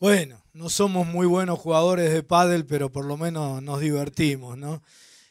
Bueno, 0.00 0.42
no 0.54 0.70
somos 0.70 1.06
muy 1.06 1.26
buenos 1.26 1.58
jugadores 1.58 2.10
de 2.10 2.22
pádel, 2.22 2.64
pero 2.64 2.90
por 2.90 3.04
lo 3.04 3.18
menos 3.18 3.62
nos 3.62 3.80
divertimos, 3.80 4.56
¿no? 4.56 4.82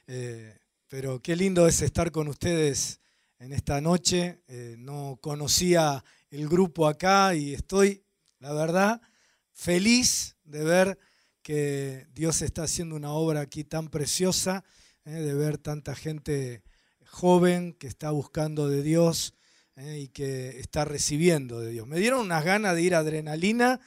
Eh, 0.05 0.59
pero 0.87 1.19
qué 1.23 1.35
lindo 1.35 1.67
es 1.67 1.81
estar 1.81 2.11
con 2.11 2.27
ustedes 2.27 2.99
en 3.39 3.51
esta 3.51 3.81
noche. 3.81 4.43
Eh, 4.47 4.75
no 4.77 5.17
conocía 5.21 6.05
el 6.29 6.47
grupo 6.47 6.87
acá 6.87 7.33
y 7.33 7.55
estoy, 7.55 8.03
la 8.37 8.53
verdad, 8.53 9.01
feliz 9.53 10.35
de 10.43 10.63
ver 10.63 10.99
que 11.41 12.05
Dios 12.13 12.43
está 12.43 12.61
haciendo 12.61 12.95
una 12.95 13.09
obra 13.09 13.39
aquí 13.39 13.63
tan 13.63 13.87
preciosa, 13.87 14.63
eh, 15.03 15.13
de 15.13 15.33
ver 15.33 15.57
tanta 15.57 15.95
gente 15.95 16.61
joven 17.07 17.73
que 17.73 17.87
está 17.87 18.11
buscando 18.11 18.69
de 18.69 18.83
Dios 18.83 19.33
y 19.75 20.09
que 20.09 20.59
está 20.59 20.85
recibiendo 20.85 21.59
de 21.59 21.71
Dios. 21.71 21.87
Me 21.87 21.97
dieron 21.97 22.19
unas 22.19 22.45
ganas 22.45 22.75
de 22.75 22.83
ir 22.83 22.93
a 22.93 22.99
adrenalina 22.99 23.79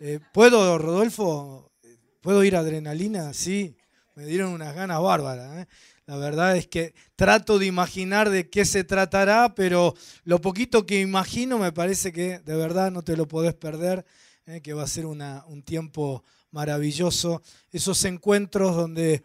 eh, 0.00 0.20
¿Puedo, 0.32 0.78
Rodolfo? 0.78 1.72
¿Puedo 2.20 2.44
ir 2.44 2.56
a 2.56 2.60
adrenalina? 2.60 3.32
Sí, 3.32 3.76
me 4.14 4.26
dieron 4.26 4.52
unas 4.52 4.74
ganas 4.74 5.00
bárbaras. 5.00 5.62
¿eh? 5.62 5.66
La 6.06 6.16
verdad 6.16 6.56
es 6.56 6.66
que 6.66 6.94
trato 7.14 7.58
de 7.58 7.66
imaginar 7.66 8.28
de 8.30 8.50
qué 8.50 8.64
se 8.64 8.84
tratará, 8.84 9.54
pero 9.54 9.94
lo 10.24 10.40
poquito 10.40 10.84
que 10.84 11.00
imagino 11.00 11.58
me 11.58 11.72
parece 11.72 12.12
que 12.12 12.40
de 12.40 12.56
verdad 12.56 12.90
no 12.90 13.02
te 13.02 13.16
lo 13.16 13.26
podés 13.26 13.54
perder, 13.54 14.04
¿eh? 14.46 14.60
que 14.60 14.74
va 14.74 14.82
a 14.82 14.88
ser 14.88 15.06
un 15.06 15.62
tiempo 15.64 16.24
maravilloso. 16.50 17.42
Esos 17.70 18.04
encuentros 18.04 18.76
donde 18.76 19.24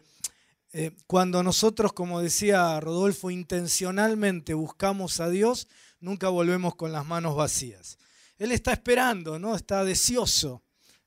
cuando 1.06 1.42
nosotros, 1.42 1.92
como 1.92 2.20
decía 2.20 2.80
Rodolfo, 2.80 3.30
intencionalmente 3.30 4.54
buscamos 4.54 5.20
a 5.20 5.28
Dios, 5.28 5.68
nunca 6.00 6.30
volvemos 6.30 6.76
con 6.76 6.92
las 6.92 7.04
manos 7.04 7.36
vacías. 7.36 7.98
Él 8.42 8.50
está 8.50 8.72
esperando, 8.72 9.38
¿no? 9.38 9.54
Está 9.54 9.84
deseoso, 9.84 10.62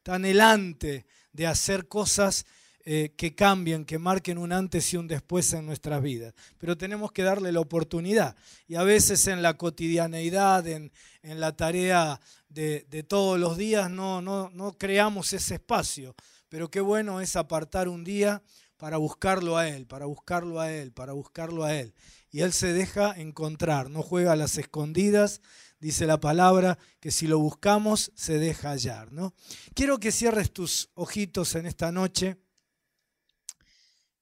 está 0.06 0.14
anhelante 0.14 1.08
de 1.34 1.48
hacer 1.48 1.88
cosas 1.88 2.46
eh, 2.86 3.16
que 3.18 3.34
cambien, 3.34 3.86
que 3.86 3.98
marquen 3.98 4.38
un 4.38 4.52
antes 4.52 4.94
y 4.94 4.98
un 4.98 5.08
después 5.08 5.52
en 5.54 5.66
nuestras 5.66 6.00
vidas. 6.00 6.36
Pero 6.60 6.78
tenemos 6.78 7.12
que 7.12 7.24
darle 7.24 7.52
la 7.52 7.60
oportunidad. 7.60 8.36
Y 8.68 8.76
a 8.76 8.84
veces 8.84 9.26
en 9.26 9.42
la 9.42 9.56
cotidianeidad, 9.58 10.68
en, 10.68 10.92
la 11.24 11.56
tarea 11.56 12.22
de, 12.50 12.86
todos 13.08 13.40
los 13.40 13.58
días, 13.58 13.90
no, 13.90 14.22
no, 14.22 14.52
no 14.52 14.78
creamos 14.78 15.34
ese 15.34 15.56
espacio. 15.56 16.14
Pero 16.50 16.70
qué 16.70 16.82
bueno 16.82 17.20
es 17.20 17.36
apartar 17.36 17.88
un 17.88 18.04
día 18.04 18.44
para 18.78 18.98
buscarlo 18.98 19.58
a 19.58 19.68
Él, 19.68 19.88
para 19.88 20.06
buscarlo 20.06 20.62
a 20.62 20.72
Él, 20.72 20.92
para 20.92 21.14
buscarlo 21.14 21.64
a 21.64 21.74
Él. 21.74 21.96
Y 22.30 22.42
Él 22.42 22.54
se 22.54 22.74
deja 22.74 23.12
encontrar, 23.20 23.90
no 23.90 24.04
juega 24.04 24.34
a 24.34 24.36
las 24.36 24.60
escondidas, 24.60 25.42
dice 25.86 26.08
la 26.08 26.20
palabra, 26.20 26.80
que 27.00 27.12
si 27.12 27.28
lo 27.28 27.38
buscamos 27.38 28.12
se 28.16 28.40
deja 28.40 28.72
hallar. 28.72 29.12
¿no? 29.12 29.36
Quiero 29.76 30.00
que 30.00 30.12
cierres 30.12 30.52
tus 30.52 30.90
ojitos 30.96 31.54
en 31.54 31.68
esta 31.68 31.92
noche. 31.92 32.38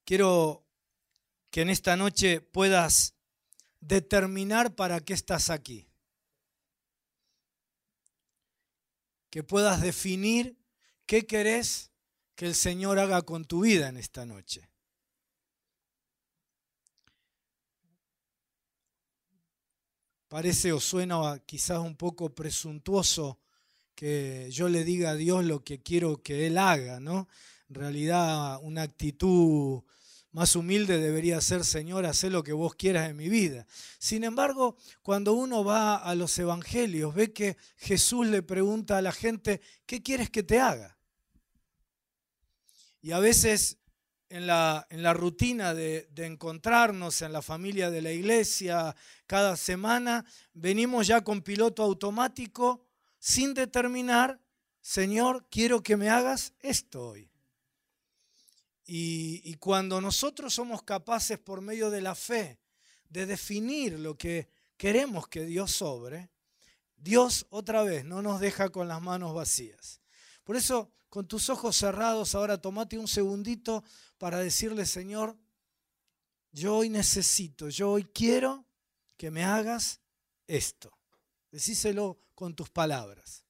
Quiero 0.03 0.67
que 1.49 1.61
en 1.61 1.69
esta 1.69 1.95
noche 1.95 2.41
puedas 2.41 3.15
determinar 3.79 4.75
para 4.75 4.99
qué 4.99 5.13
estás 5.13 5.49
aquí. 5.49 5.87
Que 9.29 9.41
puedas 9.41 9.79
definir 9.79 10.57
qué 11.05 11.25
querés 11.25 11.91
que 12.35 12.45
el 12.45 12.55
Señor 12.55 12.99
haga 12.99 13.21
con 13.21 13.45
tu 13.45 13.61
vida 13.61 13.87
en 13.87 13.95
esta 13.95 14.25
noche. 14.25 14.69
Parece 20.33 20.73
o 20.73 20.79
suena 20.79 21.39
quizás 21.45 21.77
un 21.77 21.95
poco 21.95 22.33
presuntuoso 22.33 23.39
que 23.93 24.47
yo 24.49 24.67
le 24.67 24.83
diga 24.83 25.11
a 25.11 25.15
Dios 25.15 25.45
lo 25.45 25.63
que 25.63 25.83
quiero 25.83 26.23
que 26.23 26.47
Él 26.47 26.57
haga, 26.57 26.99
¿no? 26.99 27.27
En 27.69 27.75
realidad 27.75 28.57
una 28.63 28.81
actitud 28.81 29.83
más 30.31 30.55
humilde 30.55 30.97
debería 30.97 31.39
ser, 31.39 31.63
Señor, 31.63 32.07
haz 32.07 32.23
lo 32.23 32.43
que 32.43 32.51
vos 32.51 32.73
quieras 32.73 33.11
en 33.11 33.15
mi 33.15 33.29
vida. 33.29 33.67
Sin 33.99 34.23
embargo, 34.23 34.75
cuando 35.03 35.33
uno 35.33 35.63
va 35.63 35.97
a 35.97 36.15
los 36.15 36.35
evangelios, 36.39 37.13
ve 37.13 37.31
que 37.31 37.55
Jesús 37.77 38.25
le 38.25 38.41
pregunta 38.41 38.97
a 38.97 39.03
la 39.03 39.11
gente, 39.11 39.61
¿qué 39.85 40.01
quieres 40.01 40.31
que 40.31 40.41
te 40.41 40.59
haga? 40.59 40.97
Y 43.03 43.11
a 43.11 43.19
veces 43.19 43.77
en 44.33 44.47
la, 44.47 44.87
en 44.89 45.03
la 45.03 45.13
rutina 45.13 45.75
de, 45.75 46.09
encontrarnos 46.17 47.21
en 47.21 47.31
la 47.31 47.43
familia 47.43 47.91
de 47.91 48.01
la 48.01 48.11
iglesia 48.11 48.95
cada 49.27 49.55
semana, 49.55 50.25
venimos 50.55 51.05
ya 51.05 51.23
con 51.23 51.43
piloto 51.43 51.83
automático 51.83 52.83
sin 53.19 53.53
determinar, 53.53 54.41
Señor, 54.81 55.45
quiero 55.51 55.83
que 55.83 55.97
me 55.97 56.09
hagas 56.09 56.53
esto 56.61 57.09
hoy. 57.09 57.29
Y 58.85 59.53
cuando 59.57 60.01
nosotros 60.01 60.55
somos 60.55 60.81
capaces 60.81 61.37
por 61.37 61.61
medio 61.61 61.91
de 61.91 62.01
la 62.01 62.15
fe 62.15 62.59
de 63.09 63.27
definir 63.27 63.99
lo 63.99 64.17
que 64.17 64.49
queremos 64.77 65.27
que 65.27 65.45
Dios 65.45 65.73
sobre, 65.73 66.31
Dios 66.97 67.45
otra 67.51 67.83
vez 67.83 68.03
no 68.03 68.23
nos 68.23 68.39
deja 68.39 68.69
con 68.69 68.87
las 68.87 68.99
manos 68.99 69.35
vacías. 69.35 70.01
Por 70.43 70.55
eso, 70.55 70.91
con 71.13 71.27
tus 71.27 71.51
ojos 71.51 71.77
cerrados, 71.77 72.33
ahora 72.33 72.59
tomate 72.59 72.97
un 72.97 73.07
segundito 73.07 73.83
para 74.17 74.39
decirle, 74.39 74.83
Señor, 74.87 75.37
yo 76.51 76.77
hoy 76.77 76.89
necesito, 76.89 77.69
yo 77.69 77.91
hoy 77.91 78.05
quiero 78.05 78.65
que 79.15 79.29
me 79.29 79.43
hagas 79.43 80.01
esto. 80.47 80.91
Decíselo 81.51 82.19
con 82.33 82.55
tus 82.55 82.71
palabras. 82.71 83.42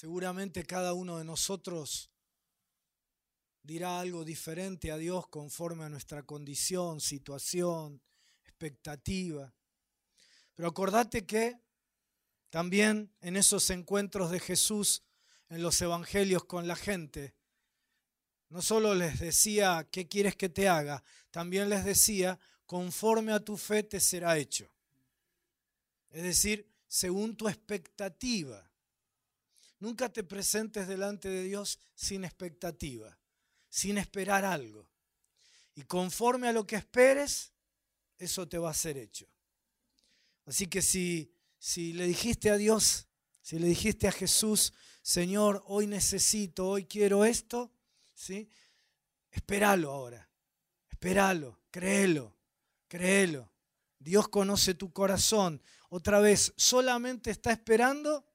Seguramente 0.00 0.64
cada 0.64 0.94
uno 0.94 1.18
de 1.18 1.24
nosotros 1.24 2.10
dirá 3.62 4.00
algo 4.00 4.24
diferente 4.24 4.90
a 4.90 4.96
Dios 4.96 5.28
conforme 5.28 5.84
a 5.84 5.90
nuestra 5.90 6.22
condición, 6.22 7.02
situación, 7.02 8.00
expectativa. 8.42 9.52
Pero 10.54 10.68
acordate 10.68 11.26
que 11.26 11.60
también 12.48 13.12
en 13.20 13.36
esos 13.36 13.68
encuentros 13.68 14.30
de 14.30 14.40
Jesús 14.40 15.02
en 15.50 15.60
los 15.60 15.78
evangelios 15.82 16.44
con 16.44 16.66
la 16.66 16.76
gente, 16.76 17.34
no 18.48 18.62
solo 18.62 18.94
les 18.94 19.20
decía, 19.20 19.86
¿qué 19.92 20.08
quieres 20.08 20.34
que 20.34 20.48
te 20.48 20.66
haga? 20.66 21.04
También 21.30 21.68
les 21.68 21.84
decía, 21.84 22.40
conforme 22.64 23.32
a 23.32 23.44
tu 23.44 23.58
fe 23.58 23.82
te 23.82 24.00
será 24.00 24.38
hecho. 24.38 24.72
Es 26.08 26.22
decir, 26.22 26.72
según 26.88 27.36
tu 27.36 27.50
expectativa. 27.50 28.69
Nunca 29.80 30.10
te 30.10 30.22
presentes 30.22 30.86
delante 30.86 31.28
de 31.28 31.42
Dios 31.42 31.80
sin 31.94 32.24
expectativa, 32.24 33.18
sin 33.68 33.98
esperar 33.98 34.44
algo. 34.44 34.86
Y 35.74 35.82
conforme 35.82 36.48
a 36.48 36.52
lo 36.52 36.66
que 36.66 36.76
esperes, 36.76 37.52
eso 38.18 38.46
te 38.46 38.58
va 38.58 38.70
a 38.70 38.74
ser 38.74 38.98
hecho. 38.98 39.26
Así 40.44 40.66
que 40.66 40.82
si, 40.82 41.32
si 41.58 41.94
le 41.94 42.06
dijiste 42.06 42.50
a 42.50 42.56
Dios, 42.56 43.06
si 43.40 43.58
le 43.58 43.66
dijiste 43.68 44.06
a 44.06 44.12
Jesús, 44.12 44.74
Señor, 45.02 45.64
hoy 45.66 45.86
necesito, 45.86 46.68
hoy 46.68 46.84
quiero 46.84 47.24
esto, 47.24 47.72
¿sí? 48.14 48.50
Espéralo 49.30 49.90
ahora, 49.90 50.28
espéralo, 50.90 51.58
créelo, 51.70 52.36
créelo. 52.86 53.50
Dios 53.98 54.28
conoce 54.28 54.74
tu 54.74 54.92
corazón. 54.92 55.62
Otra 55.88 56.20
vez, 56.20 56.52
solamente 56.56 57.30
está 57.30 57.52
esperando 57.52 58.29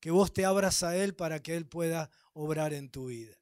que 0.00 0.10
vos 0.10 0.32
te 0.32 0.44
abras 0.44 0.82
a 0.82 0.96
Él 0.96 1.14
para 1.14 1.42
que 1.42 1.56
Él 1.56 1.66
pueda 1.66 2.10
obrar 2.32 2.72
en 2.72 2.90
tu 2.90 3.06
vida. 3.06 3.36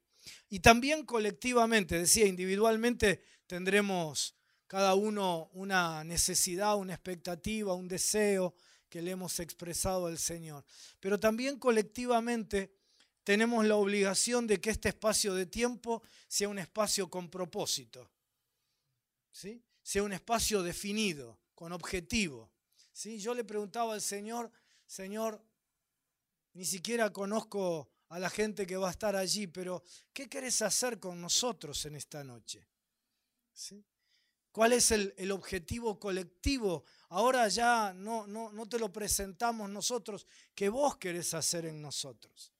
Y 0.49 0.59
también 0.59 1.05
colectivamente, 1.05 1.97
decía, 1.97 2.25
individualmente 2.25 3.23
tendremos 3.47 4.35
cada 4.67 4.93
uno 4.93 5.49
una 5.53 6.03
necesidad, 6.03 6.77
una 6.77 6.93
expectativa, 6.93 7.73
un 7.73 7.87
deseo 7.87 8.55
que 8.89 9.01
le 9.01 9.11
hemos 9.11 9.39
expresado 9.39 10.07
al 10.07 10.17
Señor. 10.17 10.65
Pero 10.99 11.19
también 11.19 11.57
colectivamente 11.57 12.75
tenemos 13.23 13.65
la 13.65 13.75
obligación 13.75 14.47
de 14.47 14.59
que 14.59 14.71
este 14.71 14.89
espacio 14.89 15.33
de 15.33 15.45
tiempo 15.45 16.03
sea 16.27 16.49
un 16.49 16.59
espacio 16.59 17.09
con 17.09 17.29
propósito, 17.29 18.11
¿sí? 19.31 19.63
sea 19.81 20.03
un 20.03 20.13
espacio 20.13 20.63
definido, 20.63 21.39
con 21.53 21.71
objetivo. 21.71 22.51
¿sí? 22.91 23.19
Yo 23.19 23.33
le 23.33 23.43
preguntaba 23.43 23.93
al 23.93 24.01
Señor, 24.01 24.51
Señor, 24.85 25.43
ni 26.53 26.65
siquiera 26.65 27.11
conozco 27.11 27.89
a 28.09 28.19
la 28.19 28.29
gente 28.29 28.65
que 28.65 28.77
va 28.77 28.87
a 28.87 28.91
estar 28.91 29.15
allí, 29.15 29.47
pero 29.47 29.83
¿qué 30.13 30.27
querés 30.27 30.61
hacer 30.61 30.99
con 30.99 31.21
nosotros 31.21 31.85
en 31.85 31.95
esta 31.95 32.23
noche? 32.23 32.67
¿Cuál 34.51 34.73
es 34.73 34.91
el, 34.91 35.31
objetivo 35.31 35.99
colectivo? 35.99 36.83
Ahora 37.09 37.47
ya 37.49 37.93
no, 37.93 38.25
no, 38.25 38.67
te 38.67 38.79
lo 38.79 38.91
presentamos 38.91 39.69
nosotros, 39.69 40.25
que 40.55 40.69
vos 40.69 40.97
querés 40.97 41.33
hacer 41.33 41.65
en 41.65 41.81
nosotros. 41.81 42.51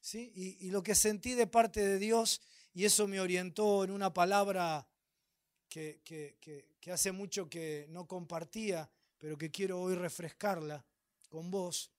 ¿Sí? 0.00 0.32
Y, 0.34 0.70
lo 0.70 0.82
que 0.82 0.94
sentí 0.94 1.34
de 1.34 1.46
parte 1.46 1.80
de 1.80 1.98
Dios, 1.98 2.40
y 2.72 2.84
eso 2.84 3.06
me 3.06 3.20
orientó 3.20 3.84
en 3.84 3.90
una 3.90 4.12
palabra 4.12 4.86
que, 5.68 6.00
que 6.04 6.92
hace 6.92 7.12
mucho 7.12 7.48
que 7.48 7.86
no 7.88 8.06
compartía, 8.06 8.90
pero 9.18 9.36
que 9.36 9.50
quiero 9.50 9.80
hoy 9.80 9.94
refrescarla 9.94 10.84
con 11.28 11.50
vos. 11.50 11.90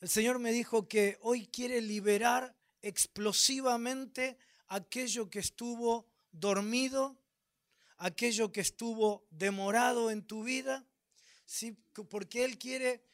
El 0.00 0.08
Señor 0.08 0.38
me 0.38 0.50
dijo 0.52 0.88
que 0.88 1.18
hoy 1.20 1.46
quiere 1.46 1.82
liberar 1.82 2.56
explosivamente 2.80 4.38
aquello 4.68 5.28
que 5.28 5.40
estuvo 5.40 6.08
dormido, 6.32 7.18
aquello 7.98 8.50
que 8.50 8.62
estuvo 8.62 9.26
demorado 9.30 10.10
en 10.10 10.26
tu 10.26 10.42
vida, 10.42 10.86
¿sí? 11.44 11.76
porque 12.08 12.44
Él 12.44 12.56
quiere, 12.56 13.04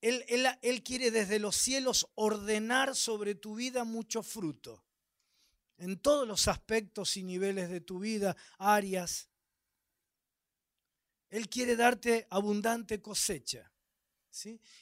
él, 0.00 0.24
él 0.62 0.82
quiere 0.82 1.12
desde 1.12 1.38
los 1.38 1.54
cielos 1.54 2.08
ordenar 2.16 2.96
sobre 2.96 3.36
tu 3.36 3.54
vida 3.54 3.84
mucho 3.84 4.24
fruto, 4.24 4.84
en 5.78 5.96
todos 6.00 6.26
los 6.26 6.48
aspectos 6.48 7.16
y 7.16 7.22
niveles 7.22 7.70
de 7.70 7.80
tu 7.80 8.00
vida, 8.00 8.36
áreas. 8.58 9.28
Él 11.30 11.48
quiere 11.48 11.76
darte 11.76 12.26
abundante 12.30 13.00
cosecha. 13.00 13.73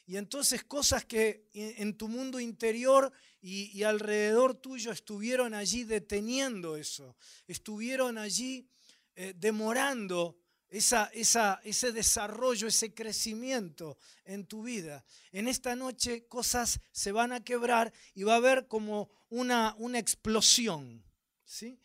Y 0.06 0.16
entonces 0.16 0.64
cosas 0.64 1.04
que 1.04 1.48
en 1.52 1.96
tu 1.96 2.08
mundo 2.08 2.40
interior 2.40 3.12
y, 3.40 3.82
alrededor 3.82 4.54
tuyo 4.54 4.92
estuvieron 4.92 5.52
allí 5.52 5.84
deteniendo 5.84 6.76
eso, 6.76 7.16
estuvieron 7.46 8.16
allí 8.18 8.66
eh, 9.14 9.34
demorando 9.36 10.38
esa, 10.70 11.10
ese 11.12 11.92
desarrollo, 11.92 12.68
ese 12.68 12.94
crecimiento 12.94 13.98
en 14.24 14.46
tu 14.46 14.62
vida. 14.62 15.04
En 15.32 15.48
esta 15.48 15.76
noche 15.76 16.26
cosas 16.28 16.80
se 16.92 17.12
van 17.12 17.32
a 17.32 17.44
quebrar 17.44 17.92
y 18.14 18.22
va 18.22 18.34
a 18.34 18.36
haber 18.36 18.68
como 18.68 19.10
una, 19.28 19.74
una 19.78 19.98
explosión. 19.98 21.04
¿Sí? 21.52 21.78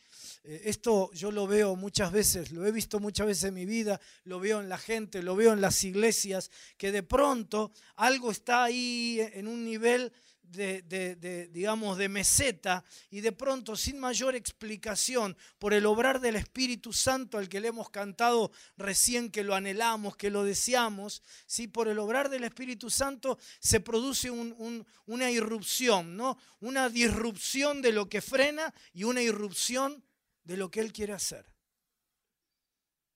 Eh, 0.46 0.62
esto 0.66 1.12
yo 1.14 1.30
lo 1.30 1.46
veo 1.46 1.76
muchas 1.76 2.14
veces, 2.14 2.52
lo 2.52 2.66
he 2.66 2.72
visto 2.72 3.02
muchas 3.02 3.28
veces 3.28 3.44
en 3.46 3.54
mi 3.54 3.66
vida, 3.66 4.00
lo 4.24 4.40
veo 4.40 4.62
en 4.62 4.70
la 4.70 4.78
gente, 4.78 5.22
lo 5.22 5.36
veo 5.36 5.52
en 5.52 5.60
las 5.60 5.84
iglesias, 5.84 6.50
que 6.78 6.94
de 6.94 7.04
pronto 7.04 7.74
algo 7.98 8.32
está 8.32 8.64
ahí 8.64 9.20
en 9.34 9.48
un 9.48 9.66
nivel 9.66 10.14
de, 10.50 11.50
digamos, 11.52 11.98
de 11.98 12.10
meseta 12.10 12.84
y 13.10 13.22
de 13.22 13.32
pronto 13.32 13.76
sin 13.76 14.00
mayor 14.00 14.36
explicación 14.36 15.38
por 15.60 15.74
el 15.74 15.86
obrar 15.86 16.20
del 16.20 16.36
Espíritu 16.36 16.94
Santo 16.94 17.38
al 17.38 17.50
que 17.50 17.60
le 17.60 17.70
hemos 17.70 17.90
cantado 17.90 18.52
recién 18.78 19.30
que 19.30 19.44
lo 19.44 19.56
anhelamos, 19.56 20.16
que 20.16 20.30
lo 20.30 20.44
deseamos, 20.44 21.22
¿sí? 21.46 21.68
por 21.68 21.88
el 21.88 22.00
obrar 22.00 22.30
del 22.30 22.44
Espíritu 22.44 22.90
Santo 22.90 23.38
se 23.60 23.80
produce 23.80 24.32
una 24.32 25.32
irrupción, 25.32 26.16
¿no? 26.16 26.38
una 26.60 26.90
disrupción 26.90 27.82
de 27.82 27.92
lo 27.92 28.10
que 28.10 28.22
frena 28.22 28.74
y 28.94 29.04
una 29.04 29.22
irrupción 29.22 30.04
de 30.44 30.58
lo 30.58 30.72
que 30.72 30.80
Él 30.80 30.94
quiere 30.94 31.14
hacer. 31.14 31.46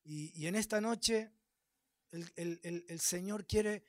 Y, 0.03 0.47
en 0.47 0.55
esta 0.55 0.81
noche 0.81 1.31
el, 2.11 2.99
Señor 2.99 3.45
quiere 3.45 3.83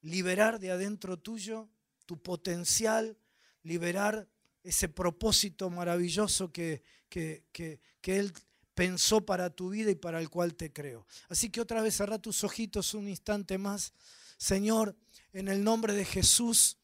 liberar 0.00 0.58
de 0.58 0.70
adentro 0.70 1.18
tuyo 1.18 1.68
tu 2.10 2.20
potencial, 2.20 3.16
liberar 3.62 4.28
ese 4.64 4.88
propósito 4.88 5.70
maravilloso 5.70 6.50
que, 6.50 6.82
que, 7.08 7.44
que, 7.52 7.78
Él 8.02 8.32
pensó 8.74 9.24
para 9.24 9.50
tu 9.50 9.70
vida 9.70 9.92
y 9.92 9.94
para 9.94 10.20
el 10.20 10.28
cual 10.28 10.56
te 10.56 10.72
creo. 10.72 11.06
Así 11.28 11.50
que 11.50 11.60
otra 11.60 11.82
vez 11.82 11.94
cerra 11.94 12.18
tus 12.18 12.42
ojitos 12.42 12.94
un 12.94 13.08
instante 13.08 13.58
más. 13.58 13.92
Señor, 14.38 14.96
en 15.32 15.46
el 15.46 15.62
nombre 15.62 15.94
de 15.94 16.04
Jesús, 16.04 16.78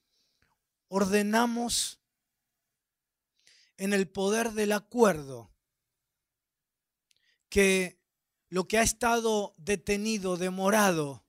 ordenamos 0.86 1.98
en 3.76 3.92
el 3.94 4.06
poder 4.06 4.52
del 4.52 4.70
acuerdo 4.70 5.50
que 7.48 7.98
lo 8.48 8.68
que 8.68 8.78
ha 8.78 8.82
estado 8.82 9.56
detenido, 9.58 10.36
demorado, 10.36 11.24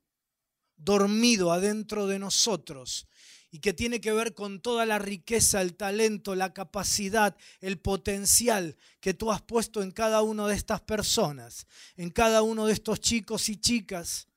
dormido 0.75 1.51
adentro 1.51 2.05
de 2.05 2.19
nosotros 2.19 3.07
y 3.51 3.59
que 3.59 3.73
tiene 3.73 4.01
que 4.01 4.11
ver 4.11 4.33
con 4.33 4.59
toda 4.59 4.85
la 4.85 4.99
riqueza, 4.99 5.61
el 5.61 5.75
talento, 5.75 6.35
la 6.35 6.53
capacidad, 6.53 7.35
el 7.61 7.79
potencial 7.79 8.75
que 8.99 9.13
tú 9.13 9.31
has 9.31 9.41
puesto 9.41 9.81
en 9.81 9.91
cada 9.91 10.21
una 10.21 10.47
de 10.47 10.55
estas 10.55 10.81
personas, 10.81 11.65
en 11.95 12.09
cada 12.09 12.41
uno 12.41 12.65
de 12.65 12.73
estos 12.73 12.99
chicos 12.99 13.49
y 13.49 13.57
chicas. 13.57 14.27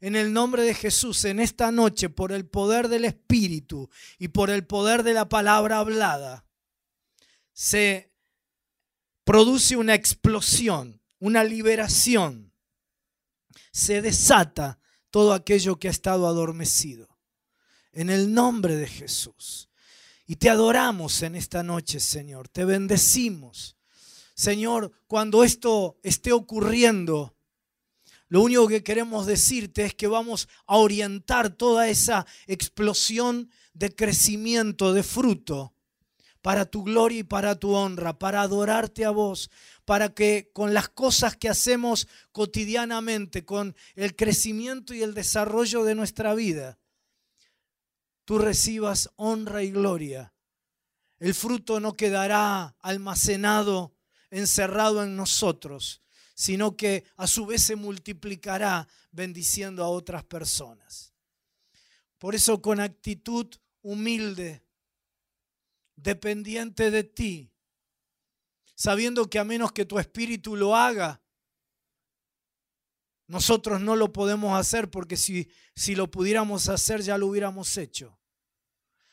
En 0.00 0.16
el 0.16 0.32
nombre 0.32 0.62
de 0.62 0.74
Jesús, 0.74 1.24
en 1.24 1.40
esta 1.40 1.70
noche, 1.70 2.08
por 2.08 2.32
el 2.32 2.46
poder 2.46 2.88
del 2.88 3.04
Espíritu 3.04 3.88
y 4.18 4.28
por 4.28 4.50
el 4.50 4.66
poder 4.66 5.02
de 5.02 5.14
la 5.14 5.28
palabra 5.28 5.78
hablada, 5.78 6.44
se 7.52 8.12
produce 9.24 9.76
una 9.76 9.94
explosión, 9.94 11.00
una 11.18 11.44
liberación. 11.44 12.52
Se 13.70 14.02
desata 14.02 14.78
todo 15.10 15.32
aquello 15.32 15.78
que 15.78 15.88
ha 15.88 15.92
estado 15.92 16.26
adormecido. 16.26 17.13
En 17.94 18.10
el 18.10 18.32
nombre 18.32 18.76
de 18.76 18.86
Jesús. 18.86 19.68
Y 20.26 20.36
te 20.36 20.50
adoramos 20.50 21.22
en 21.22 21.36
esta 21.36 21.62
noche, 21.62 22.00
Señor. 22.00 22.48
Te 22.48 22.64
bendecimos. 22.64 23.76
Señor, 24.34 24.92
cuando 25.06 25.44
esto 25.44 25.98
esté 26.02 26.32
ocurriendo, 26.32 27.36
lo 28.28 28.42
único 28.42 28.66
que 28.66 28.82
queremos 28.82 29.26
decirte 29.26 29.84
es 29.84 29.94
que 29.94 30.08
vamos 30.08 30.48
a 30.66 30.76
orientar 30.76 31.50
toda 31.50 31.88
esa 31.88 32.26
explosión 32.46 33.48
de 33.74 33.94
crecimiento, 33.94 34.92
de 34.92 35.04
fruto, 35.04 35.74
para 36.42 36.64
tu 36.64 36.82
gloria 36.82 37.20
y 37.20 37.24
para 37.24 37.54
tu 37.54 37.74
honra, 37.74 38.18
para 38.18 38.42
adorarte 38.42 39.04
a 39.04 39.10
vos, 39.10 39.50
para 39.84 40.14
que 40.14 40.50
con 40.52 40.74
las 40.74 40.88
cosas 40.88 41.36
que 41.36 41.48
hacemos 41.48 42.08
cotidianamente, 42.32 43.44
con 43.44 43.76
el 43.94 44.16
crecimiento 44.16 44.94
y 44.94 45.02
el 45.02 45.14
desarrollo 45.14 45.84
de 45.84 45.94
nuestra 45.94 46.34
vida, 46.34 46.78
tú 48.24 48.38
recibas 48.38 49.10
honra 49.16 49.62
y 49.62 49.70
gloria. 49.70 50.32
El 51.18 51.34
fruto 51.34 51.80
no 51.80 51.96
quedará 51.96 52.76
almacenado, 52.80 53.94
encerrado 54.30 55.02
en 55.02 55.16
nosotros, 55.16 56.02
sino 56.34 56.76
que 56.76 57.04
a 57.16 57.26
su 57.26 57.46
vez 57.46 57.62
se 57.62 57.76
multiplicará 57.76 58.88
bendiciendo 59.12 59.84
a 59.84 59.88
otras 59.88 60.24
personas. 60.24 61.14
Por 62.18 62.34
eso 62.34 62.60
con 62.60 62.80
actitud 62.80 63.46
humilde, 63.82 64.64
dependiente 65.96 66.90
de 66.90 67.04
ti, 67.04 67.52
sabiendo 68.74 69.30
que 69.30 69.38
a 69.38 69.44
menos 69.44 69.72
que 69.72 69.84
tu 69.84 69.98
espíritu 69.98 70.56
lo 70.56 70.74
haga, 70.74 71.20
nosotros 73.26 73.80
no 73.80 73.96
lo 73.96 74.12
podemos 74.12 74.58
hacer 74.58 74.90
porque 74.90 75.16
si, 75.16 75.50
si 75.74 75.94
lo 75.94 76.10
pudiéramos 76.10 76.68
hacer 76.68 77.02
ya 77.02 77.16
lo 77.16 77.28
hubiéramos 77.28 77.76
hecho. 77.76 78.18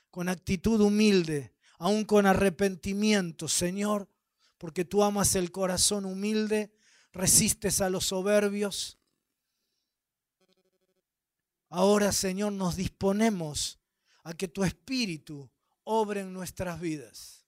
Con 0.10 0.28
actitud 0.28 0.82
humilde, 0.82 1.54
aún 1.78 2.04
con 2.04 2.26
arrepentimiento, 2.26 3.48
Señor, 3.48 4.10
porque 4.58 4.84
tú 4.84 5.04
amas 5.04 5.36
el 5.36 5.52
corazón 5.52 6.06
humilde, 6.06 6.74
resistes 7.14 7.82
a 7.82 7.90
los 7.90 8.06
soberbios. 8.08 8.98
Ahora, 11.70 12.12
Señor, 12.12 12.52
nos 12.52 12.76
disponemos 12.76 13.80
a 14.24 14.34
que 14.34 14.50
tu 14.50 14.64
espíritu 14.64 15.50
obra 15.86 16.20
en 16.20 16.34
nuestras 16.34 16.80
vidas. 16.80 17.46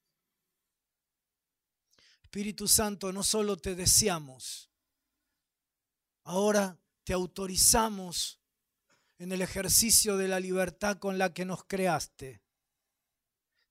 Espíritu 2.24 2.68
Santo, 2.68 3.12
no 3.12 3.22
solo 3.22 3.58
te 3.58 3.76
deseamos, 3.76 4.73
ahora 6.24 6.80
te 7.04 7.14
autorizamos 7.14 8.40
en 9.18 9.32
el 9.32 9.42
ejercicio 9.42 10.18
de 10.18 10.28
la 10.28 10.40
libertad 10.40 10.98
con 10.98 11.18
la 11.18 11.34
que 11.34 11.46
nos 11.46 11.64
creaste. 11.64 12.42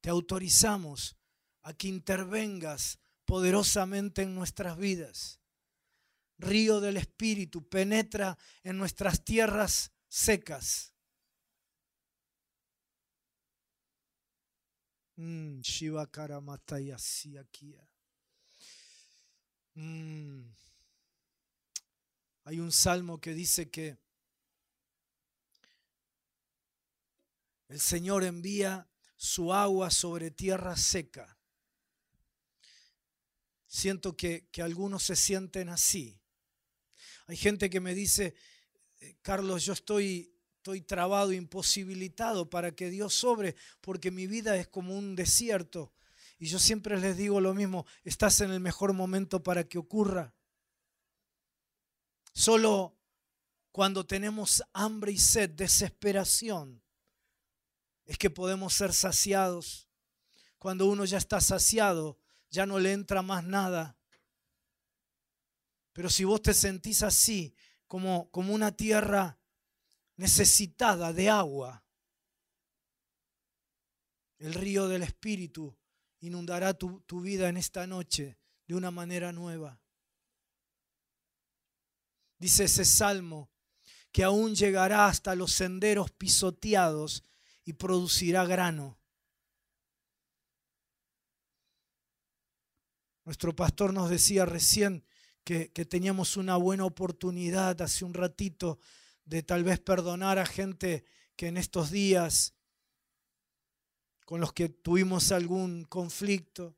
Te 0.01 0.11
autorizamos 0.11 1.17
a 1.63 1.75
que 1.75 1.89
intervengas 1.89 2.99
poderosamente 3.25 4.23
en 4.23 4.35
nuestras 4.35 4.77
vidas. 4.77 5.41
Río 6.39 6.81
del 6.81 6.97
Espíritu 6.97 7.69
penetra 7.69 8.37
en 8.65 8.79
nuestras 8.79 9.25
tierras 9.25 9.93
secas 10.09 10.93
Mm, 15.17 15.61
Shiva 15.61 16.09
mm. 19.75 20.72
Hay 22.45 22.59
un 22.59 22.73
salmo 22.73 23.21
que 23.21 23.35
dice 23.35 23.71
que 23.71 23.99
El 27.69 27.81
Señor 27.81 28.23
envía 28.25 28.87
su 29.17 29.55
agua 29.55 29.91
sobre 29.91 30.31
tierra 30.31 30.77
seca. 30.77 31.39
Siento 33.67 34.15
que, 34.15 34.49
que 34.53 34.61
algunos 34.61 35.05
se 35.05 35.17
sienten 35.17 35.71
así. 35.71 36.21
Hay 37.29 37.37
gente 37.39 37.71
que 37.71 37.81
me 37.81 37.95
dice, 37.95 38.35
eh, 39.01 39.17
Carlos, 39.23 39.65
yo 39.65 39.73
estoy, 39.73 40.35
estoy 40.57 40.83
trabado, 40.83 41.33
imposibilitado 41.33 42.51
para 42.51 42.73
que 42.73 42.91
Dios 42.91 43.15
sobre, 43.15 43.57
porque 43.81 44.11
mi 44.11 44.27
vida 44.27 44.57
es 44.57 44.69
como 44.69 44.95
un 44.95 45.17
desierto. 45.17 45.95
Y 46.39 46.49
yo 46.49 46.59
siempre 46.59 47.01
les 47.01 47.17
digo 47.17 47.41
lo 47.41 47.55
mismo, 47.55 47.87
estás 48.05 48.43
en 48.43 48.51
el 48.51 48.61
mejor 48.61 48.93
momento 48.93 49.43
para 49.43 49.65
que 49.65 49.79
ocurra. 49.79 50.35
Solo 52.33 52.97
cuando 53.71 54.07
tenemos 54.07 54.63
hambre 54.73 55.13
y 55.13 55.19
sed, 55.19 55.51
desesperación, 55.51 56.83
es 58.05 58.19
que 58.19 58.31
podemos 58.31 58.75
ser 58.75 58.93
saciados. 58.93 59.89
Cuando 60.59 60.87
uno 60.87 61.05
ya 61.05 61.19
está 61.19 61.41
saciado, 61.41 62.19
ya 62.51 62.67
no 62.67 62.79
le 62.79 62.93
entra 62.93 63.23
más 63.23 63.45
nada. 63.45 63.97
Pero 65.93 66.09
si 66.09 66.25
vos 66.25 66.41
te 66.43 66.55
sentís 66.55 67.03
así, 67.03 67.55
como, 67.87 68.31
como 68.31 68.55
una 68.55 68.73
tierra 68.73 69.39
necesitada 70.17 71.13
de 71.13 71.29
agua, 71.29 71.85
el 74.39 74.55
río 74.55 74.89
del 74.89 75.03
Espíritu 75.03 75.77
inundará 76.21 76.75
tu, 76.75 77.01
tu 77.03 77.21
vida 77.21 77.49
en 77.49 77.57
esta 77.57 77.87
noche 77.87 78.39
de 78.67 78.75
una 78.75 78.91
manera 78.91 79.33
nueva. 79.33 79.82
Dice 82.43 82.65
ese 82.65 82.85
salmo 82.85 83.53
que 84.11 84.25
aún 84.25 84.57
llegará 84.57 85.07
hasta 85.07 85.37
los 85.37 85.53
senderos 85.53 86.11
pisoteados 86.11 87.23
y 87.65 87.75
producirá 87.75 88.45
grano. 88.45 88.99
Nuestro 93.25 93.55
pastor 93.55 93.95
nos 93.95 94.11
decía 94.11 94.45
recién 94.45 95.05
que, 95.45 95.69
teníamos 95.69 96.37
una 96.37 96.57
buena 96.57 96.85
oportunidad 96.85 97.81
hace 97.81 98.05
un 98.05 98.13
ratito 98.13 98.81
de 99.25 99.45
tal 99.45 99.63
vez 99.63 99.79
perdonar 99.79 100.41
a 100.41 100.45
gente 100.45 101.05
que 101.37 101.47
en 101.47 101.57
estos 101.57 101.93
días 101.93 102.55
con 104.25 104.41
los 104.41 104.53
que 104.53 104.69
tuvimos 104.69 105.31
algún 105.31 105.85
conflicto. 105.85 106.77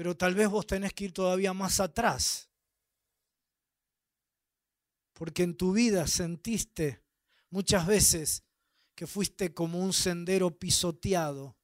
Pero 0.00 0.16
tal 0.16 0.34
vez 0.34 0.48
vos 0.48 0.66
tenés 0.66 0.94
que 0.94 1.04
ir 1.04 1.12
todavía 1.12 1.52
más 1.52 1.78
atrás 1.78 2.48
porque 5.12 5.42
en 5.42 5.54
tu 5.54 5.74
vida 5.74 6.06
sentiste 6.06 7.02
muchas 7.50 7.86
veces 7.86 8.42
que 8.94 9.06
fuiste 9.06 9.52
como 9.52 9.78
un 9.78 9.92
sendero 9.92 10.58
pisoteado, 10.58 11.58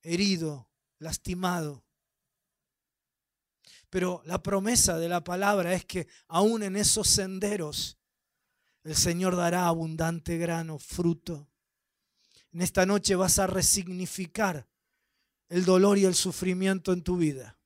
herido, 0.00 0.70
lastimado. 1.00 1.84
Pero 3.90 4.22
la 4.26 4.40
promesa 4.40 4.98
de 4.98 5.08
la 5.08 5.24
palabra 5.24 5.74
es 5.74 5.84
que 5.84 6.06
aún 6.28 6.62
en 6.62 6.76
esos 6.76 7.08
senderos 7.08 7.98
el 8.84 8.94
Señor 8.94 9.34
dará 9.34 9.66
abundante 9.66 10.38
grano, 10.38 10.78
fruto. 10.78 11.50
En 12.52 12.62
esta 12.62 12.86
noche 12.86 13.16
vas 13.16 13.40
a 13.40 13.48
resignificar 13.48 14.68
el 15.48 15.64
dolor 15.64 15.98
y 15.98 16.04
el 16.04 16.14
sufrimiento 16.14 16.92
en 16.92 17.02
tu 17.02 17.16
vida 17.16 17.56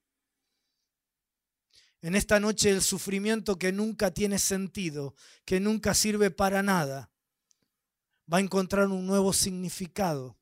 en 2.03 2.15
esta 2.15 2.41
noche 2.41 2.71
el 2.71 2.83
sufrimiento 2.83 3.59
que 3.59 3.73
nunca 3.73 4.11
tiene 4.11 4.39
sentido, 4.39 5.15
que 5.45 5.61
nunca 5.61 5.95
sirve 5.95 6.31
para 6.31 6.63
nada, 6.63 7.11
va 8.33 8.39
a 8.39 8.41
encontrar 8.41 8.87
un 8.87 9.07
nuevo 9.07 9.33
significado. 9.33 10.39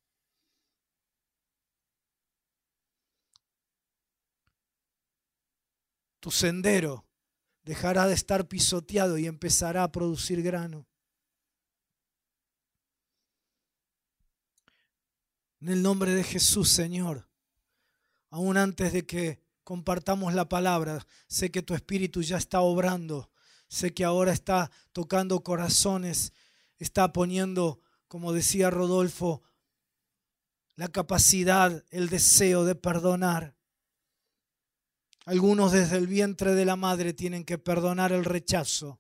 Tu 6.21 6.31
sendero 6.31 7.07
dejará 7.63 8.07
de 8.07 8.15
estar 8.15 8.47
pisoteado 8.47 9.19
y 9.19 9.27
empezará 9.27 9.83
a 9.83 9.91
producir 9.91 10.43
grano. 10.43 10.87
En 15.61 15.71
el 15.71 15.83
nombre 15.83 16.15
de 16.15 16.23
Jesús, 16.23 16.69
Señor, 16.69 17.28
aún 18.31 18.57
antes 18.57 18.93
de 18.93 19.07
que 19.07 19.41
compartamos 19.65 20.35
la 20.35 20.49
palabra. 20.49 21.07
Sé 21.27 21.51
que 21.51 21.63
tu 21.63 21.75
espíritu 21.75 22.23
ya 22.23 22.37
está 22.37 22.61
obrando. 22.61 23.31
Sé 23.69 23.93
que 23.93 24.05
ahora 24.05 24.33
está 24.33 24.71
tocando 24.93 25.43
corazones, 25.43 26.33
está 26.79 27.13
poniendo, 27.13 27.81
como 28.09 28.33
decía 28.33 28.71
Rodolfo, 28.71 29.43
la 30.75 30.89
capacidad, 30.89 31.85
el 31.91 32.09
deseo 32.09 32.65
de 32.65 32.75
perdonar. 32.77 33.57
Algunos 35.27 35.73
desde 35.73 35.99
el 35.99 36.07
vientre 36.07 36.55
de 36.55 36.65
la 36.65 36.77
madre 36.77 37.13
tienen 37.13 37.45
que 37.45 37.59
perdonar 37.59 38.13
el 38.13 38.25
rechazo. 38.25 38.99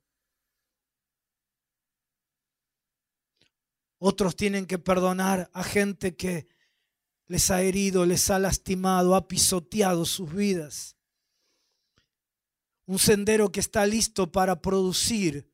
Otros 3.96 4.36
tienen 4.36 4.66
que 4.66 4.78
perdonar 4.78 5.50
a 5.54 5.64
gente 5.64 6.14
que 6.14 6.46
les 7.28 7.50
ha 7.50 7.60
herido, 7.60 8.06
les 8.06 8.30
ha 8.30 8.38
lastimado, 8.38 9.14
ha 9.14 9.28
pisoteado 9.28 10.06
sus 10.06 10.34
vidas. 10.34 10.96
Un 12.86 12.98
sendero 12.98 13.52
que 13.52 13.60
está 13.60 13.84
listo 13.84 14.32
para 14.32 14.62
producir 14.62 15.52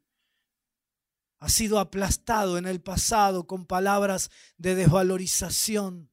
ha 1.40 1.48
sido 1.48 1.80
aplastado 1.80 2.56
en 2.56 2.66
el 2.66 2.80
pasado 2.80 3.46
con 3.46 3.66
palabras 3.66 4.30
de 4.56 4.76
desvalorización, 4.76 6.10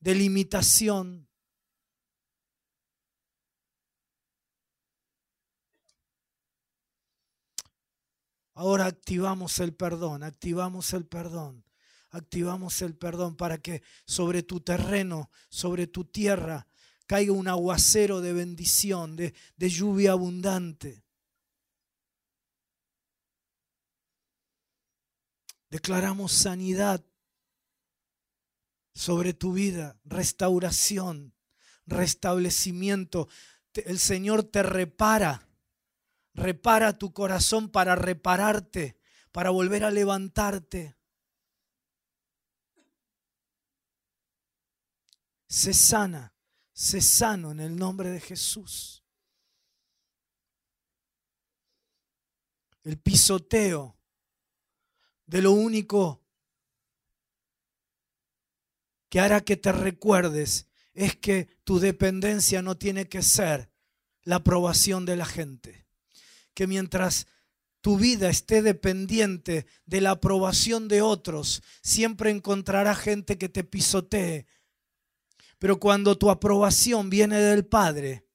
de 0.00 0.14
limitación. 0.14 1.28
Ahora 8.54 8.86
activamos 8.86 9.60
el 9.60 9.74
perdón, 9.74 10.22
activamos 10.22 10.94
el 10.94 11.06
perdón 11.06 11.65
activamos 12.16 12.82
el 12.82 12.94
perdón 12.96 13.36
para 13.36 13.58
que 13.58 13.82
sobre 14.04 14.42
tu 14.42 14.60
terreno, 14.60 15.30
sobre 15.48 15.86
tu 15.86 16.04
tierra, 16.04 16.66
caiga 17.06 17.32
un 17.32 17.48
aguacero 17.48 18.20
de 18.20 18.32
bendición, 18.32 19.16
de, 19.16 19.34
de 19.56 19.68
lluvia 19.68 20.12
abundante. 20.12 21.04
Declaramos 25.70 26.32
sanidad 26.32 27.04
sobre 28.94 29.34
tu 29.34 29.52
vida, 29.52 29.98
restauración, 30.04 31.34
restablecimiento. 31.86 33.28
El 33.74 33.98
Señor 33.98 34.42
te 34.42 34.62
repara, 34.62 35.48
repara 36.34 36.96
tu 36.98 37.12
corazón 37.12 37.68
para 37.68 37.94
repararte, 37.94 38.98
para 39.32 39.50
volver 39.50 39.84
a 39.84 39.90
levantarte. 39.90 40.96
Se 45.48 45.72
sana, 45.72 46.34
se 46.72 47.00
sano 47.00 47.52
en 47.52 47.60
el 47.60 47.76
nombre 47.76 48.10
de 48.10 48.20
Jesús. 48.20 49.04
El 52.84 52.98
pisoteo 52.98 53.98
de 55.26 55.42
lo 55.42 55.52
único 55.52 56.22
que 59.08 59.20
hará 59.20 59.40
que 59.40 59.56
te 59.56 59.72
recuerdes 59.72 60.68
es 60.94 61.16
que 61.16 61.48
tu 61.64 61.78
dependencia 61.78 62.62
no 62.62 62.76
tiene 62.76 63.08
que 63.08 63.22
ser 63.22 63.70
la 64.22 64.36
aprobación 64.36 65.04
de 65.04 65.16
la 65.16 65.26
gente. 65.26 65.86
Que 66.54 66.66
mientras 66.66 67.26
tu 67.80 67.98
vida 67.98 68.28
esté 68.28 68.62
dependiente 68.62 69.66
de 69.84 70.00
la 70.00 70.12
aprobación 70.12 70.88
de 70.88 71.02
otros, 71.02 71.62
siempre 71.82 72.30
encontrará 72.30 72.94
gente 72.94 73.38
que 73.38 73.48
te 73.48 73.62
pisotee, 73.62 74.46
pero 75.58 75.78
cuando 75.78 76.18
tu 76.18 76.30
aprobación 76.30 77.08
viene 77.08 77.38
del 77.38 77.66
Padre, 77.66 78.26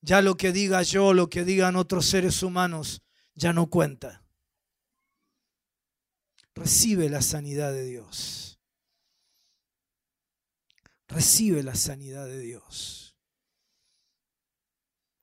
ya 0.00 0.22
lo 0.22 0.36
que 0.36 0.52
diga 0.52 0.82
yo, 0.82 1.12
lo 1.12 1.28
que 1.28 1.44
digan 1.44 1.76
otros 1.76 2.06
seres 2.06 2.42
humanos, 2.42 3.02
ya 3.34 3.52
no 3.52 3.68
cuenta. 3.68 4.24
Recibe 6.54 7.08
la 7.08 7.20
sanidad 7.20 7.72
de 7.72 7.84
Dios. 7.84 8.60
Recibe 11.08 11.62
la 11.62 11.74
sanidad 11.74 12.26
de 12.26 12.38
Dios. 12.38 13.16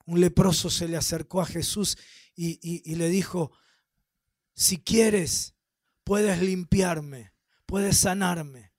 Un 0.04 0.20
leproso 0.20 0.68
se 0.68 0.88
le 0.88 0.96
acercó 0.96 1.40
a 1.40 1.46
Jesús 1.46 1.96
y, 2.34 2.58
y 2.62 2.94
le 2.96 3.08
dijo, 3.08 3.52
si 4.54 4.78
quieres, 4.78 5.54
puedes 6.04 6.40
limpiarme 6.40 7.31
puedes 7.72 8.00
sanarme. 8.00 8.74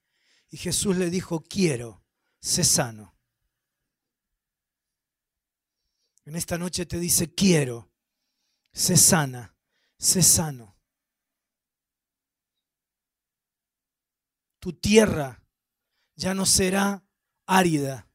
Y 0.51 0.57
Jesús 0.57 0.95
le 0.97 1.09
dijo, 1.09 1.43
quiero, 1.43 2.05
sé 2.39 2.63
sano. 2.63 3.17
En 6.25 6.35
esta 6.35 6.59
noche 6.59 6.85
te 6.85 6.99
dice, 6.99 7.33
quiero, 7.33 7.91
sé 8.71 8.95
sana, 8.95 9.57
sé 9.97 10.21
sano. 10.21 10.77
Tu 14.59 14.73
tierra 14.73 15.43
ya 16.13 16.35
no 16.35 16.45
será 16.45 17.03
árida. 17.47 18.07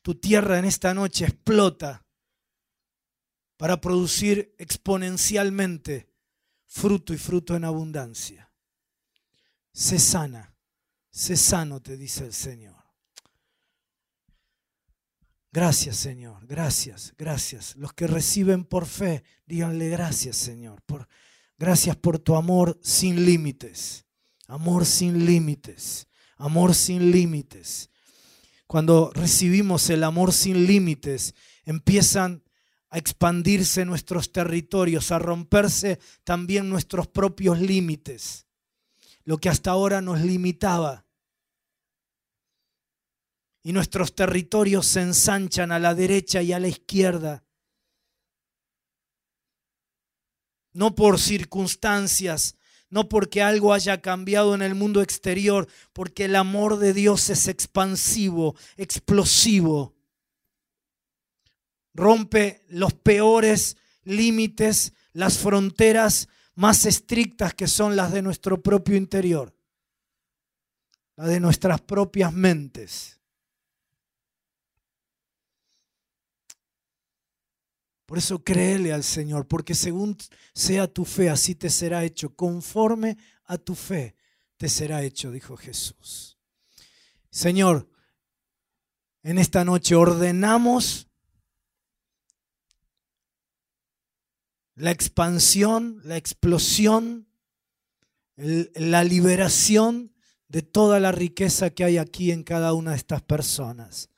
Tu 0.00 0.14
tierra 0.14 0.58
en 0.58 0.64
esta 0.64 0.94
noche 0.94 1.26
explota 1.26 2.06
para 3.58 3.82
producir 3.82 4.54
exponencialmente 4.56 6.10
fruto 6.64 7.12
y 7.12 7.18
fruto 7.18 7.54
en 7.54 7.66
abundancia. 7.66 8.49
Sé 9.80 9.98
sana, 9.98 10.54
sé 11.10 11.38
sano, 11.38 11.80
te 11.80 11.96
dice 11.96 12.26
el 12.26 12.34
Señor. 12.34 12.76
Gracias, 15.50 15.96
Señor. 15.96 16.46
Gracias, 16.46 17.14
gracias. 17.16 17.76
Los 17.76 17.94
que 17.94 18.06
reciben 18.06 18.64
por 18.64 18.84
fe, 18.84 19.24
díganle 19.46 19.88
gracias, 19.88 20.36
Señor. 20.36 20.82
Por, 20.82 21.08
gracias 21.56 21.96
por 21.96 22.18
tu 22.18 22.36
amor 22.36 22.78
sin 22.82 23.24
límites. 23.24 24.04
Amor 24.48 24.84
sin 24.84 25.24
límites. 25.24 26.08
Amor 26.36 26.74
sin 26.74 27.10
límites. 27.10 27.88
Cuando 28.66 29.10
recibimos 29.14 29.88
el 29.88 30.04
amor 30.04 30.34
sin 30.34 30.66
límites, 30.66 31.34
empiezan 31.64 32.44
a 32.90 32.98
expandirse 32.98 33.86
nuestros 33.86 34.30
territorios, 34.30 35.10
a 35.10 35.18
romperse 35.18 35.98
también 36.22 36.68
nuestros 36.68 37.08
propios 37.08 37.58
límites. 37.60 38.44
Lo 39.30 39.38
que 39.38 39.48
hasta 39.48 39.70
ahora 39.70 40.00
nos 40.02 40.22
limitaba 40.22 41.06
y 43.62 43.72
nuestros 43.72 44.12
territorios 44.16 44.88
se 44.88 45.02
ensanchan 45.02 45.70
a 45.70 45.78
la 45.78 45.94
derecha 45.94 46.42
y 46.42 46.52
a 46.52 46.58
la 46.58 46.66
izquierda. 46.66 47.44
No 50.72 50.96
por 50.96 51.20
circunstancias, 51.20 52.56
no 52.88 53.08
porque 53.08 53.40
algo 53.40 53.72
haya 53.72 54.02
cambiado 54.02 54.52
en 54.56 54.62
el 54.62 54.74
mundo 54.74 55.00
exterior, 55.00 55.68
porque 55.92 56.24
el 56.24 56.34
amor 56.34 56.78
de 56.78 56.92
Dios 56.92 57.30
es 57.30 57.46
expansivo, 57.46 58.56
explosivo. 58.76 59.94
Rompe 61.94 62.64
los 62.66 62.94
peores 62.94 63.76
límites, 64.02 64.92
las 65.12 65.38
fronteras 65.38 66.28
más 66.60 66.84
estrictas 66.84 67.54
que 67.54 67.66
son 67.66 67.96
las 67.96 68.12
de 68.12 68.20
nuestro 68.20 68.62
propio 68.62 68.94
interior, 68.94 69.56
las 71.16 71.28
de 71.28 71.40
nuestras 71.40 71.80
propias 71.80 72.34
mentes. 72.34 73.18
Por 78.04 78.18
eso 78.18 78.44
créele 78.44 78.92
al 78.92 79.04
Señor, 79.04 79.48
porque 79.48 79.74
según 79.74 80.18
sea 80.52 80.86
tu 80.86 81.06
fe, 81.06 81.30
así 81.30 81.54
te 81.54 81.70
será 81.70 82.04
hecho. 82.04 82.34
Conforme 82.36 83.16
a 83.46 83.56
tu 83.56 83.74
fe 83.74 84.14
te 84.58 84.68
será 84.68 85.02
hecho, 85.02 85.30
dijo 85.30 85.56
Jesús. 85.56 86.36
Señor, 87.30 87.88
en 89.22 89.38
esta 89.38 89.64
noche 89.64 89.94
ordenamos 89.94 91.08
la 94.74 94.90
expansión, 94.90 96.00
la 96.04 96.16
explosión, 96.16 97.28
la 98.36 99.04
liberación 99.04 100.14
de 100.48 100.62
toda 100.62 101.00
la 101.00 101.12
riqueza 101.12 101.70
que 101.70 101.84
hay 101.84 101.98
aquí 101.98 102.32
en 102.32 102.42
cada 102.42 102.72
una 102.72 102.92
de 102.92 102.96
estas 102.96 103.22
personas. 103.22 104.08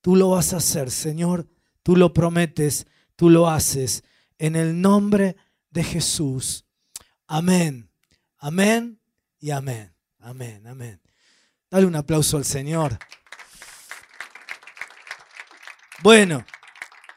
Tú 0.00 0.16
lo 0.16 0.30
vas 0.30 0.52
a 0.52 0.56
hacer, 0.56 0.90
Señor, 0.90 1.48
tú 1.82 1.96
lo 1.96 2.12
prometes 2.12 2.86
tú 3.22 3.30
lo 3.30 3.48
haces 3.48 4.02
en 4.38 4.56
el 4.56 4.80
nombre 4.80 5.36
de 5.70 5.84
Jesús. 5.84 6.66
Amén, 7.28 7.88
amén 8.38 9.00
y 9.38 9.50
amén, 9.50 9.94
amén, 10.18 10.66
amén. 10.66 11.00
Dale 11.70 11.86
un 11.86 11.94
aplauso 11.94 12.36
al 12.36 12.44
Señor. 12.44 12.98
Bueno, 16.02 16.44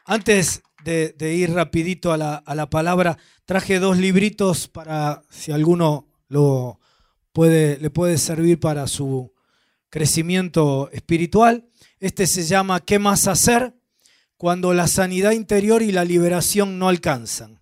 antes 0.04 0.62
de, 0.92 1.34
ir 1.34 1.52
rapidito 1.52 2.12
a 2.12 2.16
la, 2.16 2.34
a 2.36 2.54
la, 2.54 2.70
palabra, 2.70 3.18
traje 3.44 3.78
dos 3.78 3.98
libritos 3.98 4.68
para 4.68 5.22
si 5.30 5.52
alguno 5.52 6.06
lo 6.28 6.78
puede, 7.32 7.78
le 7.78 7.90
puede 7.90 8.18
servir 8.18 8.60
para 8.60 8.86
su 8.86 9.32
crecimiento 9.90 10.88
espiritual. 10.92 11.68
Este 11.98 12.26
se 12.26 12.44
llama 12.44 12.80
¿Qué 12.80 12.98
más 12.98 13.26
hacer? 13.28 13.74
cuando 14.36 14.74
la 14.74 14.86
sanidad 14.86 15.32
interior 15.32 15.82
y 15.82 15.92
la 15.92 16.04
liberación 16.04 16.78
no 16.78 16.88
alcanzan. 16.88 17.60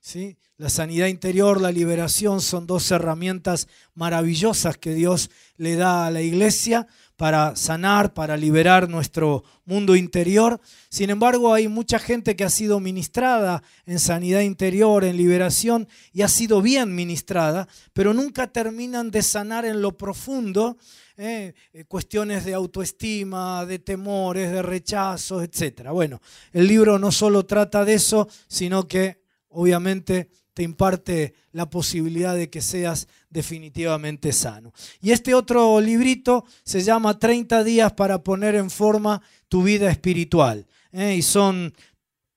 ¿Sí? 0.00 0.38
La 0.56 0.70
sanidad 0.70 1.06
interior, 1.06 1.60
la 1.60 1.72
liberación 1.72 2.40
son 2.40 2.66
dos 2.66 2.90
herramientas 2.90 3.68
maravillosas 3.94 4.76
que 4.76 4.94
Dios 4.94 5.30
le 5.56 5.76
da 5.76 6.06
a 6.06 6.10
la 6.10 6.22
iglesia 6.22 6.86
para 7.18 7.56
sanar, 7.56 8.14
para 8.14 8.36
liberar 8.36 8.88
nuestro 8.88 9.42
mundo 9.64 9.96
interior. 9.96 10.60
Sin 10.88 11.10
embargo, 11.10 11.52
hay 11.52 11.66
mucha 11.66 11.98
gente 11.98 12.36
que 12.36 12.44
ha 12.44 12.48
sido 12.48 12.78
ministrada 12.78 13.64
en 13.86 13.98
sanidad 13.98 14.42
interior, 14.42 15.02
en 15.02 15.16
liberación, 15.16 15.88
y 16.12 16.22
ha 16.22 16.28
sido 16.28 16.62
bien 16.62 16.94
ministrada, 16.94 17.66
pero 17.92 18.14
nunca 18.14 18.46
terminan 18.46 19.10
de 19.10 19.22
sanar 19.22 19.64
en 19.64 19.82
lo 19.82 19.96
profundo 19.96 20.76
¿eh? 21.16 21.54
Eh, 21.72 21.84
cuestiones 21.86 22.44
de 22.44 22.54
autoestima, 22.54 23.66
de 23.66 23.80
temores, 23.80 24.52
de 24.52 24.62
rechazos, 24.62 25.42
etc. 25.42 25.88
Bueno, 25.90 26.22
el 26.52 26.68
libro 26.68 27.00
no 27.00 27.10
solo 27.10 27.44
trata 27.44 27.84
de 27.84 27.94
eso, 27.94 28.28
sino 28.46 28.86
que 28.86 29.20
obviamente 29.48 30.30
te 30.58 30.64
imparte 30.64 31.34
la 31.52 31.70
posibilidad 31.70 32.34
de 32.34 32.50
que 32.50 32.60
seas 32.60 33.06
definitivamente 33.30 34.32
sano. 34.32 34.72
Y 35.00 35.12
este 35.12 35.32
otro 35.32 35.80
librito 35.80 36.44
se 36.64 36.80
llama 36.80 37.16
30 37.16 37.62
días 37.62 37.92
para 37.92 38.24
poner 38.24 38.56
en 38.56 38.68
forma 38.68 39.22
tu 39.46 39.62
vida 39.62 39.88
espiritual. 39.88 40.66
¿eh? 40.90 41.14
Y 41.14 41.22
son 41.22 41.72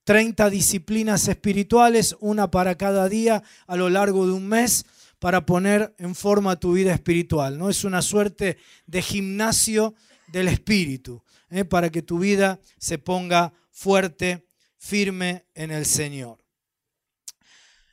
30 0.04 0.50
disciplinas 0.50 1.26
espirituales, 1.26 2.14
una 2.20 2.48
para 2.48 2.76
cada 2.76 3.08
día 3.08 3.42
a 3.66 3.74
lo 3.74 3.90
largo 3.90 4.24
de 4.24 4.34
un 4.34 4.46
mes 4.46 4.86
para 5.18 5.44
poner 5.44 5.92
en 5.98 6.14
forma 6.14 6.54
tu 6.54 6.74
vida 6.74 6.94
espiritual. 6.94 7.58
¿no? 7.58 7.70
Es 7.70 7.82
una 7.82 8.02
suerte 8.02 8.56
de 8.86 9.02
gimnasio 9.02 9.96
del 10.28 10.46
espíritu, 10.46 11.24
¿eh? 11.50 11.64
para 11.64 11.90
que 11.90 12.02
tu 12.02 12.20
vida 12.20 12.60
se 12.78 12.98
ponga 12.98 13.52
fuerte, 13.72 14.46
firme 14.78 15.46
en 15.56 15.72
el 15.72 15.86
Señor. 15.86 16.41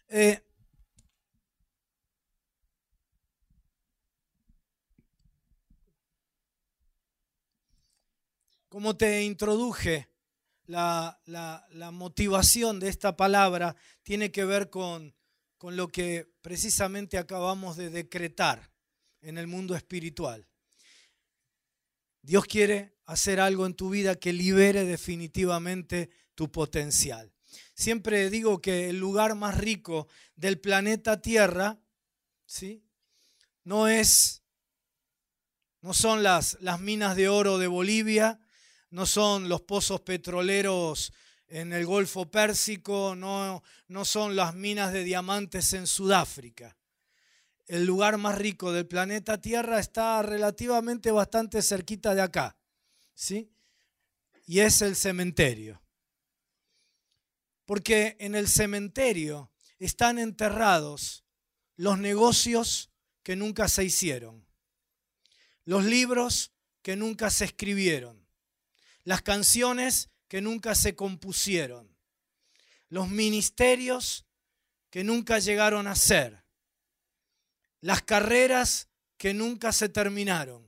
Eh, 0.10 0.44
como 8.68 8.98
te 8.98 9.24
introduje, 9.24 10.10
la, 10.66 11.20
la, 11.26 11.92
motivación 11.92 12.80
de 12.80 12.90
esta 12.90 13.16
palabra 13.16 13.76
tiene 14.04 14.32
que 14.32 14.46
ver 14.46 14.70
con 14.70 15.14
con 15.60 15.76
lo 15.76 15.90
que 15.90 16.26
precisamente 16.42 17.18
acabamos 17.18 17.76
de 17.76 17.90
decretar 17.90 18.72
en 19.22 19.38
el 19.38 19.46
mundo 19.46 19.76
espiritual. 19.76 20.48
Dios 22.22 22.46
quiere 22.46 22.96
hacer 23.06 23.42
algo 23.42 23.66
en 23.66 23.74
tu 23.74 23.90
vida 23.90 24.16
que 24.16 24.32
libere 24.32 24.86
definitivamente 24.86 26.10
tu 26.34 26.50
potencial. 26.50 27.34
Siempre 27.80 28.30
digo 28.30 28.62
que 28.62 28.90
el 28.90 29.00
lugar 29.00 29.36
más 29.36 29.58
rico 29.58 30.10
del 30.36 30.60
planeta 30.60 31.22
Tierra, 31.22 31.80
¿sí? 32.46 32.84
No 33.64 33.88
es 33.88 34.44
no 35.80 35.94
son 35.94 36.22
las, 36.22 36.58
las 36.60 36.82
minas 36.82 37.16
de 37.16 37.30
oro 37.30 37.58
de 37.58 37.68
Bolivia, 37.68 38.42
no 38.90 39.06
son 39.06 39.48
los 39.48 39.62
pozos 39.62 40.02
petroleros 40.02 41.14
en 41.48 41.72
el 41.72 41.86
Golfo 41.86 42.30
Pérsico, 42.30 43.16
no, 43.16 43.64
no 43.88 44.04
son 44.04 44.36
las 44.36 44.54
minas 44.56 44.92
de 44.92 45.06
diamantes 45.06 45.72
en 45.72 45.88
Sudáfrica. 45.88 46.76
El 47.66 47.86
lugar 47.86 48.18
más 48.18 48.38
rico 48.38 48.74
del 48.74 48.88
planeta 48.88 49.40
Tierra 49.40 49.80
está 49.80 50.22
relativamente 50.22 51.12
bastante 51.12 51.62
cerquita 51.62 52.14
de 52.14 52.24
acá, 52.24 52.58
¿sí? 53.16 53.50
Y 54.48 54.60
es 54.60 54.82
el 54.82 54.98
cementerio. 54.98 55.82
Porque 57.70 58.18
en 58.20 58.34
el 58.34 58.48
cementerio 58.48 59.52
están 59.78 60.18
enterrados 60.18 61.24
los 61.76 62.00
negocios 62.00 62.90
que 63.22 63.36
nunca 63.36 63.68
se 63.68 63.84
hicieron, 63.84 64.44
los 65.66 65.86
libros 65.86 66.52
que 66.82 66.96
nunca 66.96 67.30
se 67.30 67.46
escribieron, 67.46 68.28
las 69.04 69.22
canciones 69.22 70.10
que 70.28 70.42
nunca 70.42 70.74
se 70.74 70.96
compusieron, 70.96 71.96
los 72.88 73.08
ministerios 73.08 74.26
que 74.90 75.04
nunca 75.04 75.38
llegaron 75.38 75.86
a 75.86 75.96
ser, 75.96 76.44
las 77.82 78.02
carreras 78.02 78.90
que 79.16 79.36
nunca 79.36 79.74
se 79.74 79.90
terminaron, 79.90 80.68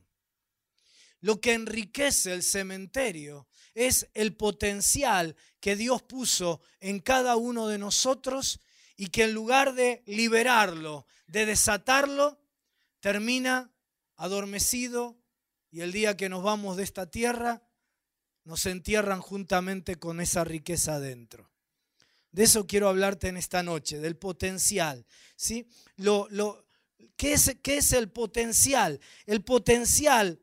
lo 1.20 1.42
que 1.42 1.54
enriquece 1.54 2.32
el 2.32 2.44
cementerio 2.44 3.48
es 3.74 4.10
el 4.14 4.36
potencial 4.36 5.36
que 5.60 5.76
Dios 5.76 6.02
puso 6.02 6.62
en 6.80 7.00
cada 7.00 7.36
uno 7.36 7.68
de 7.68 7.78
nosotros 7.78 8.60
y 8.98 9.08
que 9.08 9.24
en 9.24 9.34
lugar 9.34 9.74
de 9.74 10.04
liberarlo, 10.06 11.06
de 11.28 11.46
desatarlo, 11.46 12.40
termina 13.00 13.72
adormecido 14.16 15.18
y 15.72 15.82
el 15.82 15.92
día 15.92 16.18
que 16.18 16.30
nos 16.30 16.44
vamos 16.44 16.78
de 16.78 16.84
esta 16.84 17.10
tierra, 17.10 17.64
nos 18.44 18.66
entierran 18.66 19.22
juntamente 19.22 19.96
con 19.96 20.20
esa 20.20 20.44
riqueza 20.44 20.96
adentro. 20.96 21.50
De 22.32 22.44
eso 22.44 22.66
quiero 22.66 22.90
hablarte 22.90 23.28
en 23.28 23.38
esta 23.38 23.64
noche, 23.64 24.00
del 24.00 24.18
potencial. 24.18 25.06
¿sí? 25.36 25.68
Lo, 25.96 26.28
lo, 26.30 26.66
¿qué, 27.18 27.34
es, 27.34 27.56
¿Qué 27.62 27.78
es 27.78 27.92
el 27.94 28.10
potencial? 28.10 29.00
El 29.26 29.44
potencial 29.44 30.40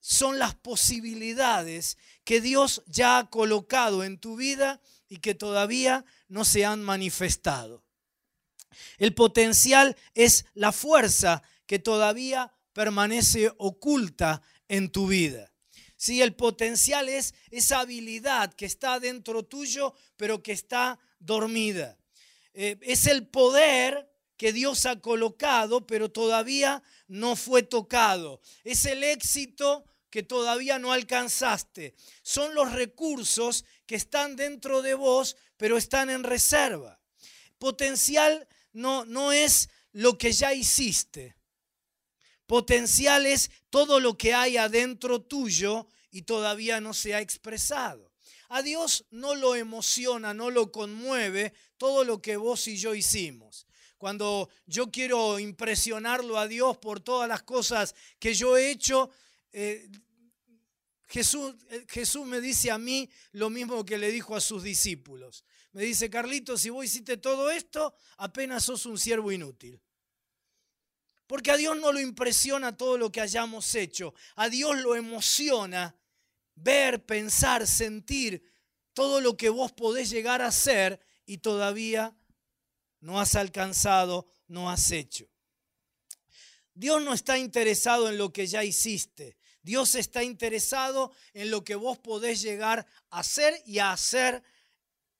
son 0.00 0.38
las 0.38 0.54
posibilidades 0.54 1.98
que 2.24 2.40
Dios 2.40 2.82
ya 2.86 3.18
ha 3.18 3.30
colocado 3.30 4.02
en 4.02 4.18
tu 4.18 4.36
vida 4.36 4.80
y 5.08 5.18
que 5.18 5.34
todavía 5.34 6.04
no 6.28 6.44
se 6.44 6.64
han 6.64 6.82
manifestado. 6.82 7.84
El 8.98 9.14
potencial 9.14 9.96
es 10.14 10.46
la 10.54 10.72
fuerza 10.72 11.42
que 11.66 11.78
todavía 11.78 12.52
permanece 12.72 13.52
oculta 13.58 14.42
en 14.68 14.90
tu 14.90 15.06
vida. 15.06 15.52
Sí, 15.96 16.22
el 16.22 16.34
potencial 16.34 17.08
es 17.08 17.34
esa 17.50 17.80
habilidad 17.80 18.54
que 18.54 18.64
está 18.64 19.00
dentro 19.00 19.44
tuyo, 19.44 19.94
pero 20.16 20.42
que 20.42 20.52
está 20.52 20.98
dormida. 21.18 21.98
Eh, 22.54 22.78
es 22.80 23.06
el 23.06 23.26
poder 23.26 24.10
que 24.36 24.54
Dios 24.54 24.86
ha 24.86 24.98
colocado, 25.00 25.86
pero 25.86 26.10
todavía 26.10 26.82
no 27.06 27.36
fue 27.36 27.62
tocado. 27.62 28.40
Es 28.64 28.86
el 28.86 29.04
éxito 29.04 29.84
que 30.10 30.22
todavía 30.22 30.78
no 30.78 30.92
alcanzaste. 30.92 31.94
Son 32.22 32.54
los 32.54 32.72
recursos 32.72 33.64
que 33.86 33.94
están 33.94 34.36
dentro 34.36 34.82
de 34.82 34.94
vos, 34.94 35.36
pero 35.56 35.76
están 35.76 36.10
en 36.10 36.24
reserva. 36.24 37.00
Potencial 37.58 38.48
no, 38.72 39.04
no 39.04 39.32
es 39.32 39.68
lo 39.92 40.18
que 40.18 40.32
ya 40.32 40.52
hiciste. 40.52 41.36
Potencial 42.46 43.26
es 43.26 43.50
todo 43.70 44.00
lo 44.00 44.18
que 44.18 44.34
hay 44.34 44.56
adentro 44.56 45.22
tuyo 45.22 45.86
y 46.10 46.22
todavía 46.22 46.80
no 46.80 46.92
se 46.94 47.14
ha 47.14 47.20
expresado. 47.20 48.10
A 48.48 48.62
Dios 48.62 49.04
no 49.10 49.36
lo 49.36 49.54
emociona, 49.54 50.34
no 50.34 50.50
lo 50.50 50.72
conmueve 50.72 51.52
todo 51.76 52.02
lo 52.02 52.20
que 52.20 52.36
vos 52.36 52.66
y 52.66 52.76
yo 52.76 52.96
hicimos. 52.96 53.68
Cuando 53.96 54.48
yo 54.66 54.90
quiero 54.90 55.38
impresionarlo 55.38 56.38
a 56.38 56.48
Dios 56.48 56.76
por 56.78 57.00
todas 57.00 57.28
las 57.28 57.42
cosas 57.42 57.94
que 58.18 58.34
yo 58.34 58.56
he 58.56 58.70
hecho, 58.70 59.10
eh, 59.52 59.88
Jesús, 61.06 61.54
eh, 61.70 61.84
Jesús 61.88 62.26
me 62.26 62.40
dice 62.40 62.70
a 62.70 62.78
mí 62.78 63.10
lo 63.32 63.50
mismo 63.50 63.84
que 63.84 63.98
le 63.98 64.12
dijo 64.12 64.36
a 64.36 64.40
sus 64.40 64.62
discípulos. 64.62 65.44
Me 65.72 65.82
dice, 65.82 66.08
Carlito, 66.08 66.56
si 66.56 66.70
vos 66.70 66.84
hiciste 66.84 67.16
todo 67.16 67.50
esto, 67.50 67.94
apenas 68.16 68.64
sos 68.64 68.86
un 68.86 68.98
siervo 68.98 69.32
inútil. 69.32 69.80
Porque 71.26 71.50
a 71.50 71.56
Dios 71.56 71.76
no 71.78 71.92
lo 71.92 72.00
impresiona 72.00 72.76
todo 72.76 72.98
lo 72.98 73.12
que 73.12 73.20
hayamos 73.20 73.74
hecho. 73.74 74.14
A 74.34 74.48
Dios 74.48 74.80
lo 74.80 74.96
emociona 74.96 75.96
ver, 76.56 77.04
pensar, 77.06 77.66
sentir 77.66 78.42
todo 78.92 79.20
lo 79.20 79.36
que 79.36 79.48
vos 79.48 79.72
podés 79.72 80.10
llegar 80.10 80.42
a 80.42 80.48
hacer 80.48 81.00
y 81.26 81.38
todavía 81.38 82.16
no 83.00 83.20
has 83.20 83.34
alcanzado, 83.34 84.28
no 84.48 84.70
has 84.70 84.90
hecho. 84.90 85.28
Dios 86.74 87.02
no 87.02 87.14
está 87.14 87.38
interesado 87.38 88.08
en 88.08 88.18
lo 88.18 88.32
que 88.32 88.46
ya 88.46 88.64
hiciste. 88.64 89.36
Dios 89.62 89.94
está 89.94 90.22
interesado 90.24 91.12
en 91.34 91.50
lo 91.50 91.64
que 91.64 91.74
vos 91.74 91.98
podés 91.98 92.40
llegar 92.40 92.86
a 93.10 93.20
hacer 93.20 93.62
y 93.66 93.78
a 93.78 93.92
hacer 93.92 94.42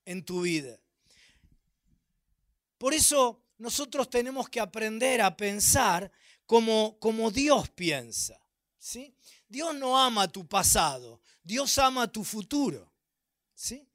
en 0.05 0.25
tu 0.25 0.43
vida. 0.43 0.79
Por 2.79 2.95
eso 2.95 3.43
nosotros 3.59 4.09
tenemos 4.09 4.49
que 4.49 4.61
aprender 4.61 5.21
a 5.21 5.37
pensar 5.37 6.11
como, 6.47 6.99
como 6.99 7.31
Dios 7.31 7.69
piensa. 7.71 8.41
¿sí? 8.79 9.15
Dios 9.49 9.75
no 9.75 10.01
ama 10.01 10.27
tu 10.29 10.47
pasado, 10.47 11.21
Dios 11.45 11.77
ama 11.77 12.11
tu 12.11 12.25
futuro. 12.25 12.91
¿sí? 13.55 13.87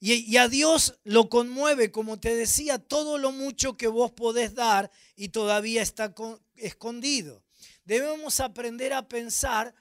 Y, 0.00 0.14
y, 0.14 0.38
a 0.38 0.48
Dios 0.48 0.98
lo 1.04 1.28
conmueve, 1.28 1.92
como 1.92 2.18
te 2.18 2.34
decía, 2.34 2.78
todo 2.78 3.18
lo 3.18 3.32
mucho 3.32 3.76
que 3.76 3.88
vos 3.88 4.10
podés 4.10 4.54
dar 4.54 4.90
y 5.14 5.28
todavía 5.28 5.82
está 5.82 6.14
escondido. 6.56 7.44
Debemos 7.84 8.40
aprender 8.40 8.94
a 8.94 9.06
pensar 9.06 9.74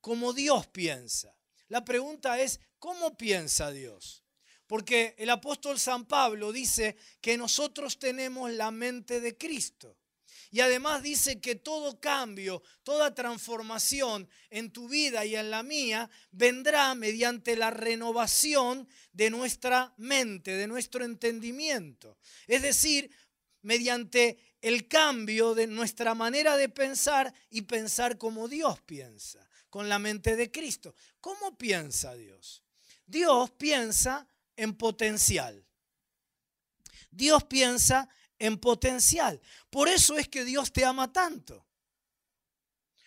como 0.00 0.32
Dios 0.32 0.66
piensa. 0.68 1.34
La 1.68 1.84
pregunta 1.84 2.40
es, 2.40 2.60
¿cómo 2.78 3.16
piensa 3.16 3.70
Dios? 3.70 4.24
Porque 4.66 5.14
el 5.18 5.30
apóstol 5.30 5.78
San 5.78 6.04
Pablo 6.06 6.52
dice 6.52 6.96
que 7.20 7.36
nosotros 7.38 7.98
tenemos 7.98 8.50
la 8.52 8.70
mente 8.70 9.20
de 9.20 9.36
Cristo. 9.36 9.96
Y 10.50 10.60
además 10.60 11.02
dice 11.02 11.40
que 11.40 11.56
todo 11.56 12.00
cambio, 12.00 12.62
toda 12.82 13.14
transformación 13.14 14.28
en 14.48 14.70
tu 14.70 14.88
vida 14.88 15.26
y 15.26 15.36
en 15.36 15.50
la 15.50 15.62
mía 15.62 16.08
vendrá 16.30 16.94
mediante 16.94 17.54
la 17.54 17.70
renovación 17.70 18.88
de 19.12 19.28
nuestra 19.28 19.92
mente, 19.98 20.52
de 20.52 20.66
nuestro 20.66 21.04
entendimiento. 21.04 22.16
Es 22.46 22.62
decir, 22.62 23.10
mediante 23.60 24.38
el 24.62 24.88
cambio 24.88 25.54
de 25.54 25.66
nuestra 25.66 26.14
manera 26.14 26.56
de 26.56 26.70
pensar 26.70 27.34
y 27.50 27.62
pensar 27.62 28.16
como 28.16 28.48
Dios 28.48 28.80
piensa 28.82 29.47
con 29.70 29.88
la 29.88 29.98
mente 29.98 30.36
de 30.36 30.50
Cristo. 30.50 30.94
¿Cómo 31.20 31.56
piensa 31.56 32.14
Dios? 32.14 32.62
Dios 33.06 33.50
piensa 33.52 34.26
en 34.56 34.74
potencial. 34.74 35.64
Dios 37.10 37.44
piensa 37.44 38.08
en 38.38 38.58
potencial. 38.58 39.40
Por 39.70 39.88
eso 39.88 40.16
es 40.18 40.28
que 40.28 40.44
Dios 40.44 40.72
te 40.72 40.84
ama 40.84 41.12
tanto. 41.12 41.66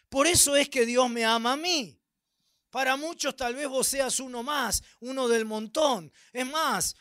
Por 0.10 0.28
eso 0.28 0.56
es 0.56 0.70
que 0.70 0.86
Dios 0.86 1.10
me 1.10 1.24
ama 1.24 1.54
a 1.54 1.58
mí. 1.58 1.98
Para 2.70 2.96
muchos 2.96 3.36
tal 3.36 3.56
vez 3.56 3.68
vos 3.68 3.88
seas 3.88 4.20
uno 4.20 4.44
más, 4.44 4.82
uno 5.02 5.28
del 5.28 5.46
montón. 5.46 6.12
Es 6.32 6.46
más, 6.46 6.96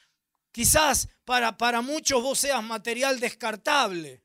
quizás 0.53 1.09
para, 1.25 1.57
para 1.57 1.81
muchos 1.81 2.23
vos 2.23 2.39
seas 2.39 2.63
material 2.63 3.19
descartable. 3.19 4.23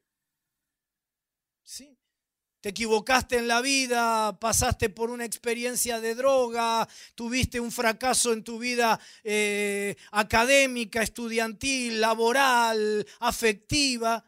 Te 2.66 2.70
equivocaste 2.70 3.38
en 3.38 3.48
la 3.48 3.62
vida, 3.62 4.40
pasaste 4.40 4.90
por 4.90 5.12
una 5.12 5.24
experiencia 5.24 6.02
de 6.02 6.16
droga, 6.16 6.90
tuviste 7.14 7.60
un 7.60 7.72
fracaso 7.72 8.34
en 8.34 8.44
tu 8.44 8.58
vida 8.58 9.00
eh, 9.24 9.96
académica, 10.10 11.04
estudiantil, 11.04 12.02
laboral, 12.02 13.06
afectiva, 13.20 14.26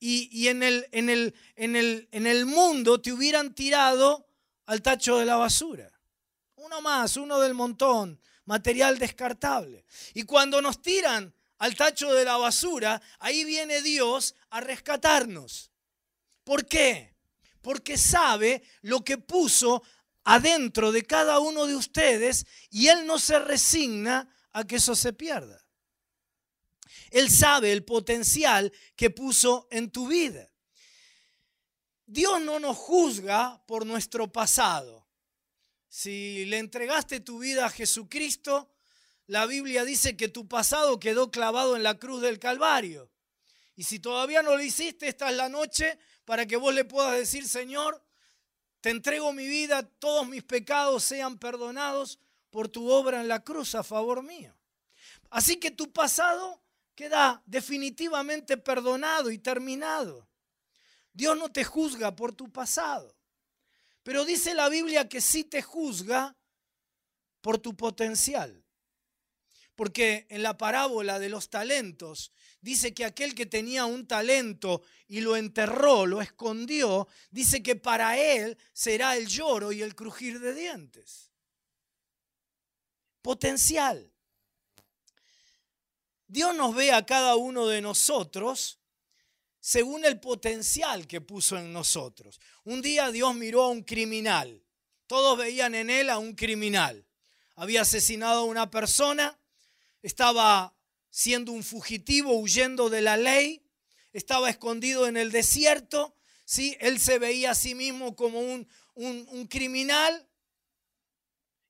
y, 0.00 0.48
en, 0.48 0.62
el, 0.62 0.88
en, 0.90 1.10
el, 1.10 1.34
en, 1.54 1.76
el, 1.76 2.08
en 2.12 2.26
el 2.26 2.46
mundo 2.46 3.02
te 3.02 3.12
hubieran 3.12 3.54
tirado 3.54 4.26
al 4.64 4.80
tacho 4.80 5.18
de 5.18 5.26
la 5.26 5.36
basura. 5.36 5.92
Uno 6.54 6.80
más, 6.80 7.18
uno 7.18 7.38
del 7.40 7.52
montón, 7.52 8.18
material 8.46 8.98
descartable. 8.98 9.84
Y 10.14 10.22
cuando 10.22 10.62
nos 10.62 10.80
tiran 10.80 11.34
al 11.58 11.76
tacho 11.76 12.14
de 12.14 12.24
la 12.24 12.38
basura, 12.38 13.02
ahí 13.18 13.44
viene 13.44 13.82
Dios 13.82 14.34
a 14.48 14.62
rescatarnos. 14.62 15.70
¿Por 16.42 16.64
qué? 16.64 17.15
Porque 17.66 17.98
sabe 17.98 18.62
lo 18.82 19.04
que 19.04 19.18
puso 19.18 19.82
adentro 20.22 20.92
de 20.92 21.02
cada 21.02 21.40
uno 21.40 21.66
de 21.66 21.74
ustedes 21.74 22.46
y 22.70 22.86
Él 22.86 23.04
no 23.08 23.18
se 23.18 23.40
resigna 23.40 24.32
a 24.52 24.64
que 24.64 24.76
eso 24.76 24.94
se 24.94 25.12
pierda. 25.12 25.60
Él 27.10 27.28
sabe 27.28 27.72
el 27.72 27.84
potencial 27.84 28.72
que 28.94 29.10
puso 29.10 29.66
en 29.72 29.90
tu 29.90 30.06
vida. 30.06 30.48
Dios 32.06 32.40
no 32.40 32.60
nos 32.60 32.76
juzga 32.76 33.60
por 33.66 33.84
nuestro 33.84 34.30
pasado. 34.30 35.08
Si 35.88 36.44
le 36.44 36.58
entregaste 36.58 37.18
tu 37.18 37.40
vida 37.40 37.66
a 37.66 37.70
Jesucristo, 37.70 38.76
la 39.26 39.44
Biblia 39.44 39.84
dice 39.84 40.16
que 40.16 40.28
tu 40.28 40.46
pasado 40.46 41.00
quedó 41.00 41.32
clavado 41.32 41.74
en 41.74 41.82
la 41.82 41.98
cruz 41.98 42.22
del 42.22 42.38
Calvario. 42.38 43.10
Y 43.74 43.82
si 43.82 43.98
todavía 43.98 44.42
no 44.42 44.54
lo 44.54 44.62
hiciste, 44.62 45.08
esta 45.08 45.30
es 45.30 45.36
la 45.36 45.48
noche 45.48 45.98
para 46.26 46.44
que 46.44 46.56
vos 46.56 46.74
le 46.74 46.84
puedas 46.84 47.16
decir, 47.16 47.48
Señor, 47.48 48.04
te 48.82 48.90
entrego 48.90 49.32
mi 49.32 49.46
vida, 49.46 49.82
todos 49.84 50.28
mis 50.28 50.42
pecados 50.42 51.04
sean 51.04 51.38
perdonados 51.38 52.18
por 52.50 52.68
tu 52.68 52.90
obra 52.90 53.20
en 53.20 53.28
la 53.28 53.42
cruz 53.42 53.74
a 53.74 53.82
favor 53.82 54.22
mío. 54.22 54.54
Así 55.30 55.56
que 55.56 55.70
tu 55.70 55.92
pasado 55.92 56.60
queda 56.96 57.42
definitivamente 57.46 58.56
perdonado 58.56 59.30
y 59.30 59.38
terminado. 59.38 60.28
Dios 61.12 61.38
no 61.38 61.50
te 61.50 61.64
juzga 61.64 62.14
por 62.16 62.32
tu 62.32 62.50
pasado, 62.50 63.16
pero 64.02 64.24
dice 64.24 64.52
la 64.52 64.68
Biblia 64.68 65.08
que 65.08 65.20
sí 65.20 65.44
te 65.44 65.62
juzga 65.62 66.36
por 67.40 67.58
tu 67.58 67.76
potencial. 67.76 68.65
Porque 69.76 70.26
en 70.30 70.42
la 70.42 70.56
parábola 70.56 71.18
de 71.18 71.28
los 71.28 71.50
talentos 71.50 72.32
dice 72.60 72.94
que 72.94 73.04
aquel 73.04 73.34
que 73.34 73.46
tenía 73.46 73.84
un 73.84 74.06
talento 74.06 74.82
y 75.06 75.20
lo 75.20 75.36
enterró, 75.36 76.06
lo 76.06 76.20
escondió, 76.20 77.06
dice 77.30 77.62
que 77.62 77.76
para 77.76 78.18
él 78.18 78.58
será 78.72 79.16
el 79.16 79.28
lloro 79.28 79.70
y 79.70 79.82
el 79.82 79.94
crujir 79.94 80.40
de 80.40 80.54
dientes. 80.54 81.30
Potencial. 83.22 84.10
Dios 86.26 86.56
nos 86.56 86.74
ve 86.74 86.92
a 86.92 87.06
cada 87.06 87.36
uno 87.36 87.66
de 87.66 87.80
nosotros 87.80 88.80
según 89.60 90.04
el 90.04 90.20
potencial 90.20 91.06
que 91.06 91.20
puso 91.20 91.58
en 91.58 91.72
nosotros. 91.72 92.40
Un 92.64 92.82
día 92.82 93.10
Dios 93.10 93.34
miró 93.34 93.64
a 93.64 93.68
un 93.68 93.82
criminal. 93.82 94.62
Todos 95.06 95.36
veían 95.36 95.74
en 95.74 95.90
él 95.90 96.08
a 96.08 96.18
un 96.18 96.34
criminal. 96.34 97.06
Había 97.56 97.82
asesinado 97.82 98.40
a 98.40 98.44
una 98.44 98.70
persona, 98.70 99.38
estaba 100.06 100.76
siendo 101.10 101.52
un 101.52 101.64
fugitivo, 101.64 102.38
huyendo 102.38 102.90
de 102.90 103.00
la 103.00 103.16
ley, 103.16 103.62
estaba 104.12 104.50
escondido 104.50 105.06
en 105.08 105.16
el 105.16 105.32
desierto. 105.32 106.14
¿sí? 106.44 106.76
Él 106.80 107.00
se 107.00 107.18
veía 107.18 107.52
a 107.52 107.54
sí 107.54 107.74
mismo 107.74 108.14
como 108.14 108.40
un, 108.40 108.68
un, 108.94 109.26
un 109.30 109.46
criminal. 109.46 110.28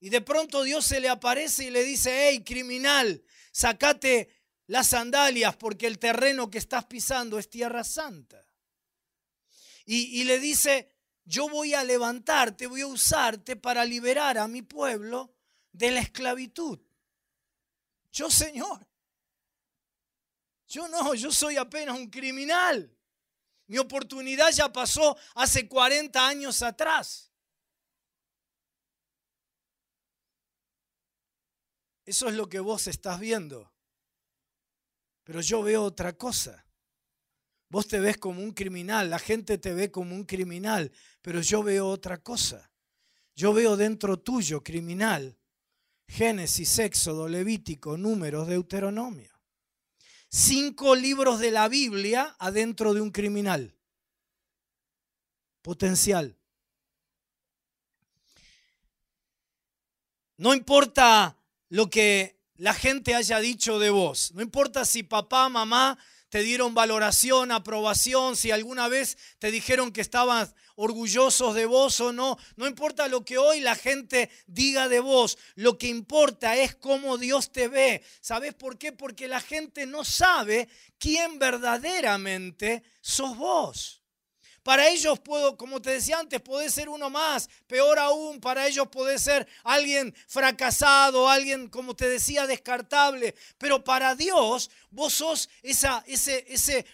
Y 0.01 0.11
de 0.11 0.21
pronto 0.21 0.63
Dios 0.63 0.85
se 0.85 1.01
le 1.01 1.09
aparece 1.09 1.65
y 1.65 1.71
le 1.71 1.83
dice, 1.83 2.29
hey, 2.29 2.45
criminal, 2.45 3.23
sacate 3.53 4.29
las 4.67 4.89
sandalias 4.89 5.57
porque 5.57 5.87
el 5.87 5.99
terreno 5.99 6.51
que 6.51 6.59
estás 6.59 6.85
pisando 6.85 7.39
es 7.39 7.49
tierra 7.49 7.85
santa. 7.85 8.45
Y, 9.89 10.25
le 10.25 10.41
dice, 10.41 10.91
yo 11.25 11.49
voy 11.49 11.73
a 11.73 11.85
levantarte, 11.85 12.67
voy 12.67 12.81
a 12.81 12.89
usarte 12.89 13.55
para 13.55 13.85
liberar 13.85 14.37
a 14.37 14.49
mi 14.49 14.63
pueblo 14.63 15.33
de 15.71 15.93
la 15.93 16.01
esclavitud. 16.01 16.81
Yo, 18.17 18.31
Señor, 18.31 18.81
yo 20.67 20.89
no, 20.89 21.13
yo 21.15 21.31
soy 21.31 21.59
apenas 21.59 21.99
un 21.99 22.09
criminal. 22.09 22.91
Mi 23.67 23.77
oportunidad 23.77 24.51
ya 24.53 24.73
pasó 24.73 25.19
hace 25.35 25.69
40 25.69 26.27
años 26.27 26.63
atrás. 26.63 27.31
Eso 32.07 32.29
es 32.29 32.35
lo 32.37 32.49
que 32.49 32.59
vos 32.59 32.87
estás 32.87 33.21
viendo. 33.21 33.71
Pero 35.23 35.43
yo 35.43 35.63
veo 35.63 35.83
otra 35.83 36.17
cosa. 36.17 36.65
Vos 37.69 37.87
te 37.87 38.01
ves 38.01 38.17
como 38.17 38.43
un 38.43 38.53
criminal, 38.53 39.11
la 39.11 39.19
gente 39.19 39.59
te 39.59 39.75
ve 39.75 39.91
como 39.91 40.15
un 40.15 40.25
criminal, 40.25 40.91
pero 41.21 41.43
yo 41.43 41.63
veo 41.63 41.87
otra 41.87 42.17
cosa. 42.23 42.73
Yo 43.35 43.53
veo 43.53 43.77
dentro 43.77 44.19
tuyo 44.19 44.65
criminal. 44.65 45.37
Génesis, 46.09 46.79
Éxodo, 46.79 47.29
Levítico, 47.29 47.97
Números, 47.97 48.49
Deuteronomio. 48.49 49.31
Cinco 50.29 50.95
libros 50.95 51.39
de 51.41 51.51
la 51.51 51.69
Biblia 51.69 52.37
adentro 52.39 52.95
de 52.95 53.01
un 53.01 53.11
criminal. 53.11 53.75
Potencial. 55.63 56.37
No 60.37 60.55
importa 60.55 61.37
lo 61.69 61.89
que 61.89 62.37
la 62.57 62.75
gente 62.75 63.15
haya 63.15 63.41
dicho 63.41 63.79
de 63.79 63.91
vos. 63.91 64.33
No 64.33 64.43
importa 64.43 64.85
si 64.85 65.03
papá, 65.03 65.49
mamá 65.49 65.99
te 66.29 66.43
dieron 66.43 66.75
valoración, 66.75 67.53
aprobación, 67.53 68.37
si 68.37 68.51
alguna 68.51 68.89
vez 68.89 69.17
te 69.39 69.51
dijeron 69.51 69.93
que 69.93 70.01
estabas 70.01 70.55
orgullosos 70.77 71.55
de 71.55 71.67
vos 71.67 72.01
o 72.01 72.13
no. 72.13 72.39
No 72.57 72.67
importa 72.67 73.09
lo 73.09 73.25
que 73.25 73.39
hoy 73.39 73.61
la 73.61 73.75
gente 73.75 74.31
diga 74.47 74.89
de 74.89 75.01
vos. 75.01 75.39
Lo 75.55 75.79
que 75.79 75.89
importa 75.89 76.57
es 76.57 76.75
cómo 76.75 77.19
Dios 77.19 77.53
te 77.53 77.69
ve. 77.69 78.03
¿Sabes 78.21 78.55
por 78.55 78.79
qué? 78.79 78.93
Porque 78.93 79.29
la 79.29 79.41
gente 79.41 79.87
no 79.87 80.05
sabe 80.05 80.69
quién 80.99 81.39
verdaderamente 81.39 82.83
sos 83.01 83.37
vos. 83.37 84.03
Para 84.67 84.89
ellos 84.89 85.21
puedo, 85.21 85.57
como 85.57 85.81
te 85.81 85.91
decía 85.91 86.19
antes, 86.19 86.41
puede 86.41 86.71
ser 86.71 86.89
uno 86.89 87.09
más. 87.09 87.49
Peor 87.69 88.01
aún, 88.01 88.41
para 88.41 88.67
ellos 88.67 88.89
puede 88.89 89.17
ser 89.21 89.47
alguien 89.63 90.13
fracasado, 90.27 91.31
alguien, 91.31 91.69
como 91.69 91.95
te 91.95 92.09
decía, 92.09 92.49
descartable. 92.49 93.37
Pero 93.59 93.85
para 93.85 94.17
Dios, 94.17 94.69
vos 94.91 95.13
sos 95.13 95.49
esa, 95.63 96.03
ese, 96.09 96.45
ese 96.49 96.85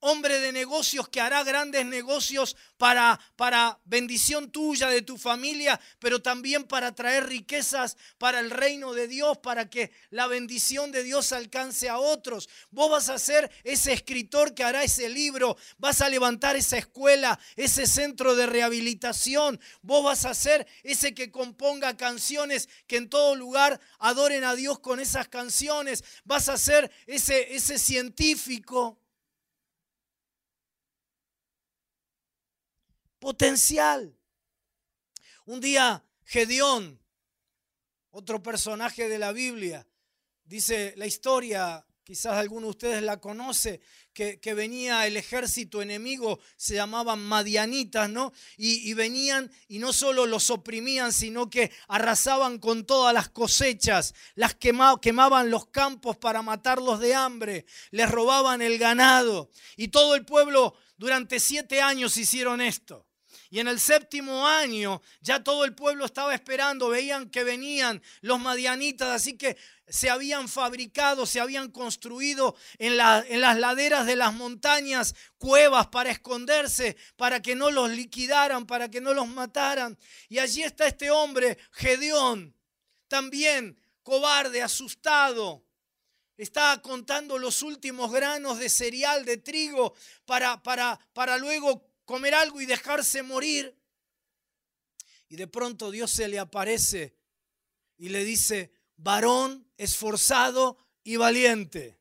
hombre 0.00 0.40
de 0.40 0.52
negocios 0.52 1.08
que 1.08 1.20
hará 1.20 1.42
grandes 1.42 1.84
negocios 1.86 2.56
para, 2.76 3.18
para 3.36 3.78
bendición 3.84 4.50
tuya, 4.50 4.88
de 4.88 5.02
tu 5.02 5.18
familia, 5.18 5.80
pero 5.98 6.22
también 6.22 6.64
para 6.64 6.94
traer 6.94 7.26
riquezas 7.26 7.96
para 8.18 8.40
el 8.40 8.50
reino 8.50 8.92
de 8.92 9.08
Dios, 9.08 9.38
para 9.38 9.68
que 9.68 9.90
la 10.10 10.26
bendición 10.26 10.92
de 10.92 11.02
Dios 11.02 11.32
alcance 11.32 11.88
a 11.88 11.98
otros. 11.98 12.48
Vos 12.70 12.90
vas 12.90 13.08
a 13.08 13.18
ser 13.18 13.50
ese 13.64 13.92
escritor 13.92 14.54
que 14.54 14.64
hará 14.64 14.84
ese 14.84 15.08
libro, 15.08 15.56
vas 15.78 16.00
a 16.00 16.08
levantar 16.08 16.56
esa 16.56 16.78
escuela, 16.78 17.38
ese 17.56 17.86
centro 17.86 18.36
de 18.36 18.46
rehabilitación, 18.46 19.60
vos 19.82 20.04
vas 20.04 20.24
a 20.24 20.34
ser 20.34 20.66
ese 20.82 21.14
que 21.14 21.30
componga 21.30 21.96
canciones 21.96 22.68
que 22.86 22.96
en 22.96 23.08
todo 23.08 23.34
lugar 23.34 23.80
adoren 23.98 24.44
a 24.44 24.54
Dios 24.54 24.78
con 24.78 25.00
esas 25.00 25.28
canciones, 25.28 26.04
vas 26.24 26.48
a 26.48 26.56
ser 26.56 26.90
ese, 27.06 27.54
ese 27.54 27.78
científico 27.78 28.98
potencial. 33.18 34.16
Un 35.46 35.60
día 35.60 36.04
Gedeón, 36.24 37.00
otro 38.10 38.42
personaje 38.42 39.08
de 39.08 39.18
la 39.18 39.32
Biblia, 39.32 39.86
dice 40.44 40.92
la 40.96 41.06
historia, 41.06 41.86
quizás 42.04 42.34
alguno 42.34 42.66
de 42.66 42.70
ustedes 42.70 43.02
la 43.02 43.18
conoce, 43.20 43.80
que, 44.12 44.54
venía 44.54 45.06
el 45.06 45.16
ejército 45.16 45.80
enemigo, 45.80 46.40
se 46.56 46.74
llamaban 46.74 47.20
madianitas, 47.20 48.10
¿no? 48.10 48.32
Y, 48.56 48.90
y, 48.90 48.94
venían 48.94 49.50
y 49.68 49.78
no 49.78 49.92
solo 49.92 50.26
los 50.26 50.50
oprimían, 50.50 51.12
sino 51.12 51.48
que 51.48 51.70
arrasaban 51.86 52.58
con 52.58 52.84
todas 52.84 53.14
las 53.14 53.28
cosechas, 53.28 54.14
las 54.34 54.54
quemaban 54.54 55.50
los 55.50 55.68
campos 55.68 56.16
para 56.16 56.42
matarlos 56.42 56.98
de 56.98 57.14
hambre, 57.14 57.64
les 57.90 58.10
robaban 58.10 58.60
el 58.60 58.78
ganado. 58.78 59.50
Y 59.76 59.88
todo 59.88 60.14
el 60.14 60.24
pueblo 60.24 60.74
durante 60.96 61.38
siete 61.38 61.80
años 61.80 62.16
hicieron 62.16 62.60
esto. 62.60 63.07
Y 63.50 63.60
en 63.60 63.68
el 63.68 63.80
séptimo 63.80 64.46
año 64.46 65.00
ya 65.20 65.42
todo 65.42 65.64
el 65.64 65.74
pueblo 65.74 66.04
estaba 66.04 66.34
esperando, 66.34 66.88
veían 66.88 67.30
que 67.30 67.44
venían 67.44 68.02
los 68.20 68.38
madianitas, 68.38 69.08
así 69.08 69.38
que 69.38 69.56
se 69.88 70.10
habían 70.10 70.48
fabricado, 70.48 71.24
se 71.24 71.40
habían 71.40 71.70
construido 71.70 72.56
en, 72.78 72.92
en, 73.00 73.40
las 73.40 73.58
laderas 73.58 74.04
de 74.04 74.16
las 74.16 74.34
montañas 74.34 75.14
cuevas 75.38 75.86
para 75.86 76.10
esconderse, 76.10 76.96
para 77.16 77.40
que 77.40 77.54
no 77.54 77.70
los 77.70 77.90
liquidaran, 77.90 78.66
para 78.66 78.90
que 78.90 79.00
no 79.00 79.14
los 79.14 79.28
mataran. 79.28 79.96
Y 80.28 80.38
allí 80.38 80.62
está 80.62 80.86
este 80.86 81.10
hombre, 81.10 81.56
Gedeón, 81.72 82.54
también 83.08 83.80
cobarde, 84.02 84.62
asustado. 84.62 85.64
Está 86.36 86.80
contando 86.82 87.36
los 87.36 87.62
últimos 87.62 88.12
granos 88.12 88.58
de 88.58 88.68
cereal, 88.68 89.24
de 89.24 89.38
trigo, 89.38 89.94
para, 90.24 90.62
para, 90.62 91.00
para 91.12 91.36
luego 91.36 91.87
comer 92.08 92.34
algo 92.34 92.58
y 92.62 92.64
dejarse 92.64 93.22
morir. 93.22 93.78
Y 95.28 95.36
de 95.36 95.46
pronto 95.46 95.90
Dios 95.90 96.10
se 96.10 96.26
le 96.26 96.38
aparece 96.38 97.14
y 97.98 98.08
le 98.08 98.24
dice, 98.24 98.72
varón 98.96 99.70
esforzado 99.76 100.78
y 101.04 101.16
valiente. 101.16 102.00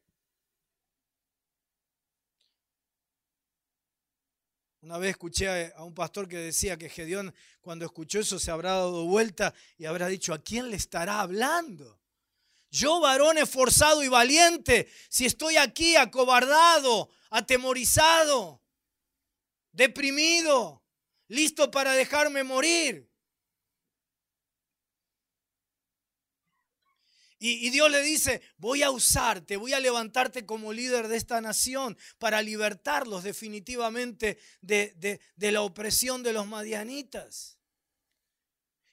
Una 4.80 4.98
vez 4.98 5.10
escuché 5.10 5.74
a 5.74 5.84
un 5.84 5.94
pastor 5.94 6.30
que 6.30 6.38
decía 6.38 6.78
que 6.78 6.88
Gedeón 6.88 7.36
cuando 7.60 7.84
escuchó 7.84 8.22
eso 8.22 8.40
se 8.40 8.50
habrá 8.50 8.76
dado 8.76 9.04
vuelta 9.04 9.54
y 9.78 9.84
habrá 9.84 10.08
dicho, 10.08 10.34
¿a 10.34 10.42
quién 10.42 10.70
le 10.70 10.78
estará 10.78 11.20
hablando? 11.20 12.00
Yo, 12.72 13.02
varón 13.02 13.38
esforzado 13.38 14.02
y 14.06 14.08
valiente, 14.08 14.90
si 15.10 15.26
estoy 15.26 15.58
aquí 15.58 15.98
acobardado, 15.98 17.10
atemorizado, 17.30 18.62
deprimido, 19.78 20.84
listo 21.28 21.70
para 21.70 21.94
dejarme 21.94 22.44
morir. 22.44 23.08
Y, 27.40 27.70
Dios 27.70 27.92
le 27.92 28.02
dice, 28.02 28.42
voy 28.58 28.82
a 28.82 28.90
usarte, 28.90 29.58
voy 29.58 29.74
a 29.74 29.80
levantarte 29.80 30.48
como 30.48 30.74
líder 30.74 31.08
de 31.08 31.18
esta 31.18 31.40
nación 31.40 31.96
para 32.18 32.42
libertarlos 32.42 33.24
definitivamente 33.24 34.40
de, 34.62 35.20
de 35.36 35.52
la 35.52 35.62
opresión 35.62 36.24
de 36.24 36.34
los 36.34 36.48
madianitas. 36.48 37.57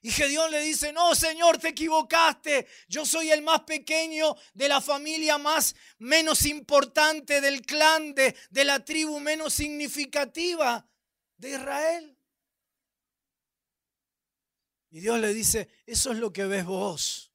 Y 0.05 0.11
Gedeón 0.11 0.51
le 0.51 0.61
dice, 0.61 0.93
no, 0.93 1.14
Señor, 1.14 1.57
te 1.57 1.69
equivocaste. 1.69 2.67
Yo 2.88 3.07
soy 3.07 3.31
el 3.31 3.40
más 3.40 3.62
pequeño 3.62 4.37
de 4.53 4.69
la 4.69 4.83
familia 4.83 5.38
más 5.38 5.75
menos 5.97 6.45
importante 6.45 7.40
del 7.40 7.62
clan, 7.62 8.14
de, 8.14 8.37
de 8.51 8.64
la 8.67 8.85
tribu 8.85 9.19
menos 9.19 9.55
significativa 9.55 10.87
de 11.38 11.53
Israel. 11.53 12.19
Y 14.90 15.01
Dios 15.01 15.19
le 15.21 15.33
dice, 15.33 15.71
eso 15.87 16.12
es 16.12 16.19
lo 16.19 16.31
que 16.35 16.45
ves 16.45 16.67
vos. 16.67 17.33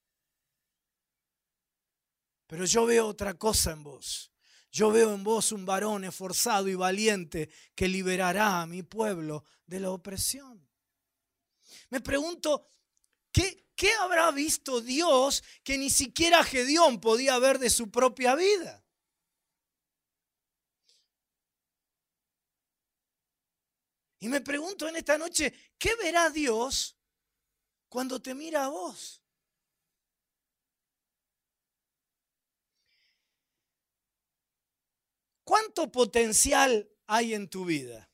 Pero 2.46 2.66
yo 2.66 2.86
veo 2.86 3.08
otra 3.08 3.34
cosa 3.34 3.72
en 3.72 3.82
vos. 3.82 4.30
Yo 4.70 4.92
veo 4.92 5.12
en 5.12 5.24
vos 5.24 5.50
un 5.50 5.66
varón 5.66 6.04
esforzado 6.04 6.68
y 6.68 6.76
valiente 6.76 7.50
que 7.74 7.88
liberará 7.88 8.60
a 8.60 8.66
mi 8.66 8.84
pueblo 8.84 9.42
de 9.66 9.80
la 9.80 9.90
opresión. 9.90 10.69
Me 11.90 12.00
pregunto, 12.00 12.68
¿qué, 13.32 13.66
qué 13.74 13.92
habrá 13.94 14.30
visto 14.30 14.80
Dios 14.80 15.42
que 15.62 15.76
ni 15.76 15.90
siquiera 15.90 16.42
Gedeón 16.42 17.00
podía 17.00 17.38
ver 17.38 17.58
de 17.58 17.70
su 17.70 17.90
propia 17.90 18.34
vida? 18.34 18.84
Y 24.20 24.28
me 24.28 24.40
pregunto 24.40 24.86
en 24.86 24.96
esta 24.96 25.16
noche, 25.16 25.52
¿qué 25.78 25.94
verá 25.96 26.28
Dios 26.28 26.96
cuando 27.88 28.20
te 28.20 28.34
mira 28.34 28.66
a 28.66 28.68
vos? 28.68 29.22
¿Cuánto 35.42 35.90
potencial 35.90 36.88
hay 37.06 37.34
en 37.34 37.48
tu 37.48 37.64
vida? 37.64 38.09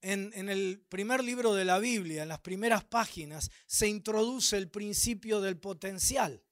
En, 0.00 0.48
el 0.48 0.80
primer 0.88 1.24
libro 1.24 1.54
de 1.54 1.64
la 1.64 1.78
Biblia, 1.78 2.22
en 2.22 2.28
las 2.28 2.40
primeras 2.40 2.84
páginas, 2.84 3.50
se 3.66 3.88
introduce 3.88 4.56
el 4.56 4.68
principio 4.68 5.40
del 5.40 5.58
potencial. 5.58 6.42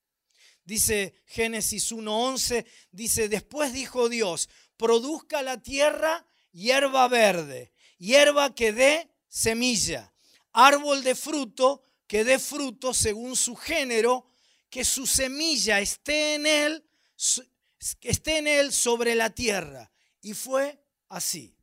Dice 0.64 1.22
Génesis 1.26 1.92
1.11, 1.92 2.66
dice, 2.90 3.28
después 3.28 3.72
dijo 3.72 4.08
Dios, 4.08 4.48
produzca 4.76 5.42
la 5.42 5.62
tierra 5.62 6.26
hierba 6.50 7.06
verde, 7.06 7.72
hierba 7.98 8.52
que 8.54 8.72
dé 8.72 9.08
semilla, 9.28 10.12
árbol 10.52 11.04
de 11.04 11.14
fruto 11.14 11.86
que 12.06 12.24
dé 12.24 12.38
fruto 12.38 12.94
según 12.94 13.36
su 13.36 13.56
género, 13.56 14.26
que 14.70 14.84
su 14.84 15.06
semilla 15.06 15.80
esté 15.80 16.34
en 16.34 16.46
él, 16.46 16.84
esté 18.00 18.38
en 18.38 18.46
él 18.46 18.72
sobre 18.72 19.14
la 19.14 19.30
tierra. 19.30 19.90
Y 20.22 20.34
fue 20.34 20.80
así. 21.08 21.55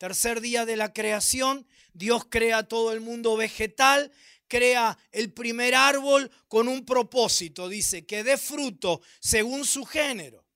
Tercer 0.00 0.40
día 0.40 0.64
de 0.64 0.78
la 0.78 0.94
creación, 0.94 1.66
Dios 1.92 2.24
crea 2.30 2.62
todo 2.62 2.94
el 2.94 3.02
mundo 3.02 3.36
vegetal, 3.36 4.10
crea 4.48 4.96
el 5.12 5.30
primer 5.30 5.74
árbol 5.74 6.30
con 6.48 6.68
un 6.68 6.86
propósito, 6.86 7.68
dice, 7.68 8.06
que 8.06 8.24
dé 8.24 8.38
fruto 8.38 9.02
según 9.20 9.66
su 9.66 9.84
género. 9.84 10.46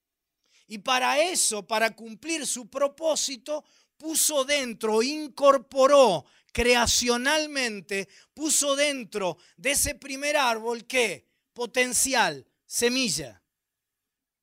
Y 0.66 0.78
para 0.78 1.20
eso, 1.20 1.66
para 1.66 1.94
cumplir 1.94 2.46
su 2.46 2.70
propósito, 2.70 3.66
puso 3.98 4.46
dentro, 4.46 5.02
incorporó 5.02 6.24
creacionalmente, 6.50 8.08
puso 8.32 8.74
dentro 8.74 9.36
de 9.58 9.72
ese 9.72 9.94
primer 9.94 10.38
árbol 10.38 10.86
que 10.86 11.28
potencial, 11.52 12.46
semilla, 12.64 13.42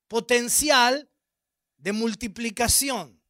potencial 0.08 1.10
de 1.78 1.92
multiplicación. 1.92 3.21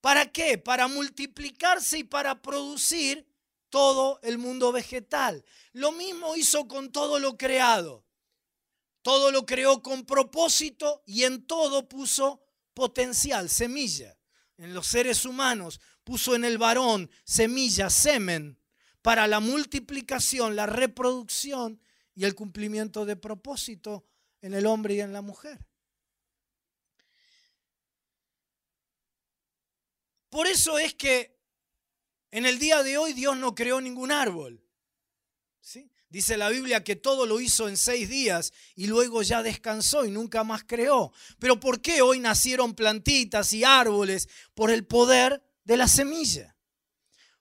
¿Para 0.00 0.30
qué? 0.30 0.58
Para 0.58 0.88
multiplicarse 0.88 1.98
y 1.98 2.04
para 2.04 2.40
producir 2.40 3.26
todo 3.68 4.20
el 4.22 4.38
mundo 4.38 4.72
vegetal. 4.72 5.44
Lo 5.72 5.92
mismo 5.92 6.36
hizo 6.36 6.68
con 6.68 6.92
todo 6.92 7.18
lo 7.18 7.36
creado. 7.36 8.04
Todo 9.02 9.30
lo 9.30 9.46
creó 9.46 9.82
con 9.82 10.04
propósito 10.04 11.02
y 11.06 11.24
en 11.24 11.46
todo 11.46 11.88
puso 11.88 12.42
potencial, 12.74 13.48
semilla. 13.48 14.16
En 14.56 14.74
los 14.74 14.86
seres 14.86 15.24
humanos 15.24 15.80
puso 16.04 16.34
en 16.34 16.44
el 16.44 16.58
varón 16.58 17.10
semilla, 17.24 17.90
semen, 17.90 18.58
para 19.02 19.26
la 19.26 19.40
multiplicación, 19.40 20.56
la 20.56 20.66
reproducción 20.66 21.80
y 22.14 22.24
el 22.24 22.34
cumplimiento 22.34 23.04
de 23.04 23.16
propósito 23.16 24.04
en 24.40 24.54
el 24.54 24.66
hombre 24.66 24.94
y 24.94 25.00
en 25.00 25.12
la 25.12 25.22
mujer. 25.22 25.67
Por 30.30 30.46
eso 30.46 30.78
es 30.78 30.94
que 30.94 31.38
en 32.30 32.46
el 32.46 32.58
día 32.58 32.82
de 32.82 32.98
hoy 32.98 33.12
Dios 33.12 33.36
no 33.36 33.54
creó 33.54 33.80
ningún 33.80 34.12
árbol. 34.12 34.62
¿sí? 35.60 35.90
Dice 36.10 36.36
la 36.36 36.48
Biblia 36.48 36.84
que 36.84 36.96
todo 36.96 37.26
lo 37.26 37.40
hizo 37.40 37.68
en 37.68 37.76
seis 37.76 38.08
días 38.08 38.52
y 38.74 38.86
luego 38.86 39.22
ya 39.22 39.42
descansó 39.42 40.04
y 40.04 40.10
nunca 40.10 40.44
más 40.44 40.64
creó. 40.64 41.12
Pero 41.38 41.60
¿por 41.60 41.80
qué 41.80 42.02
hoy 42.02 42.18
nacieron 42.18 42.74
plantitas 42.74 43.52
y 43.52 43.64
árboles? 43.64 44.28
Por 44.54 44.70
el 44.70 44.86
poder 44.86 45.42
de 45.64 45.76
la 45.76 45.88
semilla, 45.88 46.56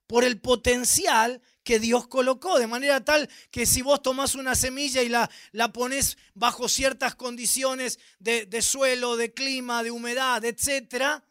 por 0.05 0.23
el 0.23 0.39
potencial 0.39 1.41
que 1.63 1.79
Dios 1.79 2.07
colocó, 2.07 2.59
de 2.59 2.67
manera 2.67 3.03
tal 3.03 3.29
que 3.51 3.65
si 3.65 3.81
vos 3.81 4.01
tomás 4.01 4.35
una 4.35 4.55
semilla 4.55 5.01
y 5.01 5.09
la, 5.09 5.29
la 5.51 5.73
pones 5.73 6.17
bajo 6.33 6.69
ciertas 6.69 7.15
condiciones 7.15 7.99
de, 8.19 8.45
de 8.45 8.61
suelo, 8.61 9.17
de 9.17 9.33
clima, 9.33 9.83
de 9.83 9.91
humedad, 9.91 10.43
etc., 10.45 11.21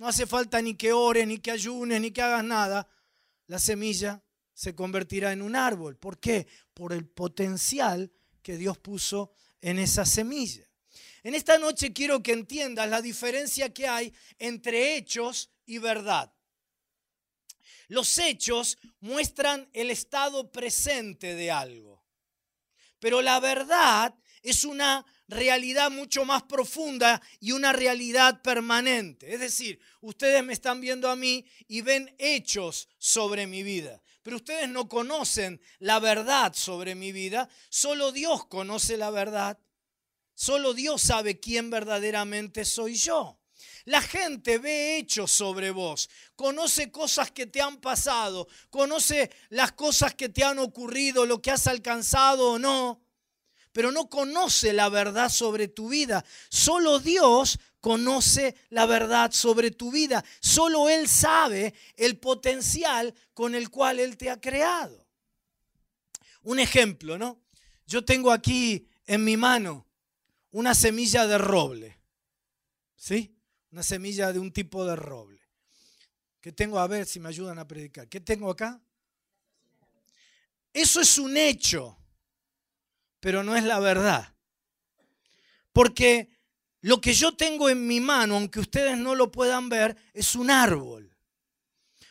no 0.00 0.08
hace 0.08 0.26
falta 0.26 0.62
ni 0.62 0.76
que 0.76 0.94
ores, 0.94 1.26
ni 1.26 1.40
que 1.40 1.50
ayunes, 1.50 2.00
ni 2.00 2.10
que 2.10 2.22
hagas 2.22 2.42
nada, 2.42 2.88
la 3.48 3.58
semilla 3.58 4.24
se 4.54 4.74
convertirá 4.74 5.30
en 5.30 5.42
un 5.42 5.54
árbol. 5.54 5.98
¿Por 5.98 6.18
qué? 6.18 6.46
Por 6.72 6.94
el 6.94 7.06
potencial 7.06 8.10
que 8.40 8.56
Dios 8.56 8.78
puso 8.78 9.34
en 9.60 9.78
esa 9.78 10.06
semilla. 10.06 10.66
En 11.22 11.34
esta 11.34 11.58
noche 11.58 11.92
quiero 11.92 12.22
que 12.22 12.32
entiendas 12.32 12.88
la 12.88 13.02
diferencia 13.02 13.74
que 13.74 13.88
hay 13.88 14.10
entre 14.38 14.96
hechos 14.96 15.50
y 15.66 15.76
verdad. 15.76 16.32
Los 17.88 18.16
hechos 18.16 18.78
muestran 19.00 19.68
el 19.74 19.90
estado 19.90 20.50
presente 20.50 21.34
de 21.34 21.50
algo, 21.50 22.02
pero 23.00 23.20
la 23.20 23.38
verdad 23.38 24.14
es 24.40 24.64
una 24.64 25.04
realidad 25.30 25.90
mucho 25.90 26.24
más 26.24 26.42
profunda 26.42 27.22
y 27.38 27.52
una 27.52 27.72
realidad 27.72 28.42
permanente. 28.42 29.32
Es 29.32 29.40
decir, 29.40 29.80
ustedes 30.00 30.44
me 30.44 30.52
están 30.52 30.80
viendo 30.80 31.08
a 31.08 31.16
mí 31.16 31.46
y 31.68 31.80
ven 31.80 32.14
hechos 32.18 32.88
sobre 32.98 33.46
mi 33.46 33.62
vida, 33.62 34.02
pero 34.22 34.36
ustedes 34.36 34.68
no 34.68 34.88
conocen 34.88 35.60
la 35.78 35.98
verdad 36.00 36.52
sobre 36.54 36.94
mi 36.94 37.12
vida, 37.12 37.48
solo 37.68 38.12
Dios 38.12 38.46
conoce 38.46 38.96
la 38.96 39.10
verdad, 39.10 39.58
solo 40.34 40.74
Dios 40.74 41.00
sabe 41.02 41.38
quién 41.38 41.70
verdaderamente 41.70 42.64
soy 42.64 42.96
yo. 42.96 43.38
La 43.84 44.02
gente 44.02 44.58
ve 44.58 44.98
hechos 44.98 45.30
sobre 45.30 45.70
vos, 45.70 46.10
conoce 46.36 46.90
cosas 46.90 47.30
que 47.30 47.46
te 47.46 47.62
han 47.62 47.78
pasado, 47.78 48.46
conoce 48.68 49.30
las 49.48 49.72
cosas 49.72 50.14
que 50.14 50.28
te 50.28 50.44
han 50.44 50.58
ocurrido, 50.58 51.24
lo 51.24 51.40
que 51.40 51.50
has 51.50 51.66
alcanzado 51.66 52.52
o 52.52 52.58
no 52.58 53.09
pero 53.72 53.92
no 53.92 54.08
conoce 54.08 54.72
la 54.72 54.88
verdad 54.88 55.28
sobre 55.28 55.68
tu 55.68 55.88
vida. 55.88 56.24
Solo 56.48 56.98
Dios 56.98 57.58
conoce 57.80 58.56
la 58.70 58.86
verdad 58.86 59.30
sobre 59.32 59.70
tu 59.70 59.90
vida. 59.90 60.24
Solo 60.40 60.88
Él 60.88 61.08
sabe 61.08 61.74
el 61.96 62.18
potencial 62.18 63.14
con 63.34 63.54
el 63.54 63.70
cual 63.70 64.00
Él 64.00 64.16
te 64.16 64.30
ha 64.30 64.40
creado. 64.40 65.06
Un 66.42 66.58
ejemplo, 66.58 67.18
¿no? 67.18 67.40
Yo 67.86 68.04
tengo 68.04 68.32
aquí 68.32 68.88
en 69.06 69.24
mi 69.24 69.36
mano 69.36 69.86
una 70.52 70.74
semilla 70.74 71.26
de 71.26 71.38
roble. 71.38 71.98
¿Sí? 72.96 73.36
Una 73.70 73.82
semilla 73.82 74.32
de 74.32 74.38
un 74.38 74.52
tipo 74.52 74.84
de 74.84 74.96
roble. 74.96 75.40
¿Qué 76.40 76.52
tengo? 76.52 76.78
A 76.78 76.86
ver 76.86 77.06
si 77.06 77.20
me 77.20 77.28
ayudan 77.28 77.58
a 77.58 77.66
predicar. 77.66 78.08
¿Qué 78.08 78.20
tengo 78.20 78.50
acá? 78.50 78.80
Eso 80.72 81.00
es 81.00 81.18
un 81.18 81.36
hecho 81.36 81.99
pero 83.20 83.44
no 83.44 83.54
es 83.54 83.64
la 83.64 83.78
verdad. 83.78 84.34
Porque 85.72 86.30
lo 86.80 87.00
que 87.00 87.12
yo 87.12 87.36
tengo 87.36 87.68
en 87.68 87.86
mi 87.86 88.00
mano, 88.00 88.36
aunque 88.36 88.60
ustedes 88.60 88.96
no 88.96 89.14
lo 89.14 89.30
puedan 89.30 89.68
ver, 89.68 89.96
es 90.14 90.34
un 90.34 90.50
árbol. 90.50 91.14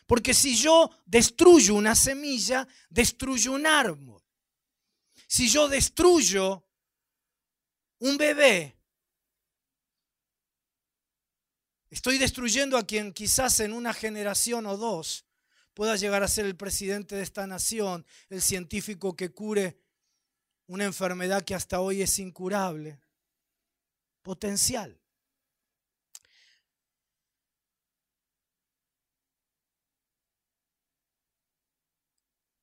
Porque 0.05 0.33
si 0.33 0.55
yo 0.55 0.89
destruyo 1.05 1.75
una 1.75 1.95
semilla, 1.95 2.67
destruyo 2.89 3.51
un 3.51 3.65
árbol. 3.65 4.23
Si 5.27 5.49
yo 5.49 5.67
destruyo 5.67 6.65
un 7.99 8.17
bebé, 8.17 8.75
estoy 11.89 12.17
destruyendo 12.17 12.77
a 12.77 12.87
quien 12.87 13.13
quizás 13.13 13.59
en 13.59 13.73
una 13.73 13.93
generación 13.93 14.65
o 14.65 14.77
dos 14.77 15.25
pueda 15.73 15.95
llegar 15.95 16.23
a 16.23 16.27
ser 16.27 16.45
el 16.45 16.57
presidente 16.57 17.15
de 17.15 17.23
esta 17.23 17.45
nación, 17.45 18.05
el 18.29 18.41
científico 18.41 19.15
que 19.15 19.31
cure 19.31 19.79
una 20.69 20.85
enfermedad 20.85 21.43
que 21.43 21.55
hasta 21.55 21.81
hoy 21.81 22.03
es 22.03 22.19
incurable. 22.19 23.01
Potencial. 24.21 25.01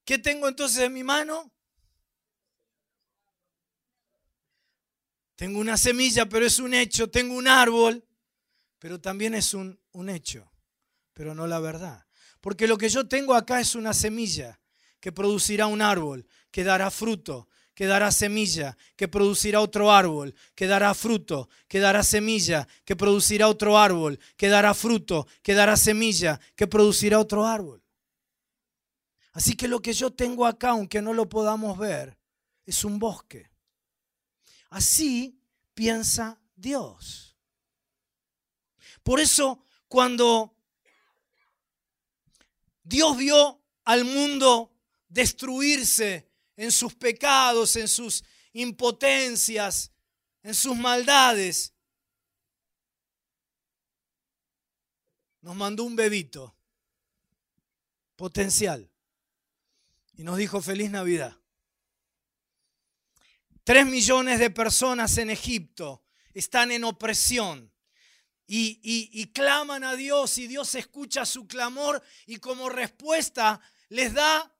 ¿Qué 0.04 0.18
tengo 0.18 0.46
entonces 0.46 0.84
en 0.84 0.92
mi 0.92 1.02
mano? 1.02 1.52
Tengo 5.34 5.58
una 5.58 5.76
semilla, 5.76 6.28
pero 6.28 6.46
es 6.46 6.60
un 6.60 6.74
hecho. 6.74 7.10
Tengo 7.10 7.34
un 7.34 7.48
árbol, 7.48 8.06
pero 8.78 9.00
también 9.00 9.34
es 9.34 9.52
un, 9.52 9.80
un 9.90 10.10
hecho, 10.10 10.48
pero 11.12 11.34
no 11.34 11.48
la 11.48 11.58
verdad. 11.58 12.06
Porque 12.40 12.68
lo 12.68 12.78
que 12.78 12.88
yo 12.88 13.08
tengo 13.08 13.34
acá 13.34 13.58
es 13.58 13.74
una 13.74 13.92
semilla 13.92 14.60
que 15.00 15.10
producirá 15.10 15.66
un 15.66 15.82
árbol, 15.82 16.28
que 16.52 16.62
dará 16.62 16.92
fruto, 16.92 17.48
que 17.76 17.86
dará 17.86 18.10
semilla, 18.10 18.74
que 18.96 19.06
producirá 19.06 19.60
otro 19.60 19.92
árbol, 19.92 20.34
que 20.54 20.66
dará 20.66 20.94
fruto, 20.94 21.50
que 21.68 21.78
dará 21.78 22.02
semilla, 22.02 22.66
que 22.86 22.96
producirá 22.96 23.48
otro 23.48 23.76
árbol, 23.76 24.18
que 24.38 24.48
dará 24.48 24.72
fruto, 24.72 25.26
que 25.42 25.52
dará 25.52 25.76
semilla, 25.76 26.40
que 26.56 26.66
producirá 26.66 27.18
otro 27.20 27.44
árbol. 27.44 27.84
Así 29.32 29.54
que 29.54 29.68
lo 29.68 29.80
que 29.80 29.92
yo 29.92 30.10
tengo 30.10 30.46
acá, 30.46 30.70
aunque 30.70 31.02
no 31.02 31.12
lo 31.12 31.28
podamos 31.28 31.76
ver, 31.76 32.16
es 32.64 32.82
un 32.82 32.98
bosque. 32.98 33.50
Así 34.70 35.38
piensa 35.74 36.40
Dios. 36.54 37.36
Por 39.02 39.20
eso, 39.20 39.66
cuando 39.86 40.56
Dios 42.82 43.18
vio 43.18 43.60
al 43.84 44.06
mundo 44.06 44.72
destruirse 45.10 46.25
en 46.56 46.72
sus 46.72 46.94
pecados, 46.94 47.76
en 47.76 47.88
sus 47.88 48.24
impotencias, 48.52 49.92
en 50.42 50.54
sus 50.54 50.76
maldades. 50.76 51.74
Nos 55.42 55.54
mandó 55.54 55.84
un 55.84 55.94
bebito 55.94 56.56
potencial 58.16 58.90
y 60.14 60.24
nos 60.24 60.38
dijo 60.38 60.60
feliz 60.60 60.90
Navidad. 60.90 61.36
Tres 63.62 63.84
millones 63.86 64.38
de 64.38 64.50
personas 64.50 65.18
en 65.18 65.30
Egipto 65.30 66.04
están 66.32 66.70
en 66.70 66.84
opresión 66.84 67.72
y, 68.46 68.78
y, 68.82 69.32
claman 69.32 69.82
a 69.82 69.96
Dios 69.96 70.38
y 70.38 70.46
Dios 70.46 70.76
escucha 70.76 71.26
su 71.26 71.48
clamor 71.48 72.00
y 72.26 72.36
como 72.36 72.68
respuesta 72.68 73.60
les 73.88 74.14
da 74.14 74.55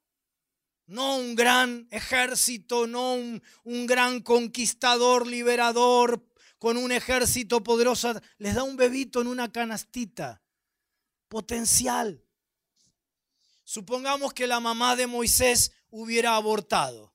no 0.86 1.16
un 1.16 1.34
gran 1.34 1.88
ejército, 1.90 2.86
no 2.86 3.14
un, 3.14 3.42
un, 3.64 3.86
gran 3.86 4.20
conquistador, 4.20 5.26
liberador, 5.26 6.24
con 6.58 6.76
un 6.76 6.92
ejército 6.92 7.62
poderoso. 7.62 8.20
Les 8.38 8.54
da 8.54 8.62
un 8.62 8.76
bebito 8.76 9.20
en 9.20 9.26
una 9.26 9.50
canastita. 9.50 10.42
Potencial. 11.28 12.22
Supongamos 13.64 14.32
que 14.32 14.46
la 14.46 14.60
mamá 14.60 14.94
de 14.94 15.08
Moisés 15.08 15.72
hubiera 15.90 16.36
abortado. 16.36 17.12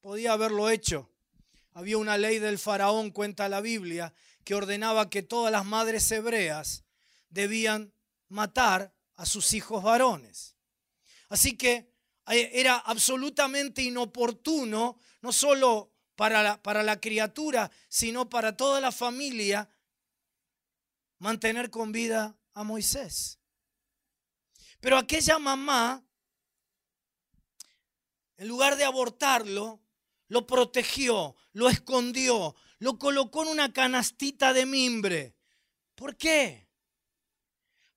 Podía 0.00 0.32
haberlo 0.32 0.70
hecho. 0.70 1.10
Había 1.72 1.98
una 1.98 2.16
ley 2.16 2.38
del 2.38 2.58
faraón, 2.58 3.10
cuenta 3.10 3.48
la 3.48 3.60
Biblia, 3.60 4.14
que 4.44 4.54
ordenaba 4.54 5.10
que 5.10 5.22
todas 5.22 5.52
las 5.52 5.66
madres 5.66 6.10
hebreas 6.10 6.84
debían 7.28 7.92
matar 8.28 8.94
a 9.16 9.26
sus 9.26 9.52
hijos 9.52 9.82
varones. 9.82 10.56
Así 11.28 11.56
que 11.56 11.89
era 12.30 12.76
absolutamente 12.76 13.82
inoportuno, 13.82 14.98
no 15.20 15.32
solo 15.32 15.92
para 16.16 16.42
la, 16.42 16.62
para 16.62 16.82
la 16.82 17.00
criatura, 17.00 17.70
sino 17.88 18.28
para 18.28 18.56
toda 18.56 18.80
la 18.80 18.92
familia, 18.92 19.68
mantener 21.18 21.70
con 21.70 21.92
vida 21.92 22.38
a 22.54 22.64
Moisés. 22.64 23.38
Pero 24.80 24.96
aquella 24.96 25.38
mamá, 25.38 26.04
en 28.36 28.48
lugar 28.48 28.76
de 28.76 28.84
abortarlo, 28.84 29.82
lo 30.28 30.46
protegió, 30.46 31.36
lo 31.52 31.68
escondió, 31.68 32.54
lo 32.78 32.98
colocó 32.98 33.42
en 33.42 33.48
una 33.48 33.72
canastita 33.72 34.52
de 34.52 34.64
mimbre. 34.64 35.36
¿Por 35.94 36.16
qué? 36.16 36.68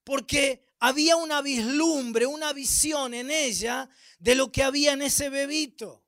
Porque 0.04 0.66
había 0.86 1.16
una 1.16 1.42
vislumbre, 1.42 2.26
una 2.26 2.52
visión 2.52 3.14
en 3.14 3.32
ella 3.32 3.90
de 4.20 4.36
lo 4.36 4.52
que 4.52 4.64
había 4.64 4.92
en 4.92 5.02
ese 5.02 5.30
bebito. 5.30 6.04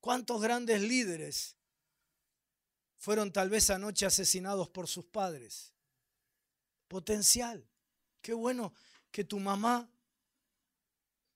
¿Cuántos 0.00 0.40
grandes 0.40 0.80
líderes 0.80 1.54
fueron 2.96 3.30
tal 3.30 3.50
vez 3.50 3.68
anoche 3.68 4.06
asesinados 4.06 4.70
por 4.70 4.88
sus 4.88 5.04
padres? 5.04 5.74
Potencial. 6.88 7.68
Qué 8.22 8.32
bueno 8.32 8.72
que 9.10 9.22
tu 9.22 9.38
mamá 9.38 9.90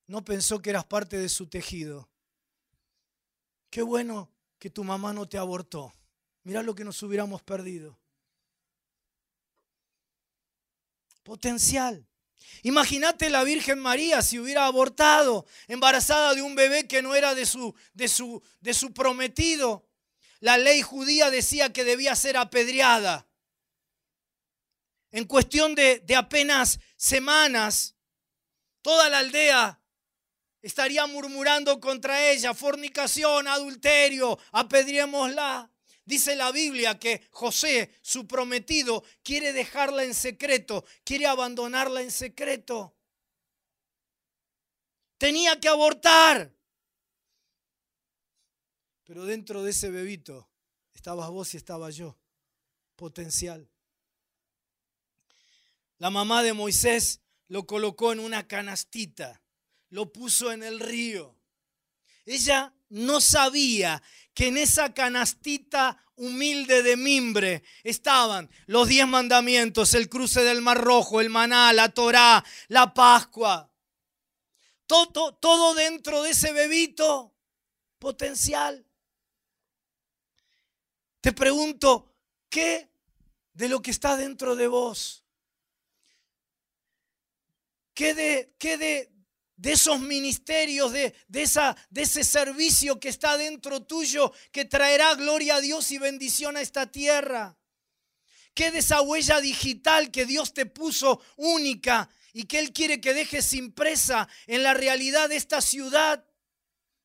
no 0.07 0.25
pensó 0.25 0.63
que 0.63 0.71
eras 0.71 0.87
parte 0.87 1.19
de 1.19 1.29
su 1.29 1.49
tejido. 1.49 2.09
Qué 3.69 3.83
bueno 3.83 4.31
que 4.59 4.71
tu 4.71 4.83
mamá 4.83 5.13
no 5.13 5.29
te 5.29 5.37
abortó. 5.37 5.93
Mirá 6.45 6.63
lo 6.63 6.75
que 6.75 6.85
nos 6.85 7.03
hubiéramos 7.03 7.43
perdido. 7.43 7.99
Potencial. 11.25 12.07
Imagínate 12.62 13.29
la 13.31 13.43
Virgen 13.43 13.79
María 13.79 14.22
si 14.22 14.39
hubiera 14.39 14.66
abortado, 14.66 15.47
embarazada 15.66 16.35
de 16.35 16.43
un 16.43 16.55
bebé 16.55 16.87
que 16.87 17.03
no 17.03 17.14
era 17.14 17.35
de 17.35 17.47
su, 17.47 17.75
de 17.93 18.09
su, 18.09 18.43
de 18.61 18.72
su 18.72 18.95
prometido. 18.95 19.89
La 20.41 20.57
ley 20.57 20.83
judía 20.83 21.31
decía 21.31 21.72
que 21.72 21.85
debía 21.85 22.14
ser 22.14 22.37
apedreada. 22.37 23.27
En 25.11 25.25
cuestión 25.25 25.75
de, 25.75 26.01
de 26.01 26.16
apenas 26.16 26.79
semanas, 26.97 27.97
toda 28.83 29.09
la 29.09 29.18
aldea 29.18 29.81
estaría 30.62 31.07
murmurando 31.07 31.81
contra 31.81 32.31
ella, 32.31 32.55
fornicación, 32.55 33.47
adulterio, 33.49 34.39
apedriémosla. 34.53 35.70
Dice 36.05 36.37
la 36.37 36.53
Biblia 36.53 36.99
que 36.99 37.27
José, 37.31 37.95
su 38.03 38.27
prometido, 38.27 39.05
quiere 39.23 39.53
dejarla 39.53 40.05
en 40.05 40.15
secreto, 40.15 40.85
quiere 41.03 41.27
abandonarla 41.27 42.03
en 42.03 42.11
secreto. 42.11 42.95
Tenía 45.17 45.59
que 45.59 45.69
abortar. 45.69 46.55
Pero 49.05 49.25
dentro 49.25 49.63
de 49.63 49.71
ese 49.71 49.91
bebito 49.91 50.51
estabas 50.93 51.31
vos 51.31 51.55
y 51.55 51.57
estaba 51.57 51.91
yo. 51.91 52.19
Potencial. 52.97 53.71
La 55.99 56.11
mamá 56.11 56.43
de 56.43 56.53
Moisés 56.53 57.21
lo 57.49 57.67
colocó 57.67 58.13
en 58.13 58.21
una 58.21 58.47
canastita, 58.47 59.43
lo 59.89 60.13
puso 60.13 60.53
en 60.53 60.63
el 60.63 60.81
río. 60.81 61.35
Ella 62.27 62.74
no 62.89 63.20
sabía 63.20 64.03
que 64.35 64.49
en 64.49 64.59
esa 64.59 64.93
canastita 64.93 66.05
humilde 66.16 66.82
de 66.82 66.97
mimbre 66.97 67.62
estaban 67.82 68.51
los 68.66 68.89
diez 68.89 69.07
mandamientos, 69.07 69.95
el 69.95 70.09
cruce 70.09 70.43
del 70.43 70.61
Mar 70.61 70.80
Rojo, 70.80 71.20
el 71.20 71.30
maná, 71.30 71.72
la 71.72 71.89
Torá, 71.91 72.45
la 72.68 72.95
Pascua. 72.95 73.70
Todo, 74.87 75.35
todo 75.35 75.74
dentro 75.74 76.22
de 76.22 76.30
ese 76.30 76.53
bebito 76.53 77.35
potencial. 77.99 78.87
Te 81.20 81.32
pregunto, 81.32 82.14
¿qué 82.51 82.91
de 83.55 83.68
lo 83.68 83.80
que 83.80 83.91
está 83.91 84.16
dentro 84.16 84.57
de 84.57 84.66
vos? 84.66 85.24
¿Qué 87.95 88.12
de, 88.12 88.55
qué 88.59 88.76
de, 88.76 89.14
de 89.57 89.73
esos 89.73 90.01
ministerios, 90.01 90.93
de, 90.93 91.15
de, 91.29 91.43
esa, 91.43 91.77
de 91.91 92.03
ese 92.03 92.25
servicio 92.25 92.99
que 92.99 93.09
está 93.09 93.37
dentro 93.37 93.83
tuyo, 93.83 94.33
que 94.53 94.65
traerá 94.65 95.15
gloria 95.15 95.57
a 95.57 95.61
Dios 95.61 95.91
y 95.91 95.99
bendición 95.99 96.57
a 96.57 96.61
esta 96.61 96.91
tierra. 96.91 97.57
¿Qué 98.55 98.71
de 98.71 98.79
esa 98.79 99.01
huella 99.01 99.41
digital 99.41 100.11
que 100.11 100.27
Dios 100.27 100.55
te 100.55 100.67
puso 100.67 101.21
única 101.37 102.09
y 102.33 102.45
que 102.45 102.59
Él 102.59 102.73
quiere 102.73 103.01
que 103.01 103.15
dejes 103.15 103.53
impresa 103.53 104.29
en 104.47 104.63
la 104.63 104.75
realidad 104.75 105.29
de 105.29 105.37
esta 105.37 105.61
ciudad 105.61 106.25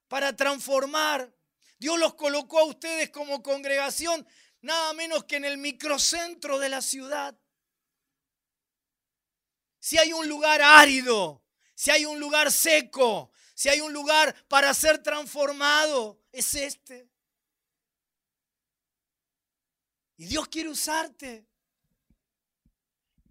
para 0.08 0.36
transformar? 0.36 1.34
Dios 1.80 1.97
los 1.97 2.16
colocó 2.16 2.60
a 2.60 2.66
ustedes 2.66 3.10
como 3.10 3.41
congregación 3.41 4.28
nada 4.62 4.93
menos 4.93 5.24
que 5.24 5.38
en 5.38 5.45
el 5.45 5.58
microcentro 5.58 6.60
de 6.60 6.70
la 6.70 6.82
ciudad. 6.82 7.39
Si 9.80 9.97
hay 9.97 10.12
un 10.12 10.28
lugar 10.28 10.62
árido, 10.62 11.41
si 11.80 11.91
hay 11.91 12.03
un 12.03 12.19
lugar 12.19 12.51
seco, 12.51 13.32
si 13.55 13.69
hay 13.69 13.80
un 13.80 13.93
lugar 13.93 14.36
para 14.49 14.73
ser 14.73 15.01
transformado, 15.01 16.19
es 16.30 16.53
este. 16.53 17.09
Y 20.17 20.25
Dios 20.25 20.49
quiere 20.49 20.67
usarte. 20.67 21.47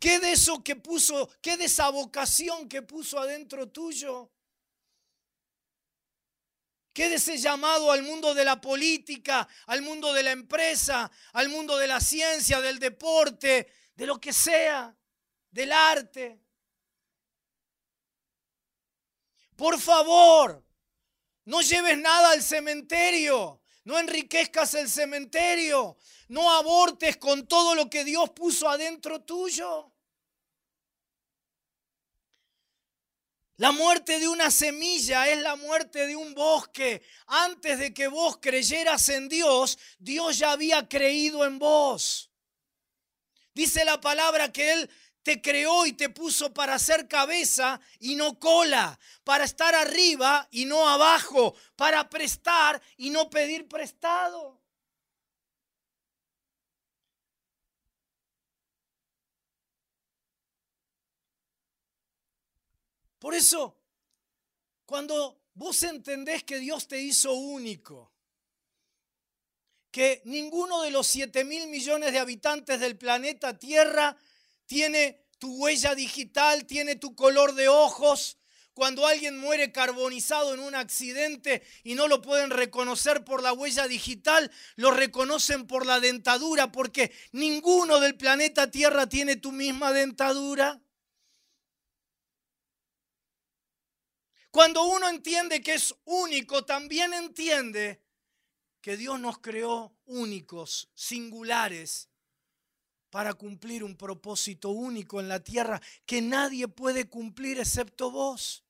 ¿Qué 0.00 0.18
de 0.18 0.32
eso 0.32 0.64
que 0.64 0.76
puso, 0.76 1.28
qué 1.42 1.58
de 1.58 1.66
esa 1.66 1.90
vocación 1.90 2.70
que 2.70 2.80
puso 2.80 3.18
adentro 3.18 3.68
tuyo? 3.68 4.32
¿Qué 6.94 7.10
de 7.10 7.16
ese 7.16 7.36
llamado 7.36 7.92
al 7.92 8.02
mundo 8.02 8.32
de 8.32 8.46
la 8.46 8.58
política, 8.58 9.46
al 9.66 9.82
mundo 9.82 10.14
de 10.14 10.22
la 10.22 10.30
empresa, 10.30 11.12
al 11.34 11.50
mundo 11.50 11.76
de 11.76 11.86
la 11.86 12.00
ciencia, 12.00 12.62
del 12.62 12.78
deporte, 12.78 13.70
de 13.94 14.06
lo 14.06 14.18
que 14.18 14.32
sea, 14.32 14.96
del 15.50 15.70
arte? 15.70 16.47
Por 19.58 19.80
favor, 19.80 20.64
no 21.46 21.62
lleves 21.62 21.98
nada 21.98 22.30
al 22.30 22.44
cementerio. 22.44 23.60
No 23.82 23.98
enriquezcas 23.98 24.74
el 24.74 24.88
cementerio. 24.88 25.98
No 26.28 26.48
abortes 26.52 27.16
con 27.16 27.48
todo 27.48 27.74
lo 27.74 27.90
que 27.90 28.04
Dios 28.04 28.30
puso 28.30 28.68
adentro 28.68 29.20
tuyo. 29.22 29.92
La 33.56 33.72
muerte 33.72 34.20
de 34.20 34.28
una 34.28 34.52
semilla 34.52 35.28
es 35.28 35.42
la 35.42 35.56
muerte 35.56 36.06
de 36.06 36.14
un 36.14 36.34
bosque. 36.34 37.02
Antes 37.26 37.80
de 37.80 37.92
que 37.92 38.06
vos 38.06 38.38
creyeras 38.40 39.08
en 39.08 39.28
Dios, 39.28 39.76
Dios 39.98 40.38
ya 40.38 40.52
había 40.52 40.88
creído 40.88 41.44
en 41.44 41.58
vos. 41.58 42.30
Dice 43.54 43.84
la 43.84 44.00
palabra 44.00 44.52
que 44.52 44.72
Él 44.72 44.90
te 45.22 45.42
creó 45.42 45.86
y 45.86 45.92
te 45.92 46.08
puso 46.08 46.52
para 46.54 46.78
ser 46.78 47.08
cabeza 47.08 47.80
y 47.98 48.14
no 48.14 48.38
cola, 48.38 48.98
para 49.24 49.44
estar 49.44 49.74
arriba 49.74 50.48
y 50.50 50.64
no 50.64 50.88
abajo, 50.88 51.54
para 51.76 52.08
prestar 52.08 52.80
y 52.96 53.10
no 53.10 53.28
pedir 53.28 53.68
prestado. 53.68 54.58
Por 63.18 63.34
eso, 63.34 63.76
cuando 64.86 65.42
vos 65.54 65.82
entendés 65.82 66.44
que 66.44 66.58
Dios 66.58 66.86
te 66.86 67.00
hizo 67.00 67.32
único, 67.34 68.12
que 69.90 70.22
ninguno 70.24 70.82
de 70.82 70.90
los 70.90 71.06
7 71.08 71.44
mil 71.44 71.66
millones 71.66 72.12
de 72.12 72.18
habitantes 72.18 72.78
del 72.78 72.96
planeta 72.96 73.58
Tierra 73.58 74.16
tiene 74.68 75.26
tu 75.38 75.56
huella 75.56 75.96
digital, 75.96 76.66
tiene 76.66 76.94
tu 76.94 77.16
color 77.16 77.54
de 77.54 77.68
ojos. 77.68 78.38
Cuando 78.74 79.06
alguien 79.06 79.36
muere 79.38 79.72
carbonizado 79.72 80.54
en 80.54 80.60
un 80.60 80.76
accidente 80.76 81.64
y 81.82 81.96
no 81.96 82.06
lo 82.06 82.22
pueden 82.22 82.50
reconocer 82.50 83.24
por 83.24 83.42
la 83.42 83.52
huella 83.52 83.88
digital, 83.88 84.52
lo 84.76 84.92
reconocen 84.92 85.66
por 85.66 85.84
la 85.84 85.98
dentadura, 85.98 86.70
porque 86.70 87.10
ninguno 87.32 87.98
del 87.98 88.16
planeta 88.16 88.70
Tierra 88.70 89.08
tiene 89.08 89.34
tu 89.34 89.50
misma 89.50 89.92
dentadura. 89.92 90.80
Cuando 94.52 94.84
uno 94.84 95.08
entiende 95.08 95.60
que 95.60 95.74
es 95.74 95.94
único, 96.04 96.64
también 96.64 97.12
entiende 97.14 98.00
que 98.80 98.96
Dios 98.96 99.18
nos 99.18 99.38
creó 99.38 99.96
únicos, 100.04 100.88
singulares, 100.94 102.07
para 103.10 103.34
cumplir 103.34 103.82
un 103.84 103.96
propósito 103.96 104.70
único 104.70 105.20
en 105.20 105.28
la 105.28 105.40
tierra 105.40 105.80
que 106.04 106.20
nadie 106.20 106.68
puede 106.68 107.08
cumplir 107.08 107.58
excepto 107.58 108.10
vos. 108.10 108.64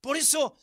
Por 0.00 0.16
eso, 0.16 0.56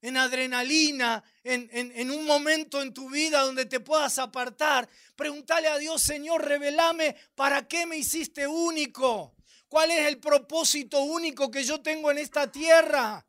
en 0.00 0.16
adrenalina, 0.16 1.22
en, 1.42 1.68
en, 1.72 2.10
un 2.10 2.24
momento 2.24 2.80
en 2.82 2.94
tu 2.94 3.10
vida 3.10 3.42
donde 3.42 3.66
te 3.66 3.80
puedas 3.80 4.18
apartar, 4.18 4.88
pregúntale 5.16 5.68
a 5.68 5.78
Dios, 5.78 6.00
Señor, 6.02 6.44
revelame 6.44 7.16
para 7.34 7.66
qué 7.68 7.84
me 7.84 7.98
hiciste 7.98 8.46
único. 8.46 9.34
¿Cuál 9.68 9.90
es 9.90 10.06
el 10.06 10.18
propósito 10.18 11.02
único 11.02 11.50
que 11.50 11.62
yo 11.62 11.82
tengo 11.82 12.10
en 12.10 12.18
esta 12.18 12.50
tierra? 12.50 13.27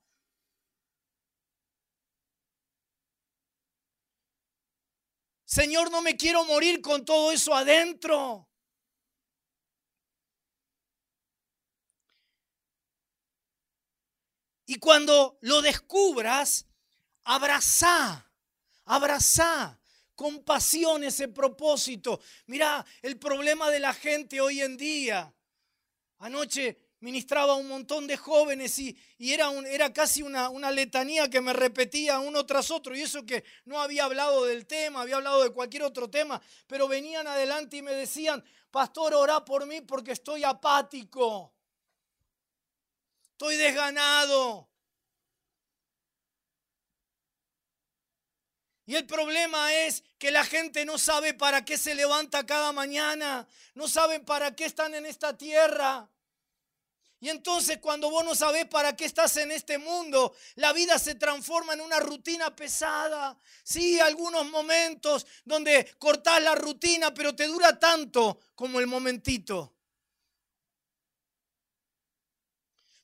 Señor, 5.49 5.89
no 5.89 6.03
me 6.03 6.15
quiero 6.15 6.45
morir 6.45 6.79
con 6.79 7.03
todo 7.03 7.31
eso 7.31 7.55
adentro. 7.55 8.47
Y 14.67 14.75
cuando 14.75 15.39
lo 15.41 15.63
descubras, 15.63 16.67
abraza, 17.23 18.31
abraza 18.85 19.79
con 20.13 20.43
pasión 20.43 21.03
ese 21.03 21.29
propósito. 21.29 22.21
Mira, 22.45 22.85
el 23.01 23.17
problema 23.17 23.71
de 23.71 23.79
la 23.79 23.95
gente 23.95 24.39
hoy 24.39 24.61
en 24.61 24.77
día. 24.77 25.33
Anoche 26.19 26.77
ministraba 27.01 27.53
a 27.53 27.55
un 27.55 27.67
montón 27.67 28.07
de 28.07 28.17
jóvenes 28.17 28.77
y, 28.79 28.97
era, 29.19 29.49
un, 29.49 29.65
era, 29.65 29.93
casi 29.93 30.21
una, 30.21 30.49
una, 30.49 30.71
letanía 30.71 31.29
que 31.29 31.41
me 31.41 31.53
repetía 31.53 32.19
uno 32.19 32.45
tras 32.45 32.71
otro. 32.71 32.95
Y 32.95 33.01
eso 33.01 33.25
que 33.25 33.43
no 33.65 33.81
había 33.81 34.05
hablado 34.05 34.45
del 34.45 34.65
tema, 34.65 35.01
había 35.01 35.17
hablado 35.17 35.43
de 35.43 35.51
cualquier 35.51 35.83
otro 35.83 36.09
tema, 36.09 36.41
pero 36.67 36.87
venían 36.87 37.27
adelante 37.27 37.77
y 37.77 37.81
me 37.81 37.93
decían, 37.93 38.43
pastor, 38.71 39.13
orá 39.13 39.43
por 39.43 39.65
mí 39.65 39.81
porque 39.81 40.11
estoy 40.11 40.43
apático, 40.43 41.53
estoy 43.31 43.55
desganado. 43.57 44.69
Y 48.89 48.95
el 48.95 49.05
problema 49.05 49.71
es 49.71 50.03
que 50.17 50.31
la 50.31 50.43
gente 50.43 50.83
no 50.83 50.97
sabe 50.97 51.35
para 51.35 51.63
qué 51.63 51.77
se 51.77 51.93
levanta 51.93 52.47
cada 52.47 52.71
mañana, 52.71 53.47
no 53.75 53.87
saben 53.87 54.25
para 54.25 54.55
qué 54.55 54.65
están 54.65 54.95
en 54.95 55.05
esta 55.05 55.37
tierra. 55.37 56.09
Y 57.21 57.27
entonces 57.29 57.79
cuando 57.79 58.09
vos 58.09 58.23
no 58.23 58.33
sabés 58.33 58.65
para 58.65 58.95
qué 58.95 59.03
estás 59.03 59.35
en 59.37 59.51
este 59.51 59.77
mundo, 59.77 60.33
la 60.55 60.71
vida 60.71 60.97
se 60.97 61.15
transforma 61.15 61.73
en 61.73 61.81
una 61.81 61.99
rutina 61.99 62.55
pesada. 62.55 63.37
Sí, 63.63 63.99
algunos 63.99 64.49
momentos 64.49 65.27
donde 65.43 65.95
cortás 65.97 66.41
la 66.41 66.55
rutina, 66.55 67.13
pero 67.13 67.35
te 67.35 67.47
dura 67.47 67.77
tanto 67.77 68.39
como 68.55 68.79
el 68.79 68.87
momentito. 68.87 69.75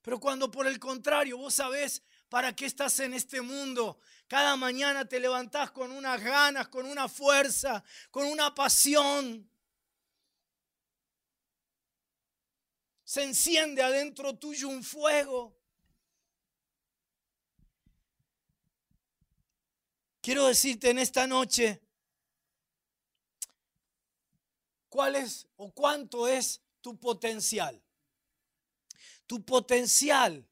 Pero 0.02 0.20
cuando 0.20 0.50
por 0.50 0.66
el 0.68 0.80
contrario 0.80 1.38
vos 1.38 1.56
sabés 1.56 2.02
para 2.30 2.56
qué 2.56 2.68
estás 2.68 3.00
en 3.02 3.14
este 3.14 3.42
mundo, 3.42 4.00
cada 4.28 4.56
mañana 4.56 5.04
te 5.06 5.20
levantás 5.20 5.72
con 5.72 5.92
unas 5.92 6.22
ganas, 6.22 6.70
con 6.70 6.86
una 6.86 7.10
fuerza, 7.10 7.84
con 8.12 8.28
una 8.28 8.56
pasión. 8.56 9.50
Se 13.06 13.22
enciende 13.24 13.84
adentro 13.84 14.36
tuyo 14.36 14.68
un 14.68 14.84
fuego. 14.84 15.56
Quiero 20.22 20.48
decirte 20.48 20.90
en 20.90 20.98
esta 20.98 21.28
noche 21.28 21.80
cuál 24.90 25.18
es 25.18 25.48
o 25.56 25.72
cuánto 25.72 26.28
es 26.28 26.62
tu 26.82 27.00
potencial. 27.00 27.80
Tu 29.28 29.46
potencial 29.46 30.44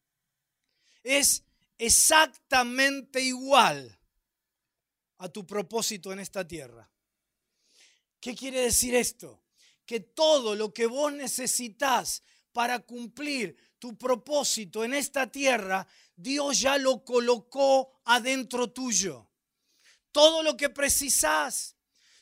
es 1.02 1.44
exactamente 1.80 3.20
igual 3.20 4.00
a 5.18 5.28
tu 5.28 5.44
propósito 5.48 6.14
en 6.14 6.20
esta 6.20 6.48
tierra. 6.48 6.88
¿Qué 8.20 8.36
quiere 8.36 8.62
decir 8.62 8.94
esto? 8.94 9.44
Que 9.88 10.00
todo 10.00 10.54
lo 10.54 10.72
que 10.72 10.86
vos 10.86 11.12
necesitas 11.12 12.22
para 12.54 12.80
cumplir 12.80 13.58
tu 13.80 13.98
propósito 13.98 14.86
en 14.86 14.94
esta 14.94 15.30
tierra, 15.30 15.86
Dios 16.16 16.62
ya 16.62 16.78
lo 16.78 17.04
colocó 17.04 18.00
adentro 18.06 18.72
tuyo. 18.72 19.28
Todo 20.12 20.44
lo 20.44 20.56
que 20.56 20.70
precisas. 20.70 21.76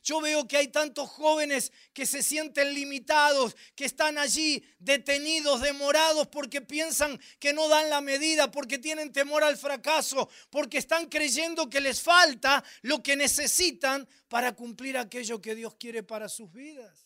Yo 0.04 0.20
veo 0.20 0.48
que 0.48 0.58
hay 0.58 0.70
tantos 0.70 1.08
jóvenes 1.10 1.72
que 1.94 2.08
se 2.08 2.24
sienten 2.24 2.74
limitados, 2.74 3.56
que 3.76 3.86
están 3.86 4.18
allí 4.18 4.64
detenidos, 4.80 5.62
demorados, 5.62 6.28
porque 6.30 6.62
piensan 6.62 7.20
que 7.38 7.54
no 7.54 7.68
dan 7.68 7.92
la 7.92 8.02
medida, 8.02 8.50
porque 8.50 8.80
tienen 8.80 9.12
temor 9.12 9.44
al 9.44 9.58
fracaso, 9.58 10.28
porque 10.50 10.80
están 10.80 11.08
creyendo 11.08 11.70
que 11.70 11.82
les 11.82 12.02
falta 12.02 12.64
lo 12.82 13.04
que 13.04 13.16
necesitan 13.16 14.08
para 14.28 14.56
cumplir 14.56 14.98
aquello 14.98 15.40
que 15.40 15.54
Dios 15.54 15.76
quiere 15.76 16.02
para 16.02 16.28
sus 16.28 16.52
vidas. 16.52 17.06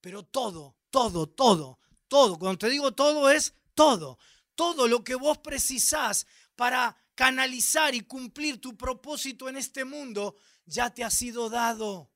Pero 0.00 0.24
todo 0.24 0.79
todo, 0.90 1.28
todo, 1.28 1.78
todo. 2.08 2.38
Cuando 2.38 2.58
te 2.58 2.70
digo 2.70 2.92
todo 2.92 3.30
es 3.30 3.54
todo. 3.74 4.18
Todo 4.54 4.88
lo 4.88 5.02
que 5.02 5.14
vos 5.14 5.38
precisás 5.38 6.26
para 6.54 6.96
canalizar 7.14 7.94
y 7.94 8.02
cumplir 8.02 8.60
tu 8.60 8.76
propósito 8.76 9.48
en 9.48 9.56
este 9.56 9.84
mundo 9.84 10.36
ya 10.66 10.92
te 10.92 11.04
ha 11.04 11.10
sido 11.10 11.48
dado. 11.48 12.10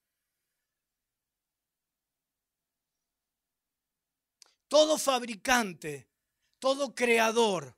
Todo 4.69 4.99
fabricante, 4.99 6.09
todo 6.59 6.95
creador 6.95 7.77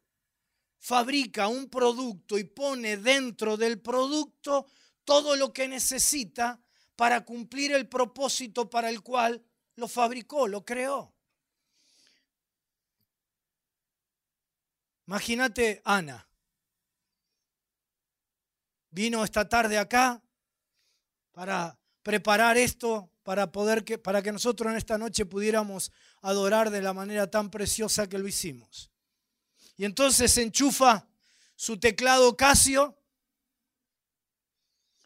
fabrica 0.78 1.48
un 1.48 1.68
producto 1.68 2.38
y 2.38 2.44
pone 2.44 2.96
dentro 2.96 3.56
del 3.56 3.80
producto 3.80 4.66
todo 5.04 5.34
lo 5.34 5.52
que 5.52 5.66
necesita 5.66 6.60
para 6.94 7.24
cumplir 7.24 7.72
el 7.72 7.88
propósito 7.88 8.70
para 8.70 8.88
el 8.88 9.02
cual 9.02 9.44
lo 9.76 9.88
fabricó, 9.88 10.48
lo 10.48 10.64
creó. 10.64 11.12
Imagínate 15.06 15.80
Ana. 15.84 16.26
Vino 18.90 19.22
esta 19.22 19.48
tarde 19.48 19.78
acá 19.78 20.22
para 21.32 21.78
preparar 22.02 22.56
esto, 22.56 23.10
para 23.22 23.52
poder 23.52 23.84
que, 23.84 23.98
para 23.98 24.22
que 24.22 24.32
nosotros 24.32 24.70
en 24.70 24.78
esta 24.78 24.96
noche 24.96 25.26
pudiéramos 25.26 25.92
adorar 26.22 26.70
de 26.70 26.80
la 26.80 26.92
manera 26.92 27.30
tan 27.30 27.50
preciosa 27.50 28.08
que 28.08 28.18
lo 28.18 28.26
hicimos. 28.26 28.90
Y 29.76 29.84
entonces 29.84 30.36
enchufa 30.38 31.06
su 31.54 31.78
teclado 31.78 32.36
Casio 32.36 32.98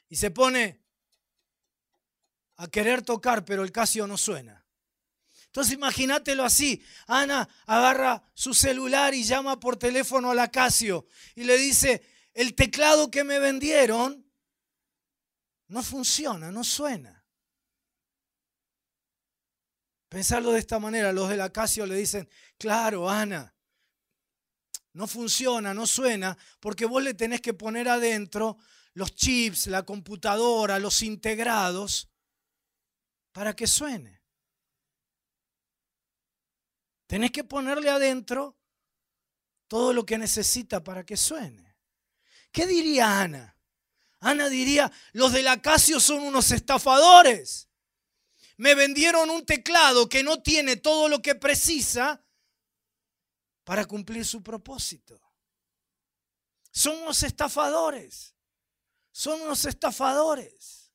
y 0.09 0.16
se 0.16 0.31
pone 0.31 0.81
a 2.57 2.68
querer 2.68 3.03
tocar, 3.03 3.45
pero 3.45 3.64
el 3.64 3.73
Casio 3.73 4.07
no 4.07 4.16
suena. 4.16 4.60
Entonces 5.51 5.74
imagínatelo 5.74 6.44
así. 6.44 6.80
Ana 7.09 7.48
agarra 7.66 8.22
su 8.34 8.55
celular 8.55 9.14
y 9.14 9.24
llama 9.24 9.59
por 9.59 9.76
teléfono 9.76 10.30
a 10.30 10.34
la 10.34 10.48
Casio 10.48 11.09
y 11.34 11.42
le 11.42 11.59
dice, 11.59 12.03
el 12.34 12.55
teclado 12.55 13.11
que 13.11 13.24
me 13.24 13.40
vendieron 13.40 14.24
no 15.66 15.82
funciona, 15.82 16.53
no 16.53 16.62
suena. 16.62 17.26
Pensarlo 20.09 20.53
de 20.53 20.61
esta 20.61 20.78
manera, 20.78 21.12
los 21.12 21.28
de 21.28 21.36
la 21.36 21.53
Casio 21.53 21.84
le 21.84 21.96
dicen, 21.96 22.28
claro, 22.57 23.11
Ana, 23.11 23.53
no 24.92 25.09
funciona, 25.09 25.74
no 25.74 25.84
suena, 25.84 26.38
porque 26.61 26.86
vos 26.86 27.03
le 27.03 27.14
tenés 27.14 27.40
que 27.40 27.55
poner 27.55 27.88
adentro 27.88 28.57
los 28.94 29.16
chips, 29.16 29.66
la 29.66 29.84
computadora, 29.84 30.78
los 30.78 31.03
integrados, 31.03 32.09
para 33.32 33.55
que 33.55 33.66
suene. 33.66 34.20
Tenés 37.11 37.33
que 37.33 37.43
ponerle 37.43 37.91
adentro 37.91 38.57
todo 39.67 39.93
lo 39.93 40.07
que 40.07 40.17
necesita 40.17 40.85
para 40.85 41.05
que 41.05 41.17
suene. 41.17 41.77
¿Qué 42.53 42.69
diría 42.69 43.21
Ana? 43.21 43.59
Ana 44.21 44.49
diría, 44.49 44.93
los 45.11 45.33
de 45.33 45.43
la 45.43 45.61
Casio 45.61 45.99
son 45.99 46.21
unos 46.21 46.53
estafadores. 46.53 47.69
Me 48.59 48.77
vendieron 48.77 49.29
un 49.29 49.45
teclado 49.45 50.09
que 50.09 50.23
no 50.23 50.41
tiene 50.41 50.77
todo 50.77 51.09
lo 51.09 51.21
que 51.21 51.35
precisa 51.35 52.25
para 53.65 53.87
cumplir 53.87 54.25
su 54.25 54.41
propósito. 54.45 55.21
Son 56.71 56.97
unos 56.97 57.25
estafadores. 57.25 58.37
Son 59.11 59.41
unos 59.41 59.65
estafadores. 59.65 60.93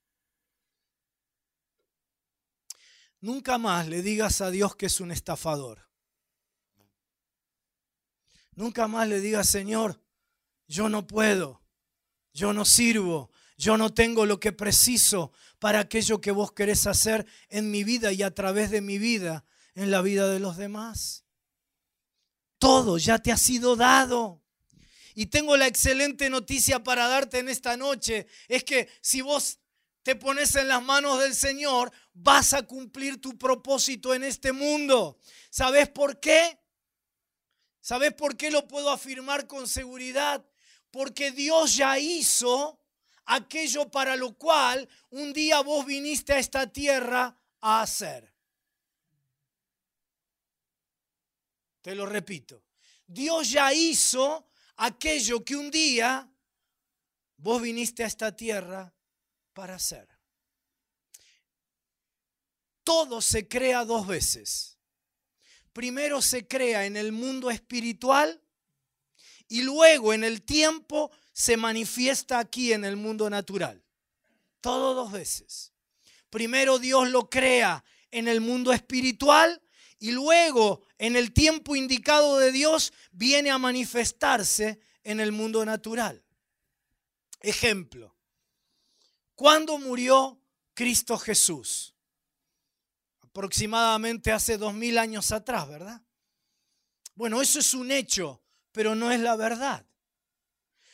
Nunca 3.20 3.58
más 3.58 3.90
le 3.90 4.02
digas 4.02 4.40
a 4.40 4.50
Dios 4.50 4.78
que 4.78 4.86
es 4.86 5.02
un 5.02 5.12
estafador. 5.12 5.85
Nunca 8.56 8.88
más 8.88 9.08
le 9.08 9.20
digas, 9.20 9.50
Señor, 9.50 10.02
yo 10.68 10.90
no 10.90 11.06
puedo, 11.06 11.62
yo 12.34 12.54
no 12.54 12.66
sirvo, 12.66 13.30
yo 13.58 13.78
no 13.78 13.94
tengo 13.94 14.26
lo 14.26 14.40
que 14.40 14.52
preciso 14.52 15.32
para 15.60 15.80
aquello 15.80 16.22
que 16.22 16.32
vos 16.32 16.52
querés 16.52 16.88
hacer 16.88 17.26
en 17.50 17.72
mi 17.72 17.84
vida 17.84 18.12
y 18.12 18.24
a 18.24 18.34
través 18.34 18.72
de 18.72 18.82
mi 18.82 18.98
vida, 18.98 19.46
en 19.76 19.92
la 19.92 20.02
vida 20.02 20.28
de 20.28 20.40
los 20.40 20.58
demás. 20.58 21.26
Todo 22.58 22.98
ya 22.98 23.20
te 23.20 23.32
ha 23.32 23.38
sido 23.38 23.76
dado. 23.76 24.42
Y 25.14 25.28
tengo 25.28 25.56
la 25.56 25.68
excelente 25.68 26.30
noticia 26.30 26.84
para 26.84 27.08
darte 27.08 27.40
en 27.40 27.48
esta 27.48 27.78
noche. 27.78 28.28
Es 28.48 28.64
que 28.64 28.90
si 29.02 29.22
vos 29.22 29.60
te 30.04 30.16
pones 30.16 30.56
en 30.56 30.68
las 30.68 30.84
manos 30.84 31.20
del 31.20 31.34
Señor, 31.34 31.92
vas 32.14 32.54
a 32.54 32.64
cumplir 32.64 33.22
tu 33.22 33.38
propósito 33.38 34.14
en 34.14 34.24
este 34.24 34.52
mundo. 34.52 35.18
¿Sabes 35.50 35.90
por 35.90 36.20
qué? 36.20 36.60
¿Sabes 37.86 38.16
por 38.16 38.36
qué 38.36 38.50
lo 38.50 38.68
puedo 38.68 38.90
afirmar 38.90 39.46
con 39.46 39.68
seguridad? 39.68 40.44
Porque 40.90 41.30
Dios 41.30 41.76
ya 41.76 42.00
hizo 42.00 42.80
aquello 43.26 43.92
para 43.92 44.16
lo 44.16 44.36
cual 44.40 44.90
un 45.12 45.32
día 45.34 45.62
vos 45.62 45.86
viniste 45.86 46.34
a 46.34 46.40
esta 46.40 46.66
tierra 46.74 47.38
a 47.62 47.84
hacer. 47.84 48.34
Te 51.84 51.94
lo 51.94 52.08
repito. 52.08 52.64
Dios 53.06 53.52
ya 53.52 53.72
hizo 53.72 54.50
aquello 54.78 55.46
que 55.46 55.56
un 55.56 55.70
día 55.70 56.28
vos 57.38 57.62
viniste 57.62 58.04
a 58.04 58.08
esta 58.08 58.36
tierra 58.36 58.92
para 59.54 59.76
hacer. 59.76 60.10
Todo 62.84 63.22
se 63.22 63.48
crea 63.48 63.86
dos 63.86 64.08
veces. 64.08 64.75
Primero 65.76 66.22
se 66.22 66.48
crea 66.48 66.86
en 66.86 66.96
el 66.96 67.12
mundo 67.12 67.52
espiritual 67.52 68.42
y 69.50 69.62
luego 69.64 70.14
en 70.14 70.24
el 70.24 70.42
tiempo 70.42 71.12
se 71.34 71.58
manifiesta 71.58 72.40
aquí 72.40 72.72
en 72.72 72.86
el 72.86 72.96
mundo 72.96 73.30
natural. 73.30 73.84
Todo 74.62 74.94
dos 74.94 75.12
veces. 75.12 75.74
Primero 76.30 76.80
Dios 76.80 77.10
lo 77.10 77.30
crea 77.30 77.84
en 78.10 78.30
el 78.30 78.40
mundo 78.40 78.72
espiritual 78.72 79.62
y 80.00 80.12
luego 80.12 80.82
en 80.98 81.18
el 81.18 81.34
tiempo 81.34 81.76
indicado 81.76 82.38
de 82.38 82.54
Dios 82.54 82.94
viene 83.12 83.52
a 83.52 83.58
manifestarse 83.58 84.80
en 85.04 85.20
el 85.20 85.34
mundo 85.34 85.66
natural. 85.66 86.24
Ejemplo, 87.42 88.16
¿cuándo 89.36 89.78
murió 89.78 90.40
Cristo 90.74 91.18
Jesús? 91.18 91.95
Aproximadamente 93.36 94.32
hace 94.32 94.58
dos 94.58 94.74
mil 94.74 94.98
años 94.98 95.34
atrás, 95.34 95.68
¿verdad? 95.68 96.02
Bueno, 97.16 97.42
eso 97.42 97.60
es 97.60 97.74
un 97.74 97.92
hecho, 97.92 98.42
pero 98.72 98.96
no 98.96 99.12
es 99.12 99.20
la 99.20 99.36
verdad. 99.36 99.86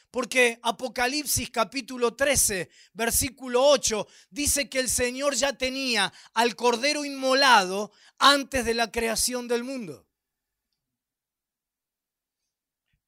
Porque 0.10 0.60
Apocalipsis 0.64 1.52
capítulo 1.52 2.16
13, 2.16 2.68
versículo 2.94 3.64
8, 3.68 4.08
dice 4.32 4.68
que 4.68 4.80
el 4.80 4.90
Señor 4.90 5.36
ya 5.36 5.54
tenía 5.54 6.12
al 6.34 6.56
Cordero 6.56 7.06
inmolado 7.06 7.92
antes 8.18 8.66
de 8.66 8.74
la 8.74 8.92
creación 8.92 9.48
del 9.48 9.64
mundo. 9.64 10.08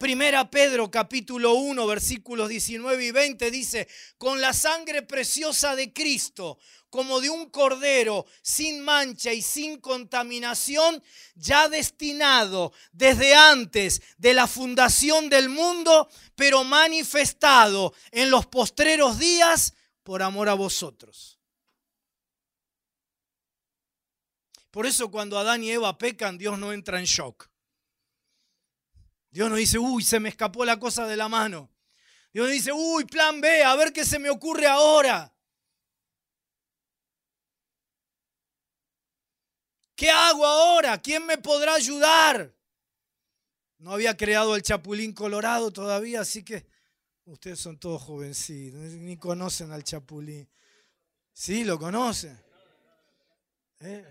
Primera 0.04 0.52
Pedro 0.52 0.92
capítulo 0.92 1.54
1 1.54 1.88
versículos 1.88 2.50
19 2.50 3.06
y 3.06 3.12
20 3.12 3.50
dice, 3.50 3.88
con 4.18 4.42
la 4.42 4.52
sangre 4.52 5.04
preciosa 5.04 5.78
de 5.78 5.94
Cristo, 5.94 6.60
como 6.90 7.22
de 7.22 7.30
un 7.30 7.50
cordero 7.50 8.26
sin 8.42 8.82
mancha 8.82 9.32
y 9.32 9.42
sin 9.42 9.80
contaminación, 9.80 11.02
ya 11.36 11.70
destinado 11.70 12.74
desde 12.92 13.34
antes 13.34 14.02
de 14.18 14.34
la 14.34 14.46
fundación 14.46 15.30
del 15.30 15.48
mundo, 15.48 16.10
pero 16.36 16.66
manifestado 16.66 17.94
en 18.12 18.30
los 18.30 18.46
postreros 18.48 19.18
días 19.18 19.74
por 20.04 20.22
amor 20.22 20.50
a 20.50 20.54
vosotros. 20.54 21.40
Por 24.70 24.86
eso 24.86 25.10
cuando 25.10 25.40
Adán 25.40 25.64
y 25.64 25.72
Eva 25.72 25.98
pecan, 25.98 26.38
Dios 26.38 26.60
no 26.60 26.74
entra 26.74 27.00
en 27.00 27.06
shock. 27.06 27.53
Dios 29.34 29.50
no 29.50 29.56
dice, 29.56 29.80
uy, 29.80 30.04
se 30.04 30.20
me 30.20 30.30
escapó 30.30 30.64
la 30.64 30.78
cosa 30.78 31.08
de 31.08 31.18
la 31.18 31.28
mano. 31.28 31.72
Dios 32.32 32.46
no 32.46 32.54
dice, 32.54 32.72
uy, 32.72 33.06
plan 33.06 33.42
B, 33.42 33.64
a 33.64 33.76
ver 33.76 33.92
qué 33.92 34.06
se 34.06 34.20
me 34.20 34.30
ocurre 34.30 34.68
ahora. 34.68 35.34
¿Qué 39.96 40.12
hago 40.12 40.46
ahora? 40.46 41.02
¿Quién 41.02 41.26
me 41.26 41.40
podrá 41.40 41.74
ayudar? 41.74 42.54
No 43.80 43.94
había 43.94 44.16
creado 44.16 44.56
el 44.56 44.62
chapulín 44.62 45.14
colorado 45.14 45.74
todavía, 45.74 46.22
así 46.22 46.46
que 46.46 46.68
ustedes 47.26 47.60
son 47.60 47.80
todos 47.80 48.04
jovencitos, 48.04 48.80
ni 48.80 49.18
conocen 49.18 49.72
al 49.72 49.84
chapulín. 49.84 50.48
Sí, 51.34 51.64
lo 51.64 51.80
conocen. 51.80 52.40
¿Eh? 53.80 54.06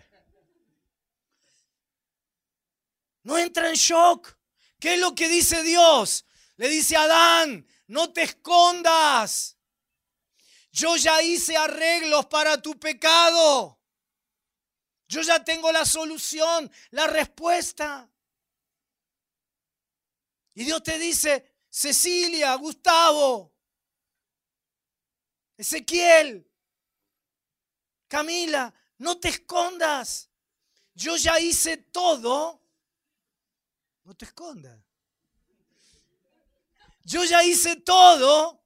No 3.23 3.39
entra 3.39 3.69
en 3.69 3.77
shock. 3.77 4.42
¿Qué 4.83 4.95
es 4.95 4.99
lo 4.99 5.15
que 5.15 5.29
dice 5.29 5.63
Dios? 5.63 6.27
Le 6.57 6.69
dice 6.69 6.97
a 6.97 7.03
Adán, 7.03 7.65
no 7.87 8.13
te 8.13 8.23
escondas. 8.23 9.57
Yo 10.73 10.97
ya 10.97 11.23
hice 11.23 11.57
arreglos 11.57 12.27
para 12.27 12.61
tu 12.61 12.77
pecado. 12.81 13.79
Yo 15.07 15.23
ya 15.23 15.45
tengo 15.45 15.71
la 15.71 15.85
solución, 15.85 16.69
la 16.91 17.07
respuesta. 17.07 18.11
Y 20.55 20.65
Dios 20.65 20.83
te 20.83 20.99
dice, 20.99 21.61
Cecilia, 21.71 22.53
Gustavo, 22.57 23.55
Ezequiel, 25.57 26.51
Camila, 28.09 28.75
no 28.99 29.21
te 29.21 29.29
escondas. 29.29 30.29
Yo 30.93 31.17
ya 31.17 31.39
hice 31.39 31.77
todo 31.77 32.62
no 34.13 34.17
te 34.17 34.27
escondas. 34.27 34.79
Yo 37.03 37.25
ya 37.25 37.43
hice 37.45 37.77
todo 37.77 38.63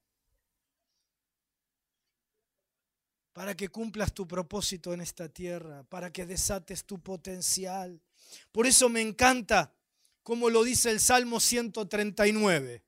para 3.31 3.55
que 3.55 3.69
cumplas 3.69 4.13
tu 4.13 4.27
propósito 4.27 4.93
en 4.93 4.99
esta 4.99 5.29
tierra, 5.29 5.83
para 5.83 6.11
que 6.11 6.25
desates 6.25 6.83
tu 6.83 7.01
potencial. 7.01 8.01
Por 8.51 8.67
eso 8.67 8.89
me 8.89 8.99
encanta 8.99 9.73
como 10.21 10.49
lo 10.49 10.65
dice 10.65 10.91
el 10.91 10.99
Salmo 10.99 11.39
139. 11.39 12.83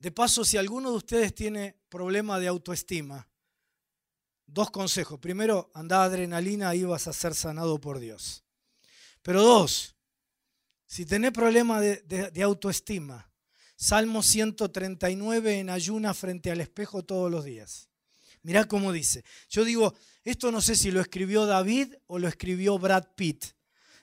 De 0.00 0.10
paso, 0.10 0.44
si 0.44 0.56
alguno 0.56 0.90
de 0.90 0.96
ustedes 0.96 1.32
tiene 1.32 1.76
problema 1.88 2.40
de 2.40 2.48
autoestima, 2.48 3.28
dos 4.46 4.72
consejos. 4.72 5.20
Primero, 5.20 5.70
anda 5.74 6.02
adrenalina 6.02 6.74
y 6.74 6.82
vas 6.82 7.06
a 7.06 7.12
ser 7.12 7.36
sanado 7.36 7.80
por 7.80 8.00
Dios. 8.00 8.45
Pero 9.26 9.42
dos, 9.42 9.96
si 10.86 11.04
tenés 11.04 11.32
problema 11.32 11.80
de, 11.80 12.42
autoestima, 12.44 13.28
Salmo 13.74 14.22
139 14.22 15.58
en 15.58 15.68
ayuna 15.68 16.14
frente 16.14 16.52
al 16.52 16.60
espejo 16.60 17.02
todos 17.02 17.28
los 17.28 17.44
días. 17.44 17.88
Mirá 18.42 18.66
cómo 18.66 18.92
dice. 18.92 19.24
Yo 19.48 19.64
digo, 19.64 19.92
esto 20.22 20.52
no 20.52 20.60
sé 20.60 20.76
si 20.76 20.92
lo 20.92 21.00
escribió 21.00 21.44
David 21.44 21.92
o 22.06 22.20
lo 22.20 22.28
escribió 22.28 22.78
Brad 22.78 23.16
Pitt. 23.16 23.46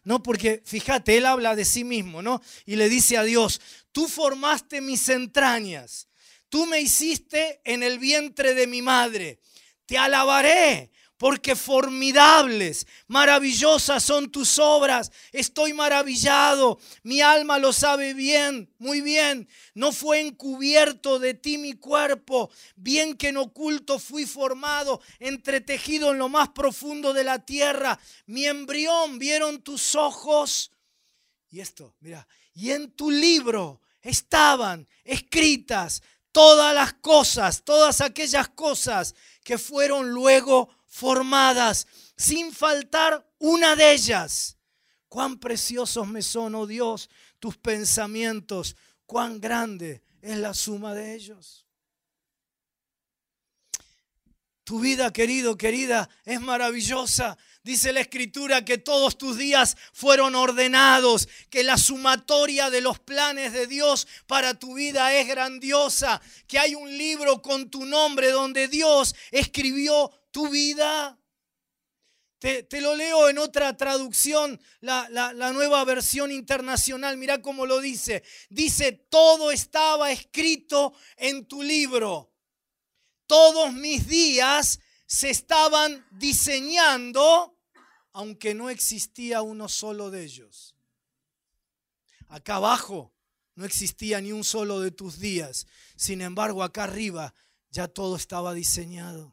No, 0.03 0.21
porque 0.21 0.61
fíjate, 0.65 1.15
él 1.15 1.25
habla 1.25 1.55
de 1.55 1.63
sí 1.63 1.85
mismo, 1.85 2.21
¿no? 2.21 2.41
Y 2.65 2.75
le 2.75 2.89
dice 2.89 3.15
a 3.15 3.23
Dios, 3.23 3.61
tú 3.93 4.09
formaste 4.09 4.81
mis 4.81 5.07
entrañas, 5.07 6.09
tú 6.49 6.65
me 6.65 6.81
hiciste 6.81 7.61
en 7.63 7.81
el 7.81 7.97
vientre 7.97 8.53
de 8.53 8.67
mi 8.67 8.81
madre, 8.81 9.39
te 9.85 9.97
alabaré 9.97 10.91
porque 11.23 11.55
formidables, 11.55 12.85
maravillosas 13.07 14.03
son 14.03 14.29
tus 14.29 14.59
obras. 14.59 15.09
Estoy 15.31 15.71
maravillado, 15.71 16.81
mi 17.03 17.21
alma 17.21 17.59
lo 17.59 17.71
sabe 17.71 18.13
bien, 18.13 18.69
muy 18.77 18.99
bien. 18.99 19.47
No 19.73 19.93
fue 19.93 20.19
encubierto 20.19 21.19
de 21.19 21.33
ti 21.33 21.57
mi 21.57 21.75
cuerpo, 21.75 22.51
bien 22.75 23.15
que 23.15 23.29
en 23.29 23.37
oculto 23.37 23.99
fui 23.99 24.25
formado, 24.25 24.99
entretejido 25.17 26.11
en 26.11 26.17
lo 26.17 26.27
más 26.27 26.49
profundo 26.49 27.13
de 27.13 27.23
la 27.23 27.39
tierra. 27.39 27.97
Mi 28.25 28.45
embrión 28.45 29.17
vieron 29.17 29.61
tus 29.61 29.95
ojos. 29.95 30.73
Y 31.49 31.61
esto, 31.61 31.95
mira, 32.01 32.27
y 32.53 32.71
en 32.71 32.91
tu 32.91 33.09
libro 33.09 33.79
estaban 34.01 34.89
escritas 35.05 36.03
todas 36.33 36.75
las 36.75 36.95
cosas, 36.95 37.63
todas 37.63 38.01
aquellas 38.01 38.49
cosas 38.49 39.15
que 39.41 39.57
fueron 39.57 40.09
luego 40.09 40.82
formadas, 40.93 41.87
sin 42.15 42.53
faltar 42.53 43.27
una 43.39 43.75
de 43.75 43.93
ellas. 43.93 44.57
Cuán 45.09 45.39
preciosos 45.39 46.07
me 46.07 46.21
son, 46.21 46.53
oh 46.53 46.67
Dios, 46.67 47.09
tus 47.39 47.57
pensamientos, 47.57 48.75
cuán 49.07 49.41
grande 49.41 50.03
es 50.21 50.37
la 50.37 50.53
suma 50.53 50.93
de 50.93 51.15
ellos. 51.15 51.65
Tu 54.63 54.79
vida, 54.79 55.11
querido, 55.11 55.57
querida, 55.57 56.07
es 56.25 56.39
maravillosa. 56.39 57.39
Dice 57.63 57.91
la 57.91 58.01
escritura 58.01 58.63
que 58.63 58.77
todos 58.77 59.17
tus 59.17 59.37
días 59.37 59.75
fueron 59.93 60.35
ordenados, 60.35 61.27
que 61.49 61.63
la 61.63 61.77
sumatoria 61.77 62.69
de 62.69 62.81
los 62.81 62.99
planes 62.99 63.51
de 63.51 63.65
Dios 63.65 64.07
para 64.27 64.53
tu 64.53 64.75
vida 64.75 65.11
es 65.15 65.27
grandiosa, 65.27 66.21
que 66.47 66.59
hay 66.59 66.75
un 66.75 66.95
libro 66.97 67.41
con 67.41 67.71
tu 67.71 67.83
nombre 67.85 68.29
donde 68.29 68.67
Dios 68.67 69.15
escribió 69.31 70.11
tu 70.33 70.49
vida. 70.49 71.17
Te, 72.39 72.67
lo 72.81 72.93
leo 72.93 73.29
en 73.29 73.37
otra 73.37 73.77
traducción, 73.77 74.59
la, 74.81 75.07
la 75.09 75.53
nueva 75.53 75.85
versión 75.85 76.29
internacional. 76.29 77.15
Mira 77.15 77.41
cómo 77.41 77.65
lo 77.65 77.79
dice. 77.79 78.21
Dice, 78.49 78.91
todo 78.91 79.49
estaba 79.49 80.11
escrito 80.11 80.93
en 81.15 81.45
tu 81.45 81.63
libro. 81.63 82.33
Todos 83.27 83.71
mis 83.71 84.09
días 84.09 84.81
se 85.05 85.29
estaban 85.29 86.05
diseñando, 86.11 87.57
aunque 88.11 88.53
no 88.53 88.69
existía 88.69 89.41
uno 89.41 89.69
solo 89.69 90.11
de 90.11 90.25
ellos. 90.25 90.75
Acá 92.27 92.55
abajo 92.55 93.13
no 93.55 93.63
existía 93.63 94.19
ni 94.19 94.31
un 94.31 94.43
solo 94.43 94.81
de 94.81 94.91
tus 94.91 95.19
días. 95.19 95.67
Sin 95.95 96.21
embargo, 96.21 96.63
acá 96.63 96.83
arriba 96.83 97.33
ya 97.69 97.87
todo 97.87 98.15
estaba 98.15 98.53
diseñado. 98.53 99.32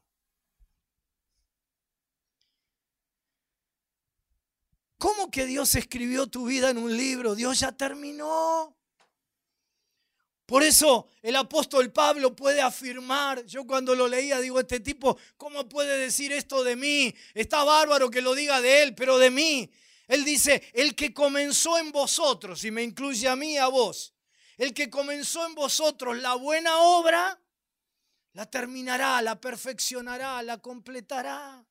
¿Cómo 5.01 5.31
que 5.31 5.47
Dios 5.47 5.75
escribió 5.77 6.27
tu 6.27 6.45
vida 6.45 6.69
en 6.69 6.77
un 6.77 6.95
libro? 6.95 7.35
Dios 7.35 7.59
ya 7.59 7.73
terminó. 7.73 8.77
Por 10.45 10.63
eso 10.63 11.09
el 11.23 11.37
apóstol 11.37 11.91
Pablo 11.91 12.37
puede 12.37 12.61
afirmar, 12.61 13.47
yo 13.47 13.67
cuando 13.67 13.95
lo 13.95 14.07
leía 14.07 14.41
digo, 14.41 14.61
este 14.61 14.79
tipo, 14.79 15.17
¿cómo 15.39 15.67
puede 15.71 15.97
decir 15.97 16.33
esto 16.33 16.63
de 16.63 16.77
mí? 16.77 17.15
Está 17.33 17.65
bárbaro 17.65 18.11
que 18.11 18.21
lo 18.21 18.35
diga 18.35 18.61
de 18.61 18.83
él, 18.83 18.95
pero 18.95 19.17
de 19.17 19.31
mí. 19.31 19.71
Él 20.07 20.23
dice, 20.23 20.63
el 20.75 20.95
que 20.95 21.15
comenzó 21.15 21.79
en 21.79 21.93
vosotros, 21.93 22.63
y 22.65 22.71
me 22.71 22.83
incluye 22.83 23.27
a 23.27 23.37
mí 23.37 23.55
y 23.55 23.57
a 23.57 23.69
vos, 23.69 24.13
el 24.59 24.75
que 24.75 24.91
comenzó 24.91 25.47
en 25.47 25.55
vosotros 25.55 26.19
la 26.19 26.35
buena 26.35 26.77
obra, 26.77 27.41
la 28.35 28.45
terminará, 28.45 29.23
la 29.23 29.41
perfeccionará, 29.41 30.43
la 30.43 30.59
completará. 30.59 31.65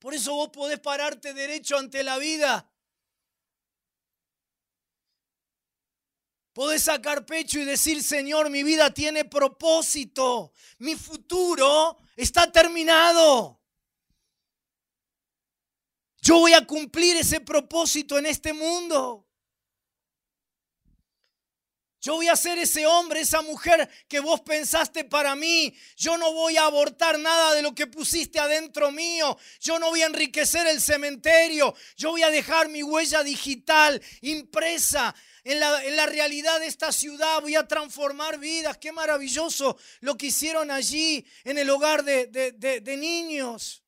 Por 0.00 0.14
eso 0.14 0.34
vos 0.34 0.48
podés 0.48 0.80
pararte 0.80 1.34
derecho 1.34 1.76
ante 1.76 2.02
la 2.02 2.18
vida. 2.18 2.68
Podés 6.52 6.82
sacar 6.82 7.24
pecho 7.26 7.60
y 7.60 7.64
decir, 7.64 8.02
Señor, 8.02 8.50
mi 8.50 8.62
vida 8.62 8.92
tiene 8.92 9.24
propósito. 9.24 10.52
Mi 10.78 10.96
futuro 10.96 11.98
está 12.16 12.50
terminado. 12.50 13.60
Yo 16.22 16.40
voy 16.40 16.54
a 16.54 16.66
cumplir 16.66 17.16
ese 17.16 17.40
propósito 17.40 18.18
en 18.18 18.26
este 18.26 18.52
mundo. 18.52 19.29
Yo 22.00 22.14
voy 22.14 22.28
a 22.28 22.36
ser 22.36 22.58
ese 22.58 22.86
hombre, 22.86 23.20
esa 23.20 23.42
mujer 23.42 23.86
que 24.08 24.20
vos 24.20 24.40
pensaste 24.40 25.04
para 25.04 25.36
mí. 25.36 25.76
Yo 25.96 26.16
no 26.16 26.32
voy 26.32 26.56
a 26.56 26.64
abortar 26.64 27.18
nada 27.18 27.54
de 27.54 27.60
lo 27.60 27.74
que 27.74 27.86
pusiste 27.86 28.40
adentro 28.40 28.90
mío. 28.90 29.36
Yo 29.60 29.78
no 29.78 29.90
voy 29.90 30.00
a 30.00 30.06
enriquecer 30.06 30.66
el 30.66 30.80
cementerio. 30.80 31.74
Yo 31.98 32.12
voy 32.12 32.22
a 32.22 32.30
dejar 32.30 32.70
mi 32.70 32.82
huella 32.82 33.22
digital 33.22 34.00
impresa 34.22 35.14
en 35.44 35.60
la, 35.60 36.06
realidad 36.06 36.58
de 36.58 36.68
esta 36.68 36.90
ciudad. 36.90 37.42
Voy 37.42 37.54
a 37.54 37.68
transformar 37.68 38.38
vidas. 38.38 38.78
Qué 38.78 38.92
maravilloso 38.92 39.76
lo 40.00 40.16
que 40.16 40.28
hicieron 40.28 40.70
allí 40.70 41.26
en 41.44 41.58
el 41.58 41.68
hogar 41.68 42.02
de, 42.02 42.28
de 42.28 42.96
niños. 42.96 43.84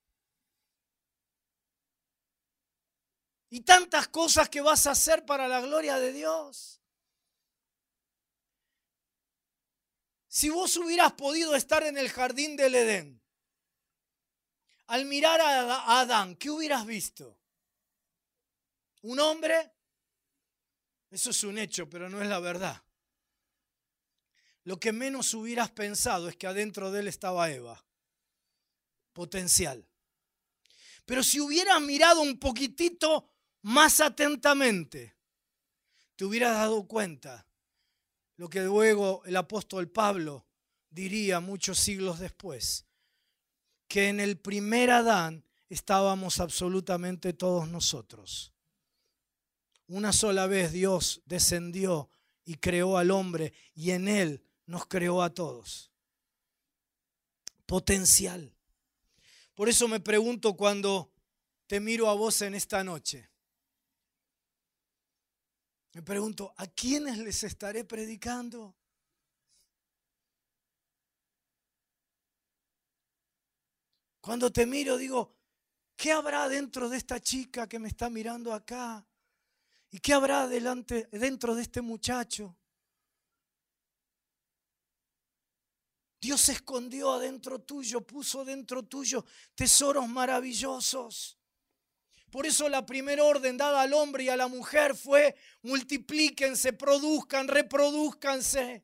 Y 3.49 3.63
tantas 3.63 4.09
cosas 4.09 4.51
que 4.51 4.61
vas 4.61 4.87
a 4.87 4.91
hacer 4.91 5.25
para 5.25 5.49
la 5.49 5.63
gloria 5.63 5.99
de 5.99 6.13
Dios. 6.13 6.82
Si 10.33 10.49
vos 10.49 10.75
hubieras 10.79 11.13
podido 11.13 11.55
estar 11.55 11.83
en 11.83 11.99
el 11.99 12.09
jardín 12.09 12.57
del 12.57 12.75
Edén, 12.75 13.23
al 14.87 15.05
mirar 15.05 15.39
a 15.43 16.01
Adán, 16.01 16.37
¿qué 16.37 16.49
hubieras 16.49 16.87
visto? 16.87 17.39
¿Un 19.03 19.21
hombre? 19.21 19.75
Eso 21.11 21.29
es 21.29 21.45
un 21.45 21.59
hecho, 21.59 21.87
pero 21.87 22.09
no 22.09 22.23
es 22.23 22.29
la 22.29 22.41
verdad. 22.41 22.83
Lo 24.65 24.81
que 24.81 24.91
menos 24.91 25.35
hubieras 25.35 25.71
pensado 25.71 26.31
es 26.31 26.37
que 26.39 26.47
adentro 26.47 26.91
de 26.91 27.01
él 27.01 27.09
estaba 27.09 27.51
Eva. 27.51 27.85
Potencial. 29.13 29.87
Pero 31.05 31.23
si 31.23 31.41
hubieras 31.41 31.83
mirado 31.83 32.23
un 32.23 32.39
poquitito 32.39 33.29
más 33.61 34.01
atentamente, 34.01 35.15
te 36.17 36.25
hubieras 36.25 36.55
dado 36.55 36.89
cuenta 36.89 37.47
lo 38.37 38.49
que 38.49 38.61
luego 38.61 39.23
el 39.25 39.37
apóstol 39.37 39.91
Pablo 39.91 40.47
diría 40.91 41.41
muchos 41.41 41.79
siglos 41.79 42.19
después, 42.19 42.87
que 43.89 44.09
en 44.09 44.21
el 44.21 44.39
primer 44.39 44.91
Adán 44.91 45.45
estábamos 45.69 46.41
absolutamente 46.41 47.33
todos 47.33 47.69
nosotros. 47.69 48.53
Una 49.87 50.13
sola 50.13 50.47
vez 50.47 50.73
Dios 50.73 51.23
descendió 51.27 52.11
y 52.45 52.55
creó 52.55 52.99
al 52.99 53.11
hombre 53.11 53.53
y 53.75 53.91
en 53.91 54.09
él 54.09 54.45
nos 54.67 54.87
creó 54.87 55.23
a 55.23 55.31
todos. 55.31 55.91
Potencial. 57.67 58.55
Por 59.55 59.69
eso 59.69 59.89
me 59.89 60.01
pregunto 60.01 60.55
cuando 60.55 61.13
te 61.67 61.81
miro 61.81 62.09
a 62.09 62.15
vos 62.15 62.43
en 62.43 62.55
esta 62.55 62.83
noche. 62.85 63.32
Me 65.95 66.03
pregunto, 66.03 66.55
¿a 66.57 66.67
quiénes 66.67 67.19
les 67.19 67.45
estaré 67.45 67.85
predicando? 67.85 68.75
Cuando 74.23 74.51
te 74.51 74.65
miro 74.67 74.97
digo, 74.97 75.35
¿qué 75.97 76.13
habrá 76.13 76.49
dentro 76.49 76.89
de 76.89 76.97
esta 76.97 77.21
chica 77.21 77.69
que 77.69 77.79
me 77.79 77.89
está 77.89 78.09
mirando 78.09 78.55
acá? 78.55 79.05
¿Y 79.91 79.99
qué 79.99 80.15
habrá 80.15 80.49
dentro 80.49 81.55
de 81.55 81.63
este 81.63 81.83
muchacho? 81.83 82.57
Dios 86.19 86.49
escondió 86.49 87.13
adentro 87.13 87.59
tuyo, 87.59 88.01
puso 88.01 88.45
dentro 88.45 88.85
tuyo 88.85 89.25
tesoros 89.57 90.09
maravillosos. 90.09 91.37
Por 92.33 92.47
eso 92.47 92.67
la 92.71 92.87
primera 92.87 93.23
orden 93.25 93.59
dada 93.59 93.83
al 93.83 93.93
hombre 93.93 94.25
y 94.25 94.31
a 94.31 94.37
la 94.39 94.49
mujer 94.49 94.97
fue 94.97 95.37
multiplíquense, 95.61 96.73
produzcan, 96.73 97.47
reproduzcanse. 97.47 98.83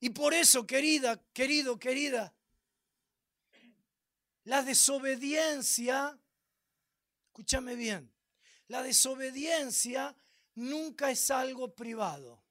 Y 0.00 0.10
por 0.10 0.34
eso, 0.34 0.66
querida, 0.66 1.22
querido, 1.32 1.78
querida, 1.78 2.34
la 4.42 4.64
desobediencia, 4.64 6.18
escúchame 7.26 7.76
bien, 7.76 8.12
la 8.66 8.82
desobediencia 8.82 10.16
nunca 10.56 11.12
es 11.12 11.30
algo 11.30 11.76
privado. 11.76 12.42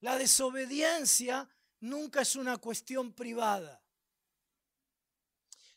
La 0.00 0.18
desobediencia 0.18 1.48
nunca 1.80 2.20
es 2.20 2.36
una 2.36 2.58
cuestión 2.58 3.14
privada. 3.14 3.83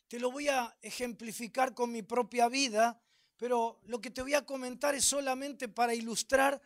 Te 0.08 0.18
lo 0.18 0.30
voy 0.30 0.48
a 0.48 0.74
ejemplificar 0.80 1.74
con 1.74 1.92
mi 1.92 2.02
propia 2.02 2.48
vida, 2.48 3.00
pero 3.36 3.80
lo 3.84 4.00
que 4.00 4.10
te 4.10 4.22
voy 4.22 4.34
a 4.34 4.44
comentar 4.44 4.94
es 4.94 5.04
solamente 5.04 5.68
para 5.68 5.94
ilustrar 5.94 6.60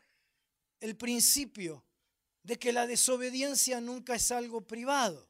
el 0.81 0.97
principio 0.97 1.85
de 2.45 2.59
que 2.59 2.73
la 2.73 2.87
desobediencia 2.87 3.81
nunca 3.81 4.15
es 4.15 4.31
algo 4.31 4.67
privado. 4.67 5.29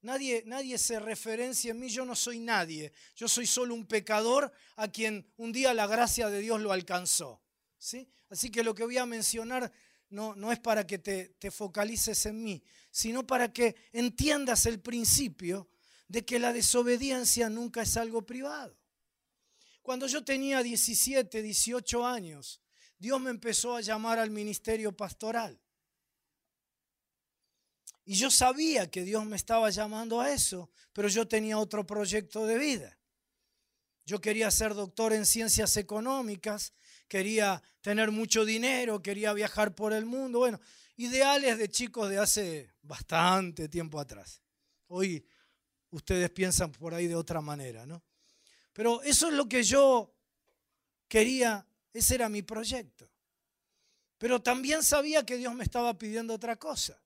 Nadie, 0.00 0.44
nadie 0.46 0.78
se 0.78 1.00
referencia 1.00 1.72
en 1.72 1.80
mí, 1.80 1.88
yo 1.88 2.04
no 2.04 2.14
soy 2.14 2.38
nadie, 2.38 2.92
yo 3.16 3.26
soy 3.28 3.46
solo 3.46 3.74
un 3.74 3.86
pecador 3.86 4.52
a 4.76 4.88
quien 4.88 5.28
un 5.36 5.50
día 5.50 5.74
la 5.74 5.88
gracia 5.88 6.30
de 6.30 6.40
Dios 6.40 6.60
lo 6.60 6.70
alcanzó. 6.70 7.42
¿sí? 7.76 8.08
Así 8.30 8.50
que 8.50 8.62
lo 8.62 8.74
que 8.74 8.84
voy 8.84 8.98
a 8.98 9.06
mencionar 9.06 9.72
no, 10.10 10.36
no 10.36 10.52
es 10.52 10.60
para 10.60 10.86
que 10.86 10.98
te, 10.98 11.30
te 11.40 11.50
focalices 11.50 12.24
en 12.26 12.42
mí, 12.42 12.62
sino 12.90 13.26
para 13.26 13.52
que 13.52 13.74
entiendas 13.92 14.66
el 14.66 14.80
principio 14.80 15.68
de 16.08 16.24
que 16.24 16.38
la 16.38 16.52
desobediencia 16.52 17.48
nunca 17.48 17.82
es 17.82 17.96
algo 17.96 18.22
privado. 18.22 18.76
Cuando 19.82 20.06
yo 20.06 20.24
tenía 20.24 20.62
17, 20.62 21.42
18 21.42 22.06
años, 22.06 22.60
Dios 22.98 23.20
me 23.20 23.30
empezó 23.30 23.76
a 23.76 23.80
llamar 23.80 24.18
al 24.18 24.30
ministerio 24.30 24.96
pastoral. 24.96 25.60
Y 28.04 28.14
yo 28.14 28.30
sabía 28.30 28.90
que 28.90 29.04
Dios 29.04 29.24
me 29.26 29.36
estaba 29.36 29.68
llamando 29.70 30.20
a 30.20 30.32
eso, 30.32 30.70
pero 30.94 31.08
yo 31.08 31.28
tenía 31.28 31.58
otro 31.58 31.86
proyecto 31.86 32.46
de 32.46 32.58
vida. 32.58 32.98
Yo 34.06 34.20
quería 34.22 34.50
ser 34.50 34.72
doctor 34.72 35.12
en 35.12 35.26
ciencias 35.26 35.76
económicas, 35.76 36.72
quería 37.06 37.62
tener 37.82 38.10
mucho 38.10 38.46
dinero, 38.46 39.02
quería 39.02 39.34
viajar 39.34 39.74
por 39.74 39.92
el 39.92 40.06
mundo. 40.06 40.38
Bueno, 40.38 40.58
ideales 40.96 41.58
de 41.58 41.68
chicos 41.68 42.08
de 42.08 42.18
hace 42.18 42.72
bastante 42.80 43.68
tiempo 43.68 44.00
atrás. 44.00 44.42
Hoy 44.86 45.26
ustedes 45.90 46.30
piensan 46.30 46.72
por 46.72 46.94
ahí 46.94 47.06
de 47.06 47.16
otra 47.16 47.40
manera, 47.40 47.86
¿no? 47.86 48.02
Pero 48.72 49.02
eso 49.02 49.28
es 49.28 49.34
lo 49.34 49.48
que 49.48 49.62
yo 49.62 50.14
quería, 51.08 51.66
ese 51.92 52.14
era 52.14 52.28
mi 52.28 52.42
proyecto. 52.42 53.10
Pero 54.18 54.40
también 54.42 54.82
sabía 54.82 55.24
que 55.24 55.36
Dios 55.36 55.54
me 55.54 55.64
estaba 55.64 55.96
pidiendo 55.96 56.34
otra 56.34 56.56
cosa. 56.56 57.00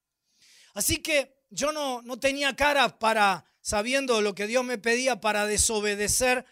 Así 0.75 0.99
que 0.99 1.35
yo 1.51 1.73
no, 1.73 2.03
no 2.03 2.19
tenía 2.19 2.57
cara 2.57 2.99
para, 2.99 3.45
sabiendo 3.61 4.21
lo 4.21 4.35
que 4.35 4.47
Dios 4.47 4.65
me 4.65 4.79
pedía, 4.79 5.21
para 5.21 5.47
desobedecer 5.47 6.45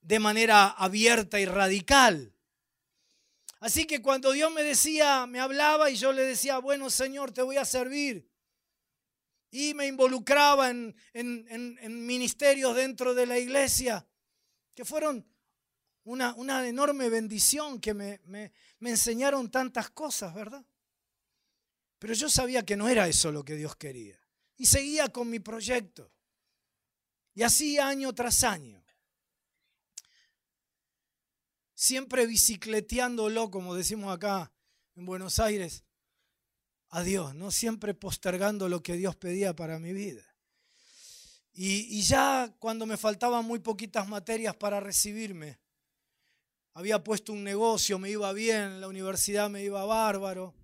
de 0.00 0.18
manera 0.18 0.68
abierta 0.68 1.40
y 1.40 1.46
radical. 1.46 2.32
Así 3.60 3.86
que 3.86 4.02
cuando 4.02 4.32
Dios 4.32 4.52
me 4.52 4.62
decía, 4.62 5.26
me 5.26 5.40
hablaba 5.40 5.90
y 5.90 5.96
yo 5.96 6.12
le 6.12 6.22
decía, 6.22 6.58
bueno 6.58 6.90
Señor, 6.90 7.32
te 7.32 7.42
voy 7.42 7.56
a 7.56 7.64
servir 7.64 8.28
y 9.54 9.72
me 9.72 9.86
involucraba 9.86 10.68
en, 10.68 10.96
ministerios 11.86 12.74
dentro 12.74 13.14
de 13.14 13.24
la 13.24 13.38
iglesia, 13.38 14.04
que 14.74 14.84
fueron 14.84 15.24
una, 16.02 16.34
una 16.34 16.66
enorme 16.66 17.08
bendición, 17.08 17.80
que 17.80 17.94
me, 17.94 18.20
me, 18.24 18.50
me 18.80 18.90
enseñaron 18.90 19.52
tantas 19.52 19.90
cosas, 19.90 20.34
¿verdad? 20.34 20.66
Pero 22.00 22.14
yo 22.14 22.28
sabía 22.28 22.64
que 22.64 22.76
no 22.76 22.88
era 22.88 23.06
eso 23.06 23.30
lo 23.30 23.44
que 23.44 23.54
Dios 23.54 23.76
quería. 23.76 24.18
Y 24.56 24.66
seguía 24.66 25.08
con 25.10 25.30
mi 25.30 25.38
proyecto. 25.38 26.10
Y 27.32 27.44
así 27.44 27.78
año 27.78 28.12
tras 28.12 28.42
año. 28.42 28.84
Siempre 31.76 32.26
bicicleteándolo, 32.26 33.52
como 33.52 33.76
decimos 33.76 34.12
acá 34.12 34.50
en 34.96 35.06
Buenos 35.06 35.38
Aires, 35.38 35.84
a 36.94 37.02
Dios, 37.02 37.34
¿no? 37.34 37.50
Siempre 37.50 37.92
postergando 37.92 38.68
lo 38.68 38.80
que 38.80 38.92
Dios 38.94 39.16
pedía 39.16 39.56
para 39.56 39.80
mi 39.80 39.92
vida. 39.92 40.22
Y, 41.52 42.02
ya 42.02 42.54
cuando 42.60 42.86
me 42.86 42.96
faltaban 42.96 43.44
muy 43.44 43.58
poquitas 43.58 44.06
materias 44.06 44.54
para 44.54 44.78
recibirme, 44.78 45.58
había 46.72 47.02
puesto 47.02 47.32
un 47.32 47.42
negocio, 47.42 47.98
me 47.98 48.10
iba 48.10 48.32
bien, 48.32 48.80
la 48.80 48.86
universidad 48.86 49.50
me 49.50 49.64
iba 49.64 49.84
bárbaro, 49.84 50.54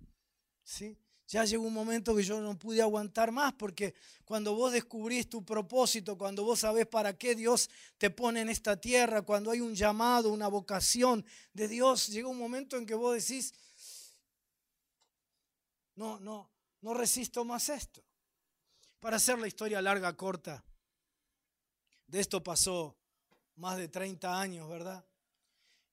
¿sí? 0.63 0.97
Ya 1.27 1.43
llegó 1.43 1.63
un 1.63 1.73
momento 1.73 2.15
que 2.15 2.23
yo 2.23 2.39
no 2.39 2.57
pude 2.57 2.81
aguantar 2.81 3.33
más 3.33 3.51
porque 3.53 3.93
cuando 4.23 4.55
vos 4.55 4.71
descubrís 4.71 5.29
tu 5.29 5.43
propósito, 5.43 6.17
cuando 6.17 6.45
vos 6.45 6.59
sabés 6.59 6.87
para 6.87 7.17
qué 7.17 7.35
Dios 7.35 7.69
te 7.97 8.09
pone 8.09 8.39
en 8.39 8.47
esta 8.47 8.79
tierra, 8.79 9.21
cuando 9.21 9.51
hay 9.51 9.59
un 9.59 9.75
llamado, 9.75 10.31
una 10.31 10.47
vocación 10.47 11.25
de 11.53 11.67
Dios, 11.67 12.07
llega 12.07 12.29
un 12.29 12.37
momento 12.37 12.77
en 12.77 12.85
que 12.85 12.95
vos 12.95 13.15
decís, 13.15 13.53
no, 15.95 16.19
no, 16.19 16.51
no 16.81 16.93
resisto 16.93 17.45
más 17.45 17.69
esto. 17.69 18.03
Para 18.99 19.17
hacer 19.17 19.39
la 19.39 19.47
historia 19.47 19.81
larga, 19.81 20.15
corta, 20.15 20.63
de 22.07 22.19
esto 22.19 22.43
pasó 22.43 22.97
más 23.55 23.77
de 23.77 23.87
30 23.87 24.39
años, 24.39 24.69
¿verdad? 24.69 25.05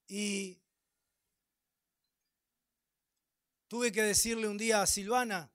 Y 0.06 0.58
tuve 3.68 3.92
que 3.92 4.02
decirle 4.02 4.48
un 4.48 4.58
día 4.58 4.82
a 4.82 4.86
Silvana, 4.86 5.50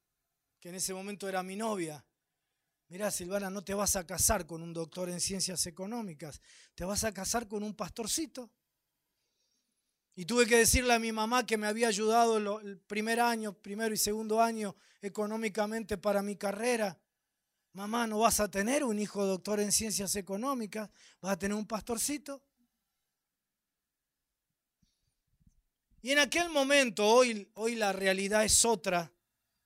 que 0.60 0.70
en 0.70 0.76
ese 0.76 0.94
momento 0.94 1.28
era 1.28 1.44
mi 1.44 1.56
novia, 1.56 2.06
mira 2.88 3.12
Silvana, 3.12 3.50
no 3.50 3.64
te 3.64 3.74
vas 3.74 3.96
a 3.96 4.06
casar 4.06 4.46
con 4.46 4.62
un 4.62 4.74
doctor 4.74 5.10
en 5.10 5.20
ciencias 5.20 5.66
económicas, 5.66 6.42
te 6.76 6.86
vas 6.86 7.04
a 7.04 7.14
casar 7.14 7.48
con 7.48 7.64
un 7.64 7.76
pastorcito. 7.76 8.50
Y 10.16 10.26
tuve 10.26 10.46
que 10.46 10.58
decirle 10.58 10.94
a 10.94 11.00
mi 11.00 11.12
mamá 11.12 11.46
que 11.46 11.58
me 11.58 11.68
había 11.68 11.88
ayudado 11.88 12.60
el 12.60 12.78
primer 12.80 13.20
año, 13.20 13.54
primero 13.54 13.94
y 13.94 13.98
segundo 13.98 14.42
año 14.42 14.76
económicamente 15.02 15.98
para 15.98 16.22
mi 16.22 16.36
carrera. 16.36 17.00
Mamá, 17.74 18.06
no 18.06 18.20
vas 18.20 18.40
a 18.40 18.52
tener 18.52 18.84
un 18.84 19.00
hijo 19.00 19.26
doctor 19.26 19.60
en 19.60 19.72
ciencias 19.72 20.16
económicas, 20.16 20.90
vas 21.20 21.34
a 21.34 21.40
tener 21.40 21.58
un 21.58 21.66
pastorcito. 21.66 22.44
Y 26.04 26.12
en 26.12 26.20
aquel 26.20 26.50
momento, 26.50 27.08
hoy, 27.08 27.50
hoy 27.56 27.76
la 27.76 27.92
realidad 27.94 28.44
es 28.44 28.66
otra. 28.66 29.12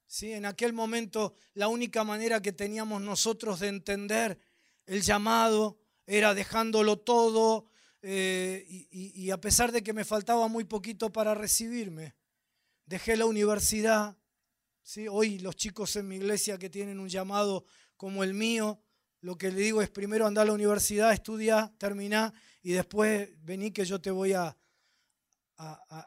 ¿sí? 0.06 0.32
En 0.32 0.45
aquel 0.45 0.72
momento 0.72 1.36
la 1.56 1.68
única 1.68 2.04
manera 2.04 2.41
que 2.41 2.54
teníamos 2.54 3.02
nosotros 3.02 3.60
de 3.60 3.68
entender 3.68 4.39
el 4.86 5.02
llamado 5.02 5.78
era 6.06 6.34
dejándolo 6.34 6.98
todo, 6.98 7.68
eh, 8.10 8.88
y, 8.89 9.32
a 9.32 9.41
pesar 9.41 9.74
de 9.74 9.84
que 9.84 9.91
me 9.91 10.05
faltaba 10.05 10.47
muy 10.47 10.64
poquito 10.64 11.12
para 11.12 11.36
recibirme, 11.36 12.16
dejé 12.86 13.18
la 13.18 13.26
universidad. 13.26 14.16
¿sí? 14.82 15.10
Hoy 15.10 15.39
los 15.39 15.58
chicos 15.58 15.93
en 15.97 16.08
mi 16.08 16.16
iglesia 16.16 16.58
que 16.58 16.70
tienen 16.70 17.01
un 17.01 17.10
llamado 17.10 17.66
como 17.97 18.24
el 18.24 18.34
mío, 18.34 18.82
lo 19.20 19.38
que 19.38 19.51
le 19.51 19.60
digo 19.60 19.82
es 19.82 19.89
primero 19.89 20.26
andar 20.26 20.43
a 20.43 20.45
la 20.45 20.53
universidad, 20.53 21.12
estudia, 21.12 21.74
termina 21.78 22.34
y 22.64 22.72
después 22.72 23.30
vení 23.43 23.72
que 23.72 23.84
yo 23.84 23.99
te 23.99 24.10
voy 24.10 24.32
a, 24.32 24.58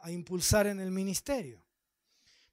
impulsar 0.08 0.68
en 0.68 0.80
el 0.80 0.90
ministerio. 0.90 1.62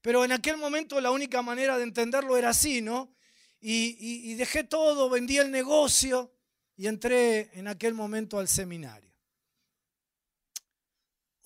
Pero 0.02 0.26
en 0.26 0.34
aquel 0.34 0.58
momento 0.58 1.00
la 1.00 1.12
única 1.12 1.42
manera 1.42 1.78
de 1.78 1.84
entenderlo 1.84 2.36
era 2.36 2.50
así, 2.50 2.82
¿no? 2.82 3.14
y 3.62 4.34
dejé 4.34 4.66
todo, 4.66 5.10
vendí 5.10 5.38
el 5.38 5.52
negocio 5.52 6.34
y 6.76 6.88
entré 6.88 7.50
en 7.58 7.70
aquel 7.70 7.94
momento 7.94 8.40
al 8.40 8.50
seminario. 8.50 9.07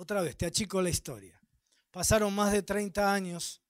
Otra 0.01 0.23
vez, 0.23 0.35
te 0.35 0.47
achico 0.47 0.81
la 0.81 0.89
historia. 0.89 1.39
Pasaron 1.91 2.33
más 2.33 2.51
de 2.51 2.63
30 2.63 3.13
años 3.13 3.61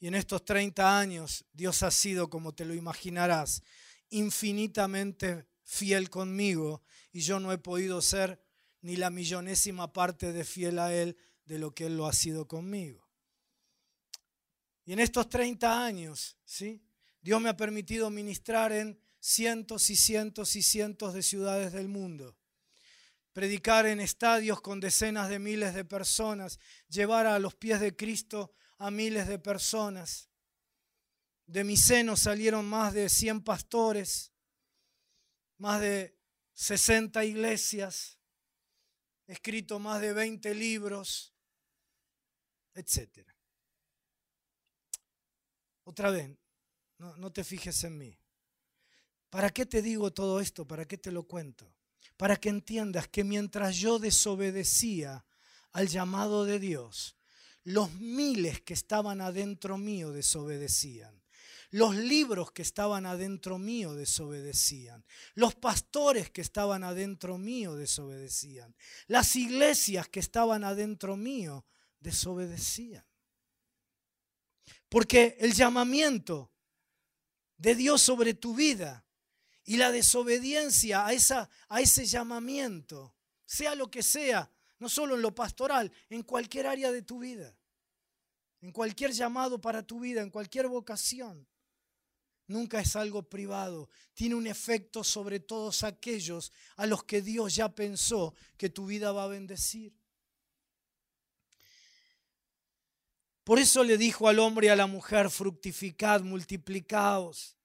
y 0.00 0.08
en 0.08 0.16
estos 0.16 0.44
30 0.44 0.98
años 0.98 1.44
Dios 1.52 1.84
ha 1.84 1.92
sido, 1.92 2.28
como 2.28 2.52
te 2.52 2.64
lo 2.64 2.74
imaginarás, 2.74 3.62
infinitamente 4.10 5.46
fiel 5.62 6.10
conmigo 6.10 6.82
y 7.12 7.20
yo 7.20 7.38
no 7.38 7.52
he 7.52 7.58
podido 7.58 8.02
ser 8.02 8.42
ni 8.80 8.96
la 8.96 9.08
millonésima 9.08 9.92
parte 9.92 10.32
de 10.32 10.42
fiel 10.42 10.80
a 10.80 10.92
Él 10.92 11.16
de 11.44 11.60
lo 11.60 11.72
que 11.72 11.86
Él 11.86 11.96
lo 11.96 12.08
ha 12.08 12.12
sido 12.12 12.48
conmigo. 12.48 13.08
Y 14.84 14.94
en 14.94 14.98
estos 14.98 15.28
30 15.28 15.86
años, 15.86 16.36
¿sí? 16.44 16.82
Dios 17.20 17.40
me 17.40 17.50
ha 17.50 17.56
permitido 17.56 18.10
ministrar 18.10 18.72
en 18.72 18.98
cientos 19.20 19.90
y 19.90 19.94
cientos 19.94 20.56
y 20.56 20.62
cientos 20.64 21.14
de 21.14 21.22
ciudades 21.22 21.72
del 21.72 21.86
mundo 21.86 22.36
predicar 23.36 23.84
en 23.84 24.00
estadios 24.00 24.62
con 24.62 24.80
decenas 24.80 25.28
de 25.28 25.38
miles 25.38 25.74
de 25.74 25.84
personas, 25.84 26.58
llevar 26.88 27.26
a 27.26 27.38
los 27.38 27.54
pies 27.54 27.80
de 27.80 27.94
Cristo 27.94 28.54
a 28.78 28.90
miles 28.90 29.28
de 29.28 29.38
personas. 29.38 30.30
De 31.44 31.62
mi 31.62 31.76
seno 31.76 32.16
salieron 32.16 32.64
más 32.64 32.94
de 32.94 33.10
100 33.10 33.44
pastores, 33.44 34.32
más 35.58 35.82
de 35.82 36.18
60 36.54 37.26
iglesias, 37.26 38.18
he 39.26 39.34
escrito 39.34 39.78
más 39.78 40.00
de 40.00 40.14
20 40.14 40.54
libros, 40.54 41.34
etc. 42.72 43.28
Otra 45.84 46.10
vez, 46.10 46.30
no, 46.96 47.14
no 47.18 47.30
te 47.30 47.44
fijes 47.44 47.84
en 47.84 47.98
mí. 47.98 48.18
¿Para 49.28 49.50
qué 49.50 49.66
te 49.66 49.82
digo 49.82 50.10
todo 50.10 50.40
esto? 50.40 50.66
¿Para 50.66 50.86
qué 50.86 50.96
te 50.96 51.12
lo 51.12 51.24
cuento? 51.24 51.75
Para 52.16 52.36
que 52.36 52.48
entiendas 52.48 53.08
que 53.08 53.24
mientras 53.24 53.76
yo 53.76 53.98
desobedecía 53.98 55.24
al 55.72 55.88
llamado 55.88 56.44
de 56.44 56.58
Dios, 56.58 57.16
los 57.64 57.92
miles 57.94 58.60
que 58.60 58.74
estaban 58.74 59.20
adentro 59.20 59.76
mío 59.76 60.12
desobedecían. 60.12 61.22
Los 61.70 61.96
libros 61.96 62.52
que 62.52 62.62
estaban 62.62 63.06
adentro 63.06 63.58
mío 63.58 63.94
desobedecían. 63.94 65.04
Los 65.34 65.56
pastores 65.56 66.30
que 66.30 66.40
estaban 66.40 66.84
adentro 66.84 67.38
mío 67.38 67.74
desobedecían. 67.74 68.74
Las 69.08 69.34
iglesias 69.34 70.08
que 70.08 70.20
estaban 70.20 70.62
adentro 70.62 71.16
mío 71.16 71.66
desobedecían. 72.00 73.04
Porque 74.88 75.36
el 75.40 75.52
llamamiento 75.52 76.52
de 77.56 77.74
Dios 77.74 78.00
sobre 78.00 78.34
tu 78.34 78.54
vida 78.54 79.05
y 79.66 79.76
la 79.76 79.90
desobediencia 79.90 81.04
a, 81.04 81.12
esa, 81.12 81.50
a 81.68 81.80
ese 81.80 82.06
llamamiento, 82.06 83.14
sea 83.44 83.74
lo 83.74 83.90
que 83.90 84.02
sea, 84.02 84.50
no 84.78 84.88
solo 84.88 85.16
en 85.16 85.22
lo 85.22 85.34
pastoral, 85.34 85.92
en 86.08 86.22
cualquier 86.22 86.68
área 86.68 86.92
de 86.92 87.02
tu 87.02 87.18
vida, 87.18 87.54
en 88.60 88.70
cualquier 88.70 89.10
llamado 89.10 89.60
para 89.60 89.82
tu 89.82 90.00
vida, 90.00 90.22
en 90.22 90.30
cualquier 90.30 90.68
vocación. 90.68 91.46
Nunca 92.46 92.80
es 92.80 92.94
algo 92.94 93.24
privado, 93.24 93.90
tiene 94.14 94.36
un 94.36 94.46
efecto 94.46 95.02
sobre 95.02 95.40
todos 95.40 95.82
aquellos 95.82 96.52
a 96.76 96.86
los 96.86 97.02
que 97.02 97.20
Dios 97.20 97.56
ya 97.56 97.68
pensó 97.74 98.34
que 98.56 98.70
tu 98.70 98.86
vida 98.86 99.10
va 99.10 99.24
a 99.24 99.28
bendecir. 99.28 99.92
Por 103.42 103.58
eso 103.58 103.82
le 103.82 103.98
dijo 103.98 104.28
al 104.28 104.38
hombre 104.38 104.68
y 104.68 104.70
a 104.70 104.76
la 104.76 104.86
mujer, 104.86 105.28
fructificad, 105.28 106.20
multiplicaos, 106.22 107.56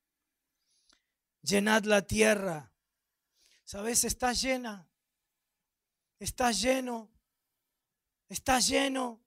llenad 1.42 1.84
la 1.84 2.02
tierra. 2.06 2.72
¿Sabes? 3.64 4.04
Está 4.04 4.34
llena, 4.34 4.90
está 6.20 6.52
lleno, 6.52 7.10
está 8.28 8.60
lleno. 8.60 9.22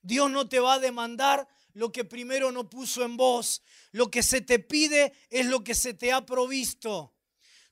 Dios 0.00 0.30
no 0.30 0.48
te 0.48 0.58
va 0.58 0.74
a 0.74 0.78
demandar 0.78 1.46
lo 1.74 1.92
que 1.92 2.04
primero 2.04 2.50
no 2.50 2.70
puso 2.70 3.04
en 3.04 3.16
vos. 3.16 3.62
Lo 3.92 4.10
que 4.10 4.22
se 4.22 4.40
te 4.40 4.58
pide 4.58 5.12
es 5.28 5.46
lo 5.46 5.62
que 5.62 5.74
se 5.74 5.92
te 5.92 6.12
ha 6.12 6.24
provisto. 6.24 7.14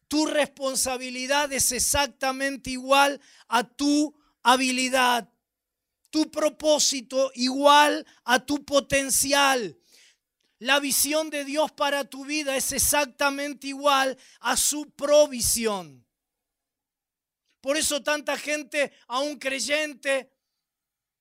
Tu 0.07 0.26
responsabilidad 0.26 1.53
es 1.53 1.72
exactamente 1.72 2.70
igual 2.70 3.20
a 3.49 3.64
tu 3.64 4.14
habilidad 4.42 5.32
tu 6.11 6.30
propósito 6.30 7.30
igual 7.34 8.07
a 8.24 8.44
tu 8.44 8.64
potencial. 8.64 9.78
La 10.61 10.80
visión 10.80 11.30
de 11.30 11.44
Dios 11.44 11.70
para 11.72 12.04
tu 12.04 12.24
vida 12.24 12.56
es 12.56 12.72
exactamente 12.72 13.68
igual 13.68 14.18
a 14.40 14.56
su 14.56 14.90
provisión. 14.90 16.04
Por 17.61 17.76
eso 17.76 18.02
tanta 18.02 18.36
gente, 18.36 18.92
aún 19.06 19.38
creyente, 19.38 20.32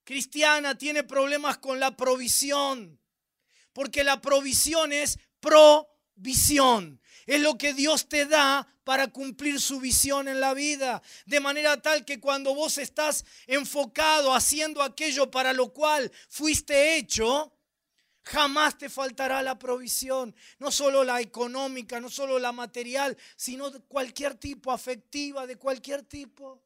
cristiana, 0.03 0.77
tiene 0.77 1.03
problemas 1.03 1.57
con 1.57 1.79
la 1.79 1.95
provisión. 1.95 2.99
Porque 3.73 4.03
la 4.03 4.21
provisión 4.21 4.91
es 4.91 5.19
provisión. 5.39 6.99
Es 7.27 7.41
lo 7.41 7.57
que 7.57 7.73
Dios 7.73 8.09
te 8.09 8.25
da 8.25 8.67
para 8.83 9.09
cumplir 9.09 9.59
su 9.59 9.79
visión 9.79 10.27
en 10.27 10.39
la 10.39 10.53
vida. 10.53 11.01
De 11.25 11.39
manera 11.39 11.79
tal 11.81 12.05
que 12.05 12.19
cuando 12.19 12.55
vos 12.55 12.77
estás 12.77 13.25
enfocado 13.45 14.33
haciendo 14.33 14.81
aquello 14.81 15.29
para 15.29 15.53
lo 15.53 15.73
cual 15.73 16.11
fuiste 16.29 16.95
hecho, 16.95 17.56
jamás 18.27 18.77
te 18.77 18.89
faltará 18.89 19.41
la 19.41 19.57
provisión. 19.57 20.35
No 20.59 20.71
solo 20.71 21.03
la 21.03 21.21
económica, 21.21 21.99
no 21.99 22.09
solo 22.09 22.39
la 22.39 22.51
material, 22.51 23.17
sino 23.35 23.69
de 23.69 23.79
cualquier 23.81 24.35
tipo, 24.35 24.71
afectiva, 24.71 25.47
de 25.47 25.57
cualquier 25.57 26.03
tipo. 26.03 26.63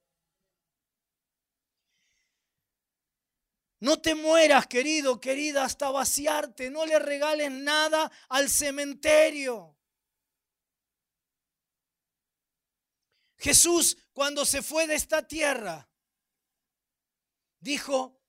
No 3.79 3.99
te 3.99 4.13
mueras, 4.13 4.67
querido, 4.67 5.19
querida, 5.19 5.63
hasta 5.63 5.89
vaciarte. 5.89 6.69
No 6.69 6.85
le 6.85 6.99
regales 6.99 7.51
nada 7.51 8.11
al 8.29 8.49
cementerio. 8.49 9.75
Jesús 13.37 13.97
cuando 14.13 14.45
se 14.45 14.61
fue 14.61 14.85
de 14.85 14.93
esta 14.93 15.27
tierra, 15.27 15.89
dijo, 17.59 18.21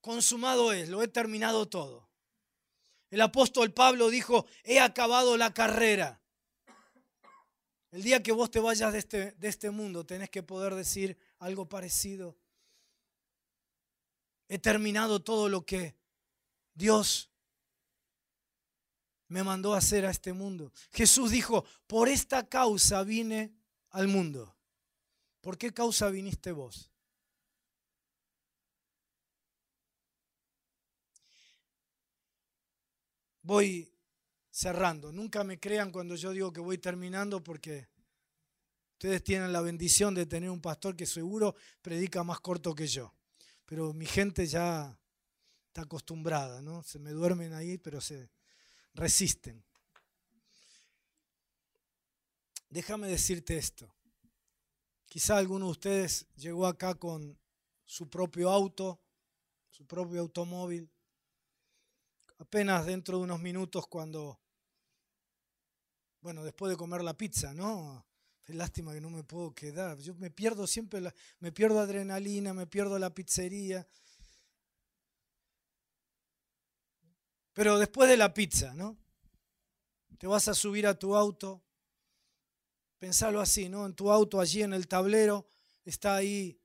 consumado 0.00 0.72
es, 0.72 0.88
lo 0.88 1.02
he 1.02 1.08
terminado 1.08 1.68
todo. 1.68 2.05
El 3.10 3.20
apóstol 3.20 3.72
Pablo 3.72 4.10
dijo, 4.10 4.46
he 4.64 4.80
acabado 4.80 5.36
la 5.36 5.54
carrera. 5.54 6.20
El 7.92 8.02
día 8.02 8.22
que 8.22 8.32
vos 8.32 8.50
te 8.50 8.60
vayas 8.60 8.92
de 8.92 8.98
este, 8.98 9.32
de 9.32 9.48
este 9.48 9.70
mundo, 9.70 10.04
tenés 10.04 10.28
que 10.28 10.42
poder 10.42 10.74
decir 10.74 11.16
algo 11.38 11.68
parecido. 11.68 12.36
He 14.48 14.58
terminado 14.58 15.22
todo 15.22 15.48
lo 15.48 15.64
que 15.64 15.96
Dios 16.74 17.30
me 19.28 19.42
mandó 19.42 19.74
hacer 19.74 20.06
a 20.06 20.10
este 20.10 20.32
mundo. 20.32 20.72
Jesús 20.92 21.30
dijo, 21.30 21.64
por 21.86 22.08
esta 22.08 22.48
causa 22.48 23.02
vine 23.02 23.54
al 23.90 24.08
mundo. 24.08 24.56
¿Por 25.40 25.58
qué 25.58 25.72
causa 25.72 26.10
viniste 26.10 26.52
vos? 26.52 26.90
Voy 33.46 33.88
cerrando. 34.50 35.12
Nunca 35.12 35.44
me 35.44 35.60
crean 35.60 35.92
cuando 35.92 36.16
yo 36.16 36.32
digo 36.32 36.52
que 36.52 36.60
voy 36.60 36.78
terminando 36.78 37.44
porque 37.44 37.86
ustedes 38.94 39.22
tienen 39.22 39.52
la 39.52 39.60
bendición 39.60 40.16
de 40.16 40.26
tener 40.26 40.50
un 40.50 40.60
pastor 40.60 40.96
que 40.96 41.06
seguro 41.06 41.54
predica 41.80 42.24
más 42.24 42.40
corto 42.40 42.74
que 42.74 42.88
yo. 42.88 43.14
Pero 43.64 43.92
mi 43.92 44.04
gente 44.04 44.48
ya 44.48 44.98
está 45.68 45.82
acostumbrada, 45.82 46.60
¿no? 46.60 46.82
Se 46.82 46.98
me 46.98 47.12
duermen 47.12 47.52
ahí, 47.52 47.78
pero 47.78 48.00
se 48.00 48.32
resisten. 48.94 49.64
Déjame 52.68 53.06
decirte 53.06 53.56
esto. 53.56 53.94
Quizá 55.06 55.36
alguno 55.36 55.66
de 55.66 55.70
ustedes 55.70 56.26
llegó 56.34 56.66
acá 56.66 56.96
con 56.96 57.38
su 57.84 58.10
propio 58.10 58.50
auto, 58.50 59.00
su 59.70 59.86
propio 59.86 60.22
automóvil. 60.22 60.90
Apenas 62.38 62.84
dentro 62.84 63.18
de 63.18 63.24
unos 63.24 63.40
minutos 63.40 63.86
cuando, 63.86 64.40
bueno, 66.20 66.44
después 66.44 66.70
de 66.70 66.76
comer 66.76 67.02
la 67.02 67.16
pizza, 67.16 67.54
¿no? 67.54 68.06
Lástima 68.48 68.92
que 68.92 69.00
no 69.00 69.10
me 69.10 69.24
puedo 69.24 69.54
quedar. 69.54 69.98
Yo 69.98 70.14
me 70.14 70.30
pierdo 70.30 70.66
siempre, 70.66 71.00
me 71.40 71.52
pierdo 71.52 71.80
adrenalina, 71.80 72.54
me 72.54 72.66
pierdo 72.66 72.98
la 72.98 73.12
pizzería. 73.12 73.86
Pero 77.52 77.78
después 77.78 78.08
de 78.08 78.16
la 78.16 78.32
pizza, 78.32 78.74
¿no? 78.74 78.96
Te 80.18 80.26
vas 80.26 80.46
a 80.48 80.54
subir 80.54 80.86
a 80.86 80.98
tu 80.98 81.16
auto, 81.16 81.66
Pensalo 82.98 83.40
así, 83.40 83.68
¿no? 83.68 83.84
En 83.84 83.94
tu 83.94 84.10
auto, 84.10 84.40
allí 84.40 84.62
en 84.62 84.72
el 84.72 84.88
tablero, 84.88 85.46
está 85.84 86.16
ahí 86.16 86.58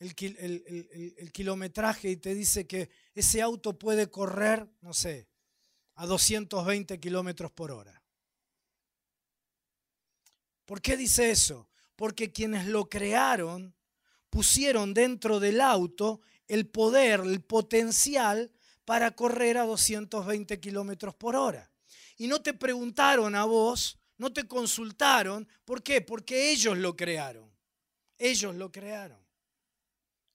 el, 0.00 1.30
kilometraje 1.32 2.10
y 2.10 2.16
te 2.16 2.34
dice 2.34 2.66
que 2.66 2.90
ese 3.14 3.40
auto 3.40 3.78
puede 3.78 4.10
correr, 4.10 4.66
no 4.80 4.92
sé, 4.92 5.28
a 5.94 6.06
220 6.06 6.98
kilómetros 6.98 7.52
por 7.52 7.70
hora. 7.70 8.02
¿Por 10.64 10.80
qué 10.80 10.96
dice 10.96 11.30
eso? 11.30 11.68
Porque 11.96 12.32
quienes 12.32 12.66
lo 12.66 12.88
crearon 12.88 13.74
pusieron 14.30 14.94
dentro 14.94 15.38
del 15.38 15.60
auto 15.60 16.20
el 16.48 16.66
poder, 16.66 17.20
el 17.20 17.42
potencial 17.42 18.50
para 18.84 19.12
correr 19.12 19.58
a 19.58 19.64
220 19.64 20.58
kilómetros 20.58 21.14
por 21.14 21.36
hora. 21.36 21.70
Y 22.16 22.26
no 22.26 22.40
te 22.40 22.54
preguntaron 22.54 23.34
a 23.34 23.44
vos 23.44 24.00
no 24.20 24.30
te 24.30 24.46
consultaron. 24.46 25.48
¿Por 25.64 25.82
qué? 25.82 26.02
Porque 26.02 26.50
ellos 26.50 26.76
lo 26.76 26.94
crearon. 26.94 27.50
Ellos 28.18 28.54
lo 28.54 28.70
crearon. 28.70 29.18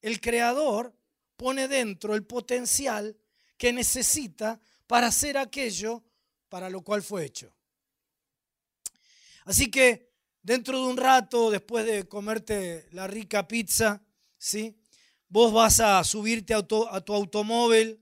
El 0.05 0.21
creador 0.21 0.95
pone 1.35 1.67
dentro 1.67 2.13
el 2.13 2.23
potencial 2.23 3.17
que 3.57 3.73
necesita 3.73 4.61
para 4.85 5.07
hacer 5.07 5.35
aquello 5.35 6.03
para 6.47 6.69
lo 6.69 6.81
cual 6.81 7.01
fue 7.01 7.25
hecho. 7.25 7.51
Así 9.45 9.71
que 9.71 10.11
dentro 10.43 10.77
de 10.79 10.85
un 10.85 10.97
rato, 10.97 11.49
después 11.49 11.87
de 11.87 12.07
comerte 12.07 12.87
la 12.91 13.07
rica 13.07 13.47
pizza, 13.47 13.99
¿sí? 14.37 14.77
vos 15.27 15.51
vas 15.51 15.79
a 15.79 16.03
subirte 16.03 16.53
a 16.53 16.61
tu, 16.61 16.83
automóvil, 16.85 17.99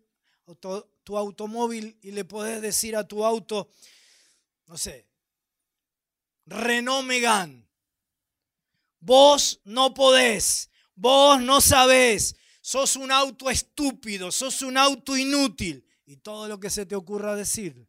tu 1.06 1.18
automóvil 1.18 1.98
y 2.02 2.12
le 2.12 2.26
podés 2.26 2.62
decir 2.62 2.98
a 2.98 3.08
tu 3.08 3.24
auto, 3.24 3.70
no 4.68 4.78
sé, 4.78 5.08
Renault 6.48 7.08
Megane. 7.08 7.66
Vos 9.00 9.62
no 9.64 9.94
podés, 9.94 10.70
vos 10.96 11.42
no 11.42 11.62
sabés, 11.62 12.36
sos 12.62 12.96
un 12.96 13.12
auto 13.12 13.50
estúpido, 13.50 14.32
sos 14.32 14.62
un 14.62 14.78
auto 14.78 15.18
inútil 15.18 15.86
y 16.06 16.18
todo 16.18 16.48
lo 16.48 16.60
que 16.60 16.70
se 16.70 16.86
te 16.86 16.96
ocurra 16.96 17.36
decir. 17.36 17.88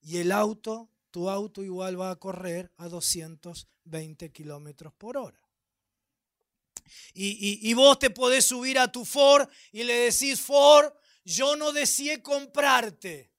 Y 0.00 0.18
el 0.18 0.32
auto, 0.32 0.90
tu 1.10 1.30
auto 1.30 1.62
igual 1.62 2.00
va 2.00 2.10
a 2.10 2.16
correr 2.16 2.72
a 2.76 2.88
220 2.88 4.32
kilómetros 4.32 4.92
por 4.94 5.16
hora. 5.16 5.38
Y, 7.14 7.68
y, 7.68 7.74
vos 7.74 7.98
te 7.98 8.10
podés 8.10 8.44
subir 8.44 8.78
a 8.78 8.90
tu 8.90 9.04
Ford 9.04 9.48
y 9.70 9.82
le 9.82 9.94
decís, 10.10 10.40
Ford, 10.40 10.92
yo 11.24 11.56
no 11.56 11.72
deseé 11.72 12.22
comprarte. 12.22 13.32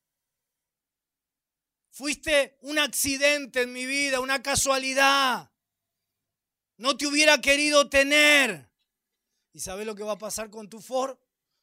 Fuiste 1.92 2.58
un 2.62 2.80
accidente 2.80 3.62
en 3.62 3.74
mi 3.74 3.86
vida, 3.86 4.20
una 4.20 4.42
casualidad. 4.42 5.52
No 6.78 6.98
te 6.98 7.08
hubiera 7.08 7.40
querido 7.40 7.90
tener. 7.90 8.70
¿Y 9.52 9.60
sabes 9.60 9.86
lo 9.86 9.96
que 9.96 10.04
va 10.04 10.14
a 10.14 10.18
pasar 10.18 10.50
con 10.50 10.70
tu 10.70 10.82
Ford? 10.82 11.18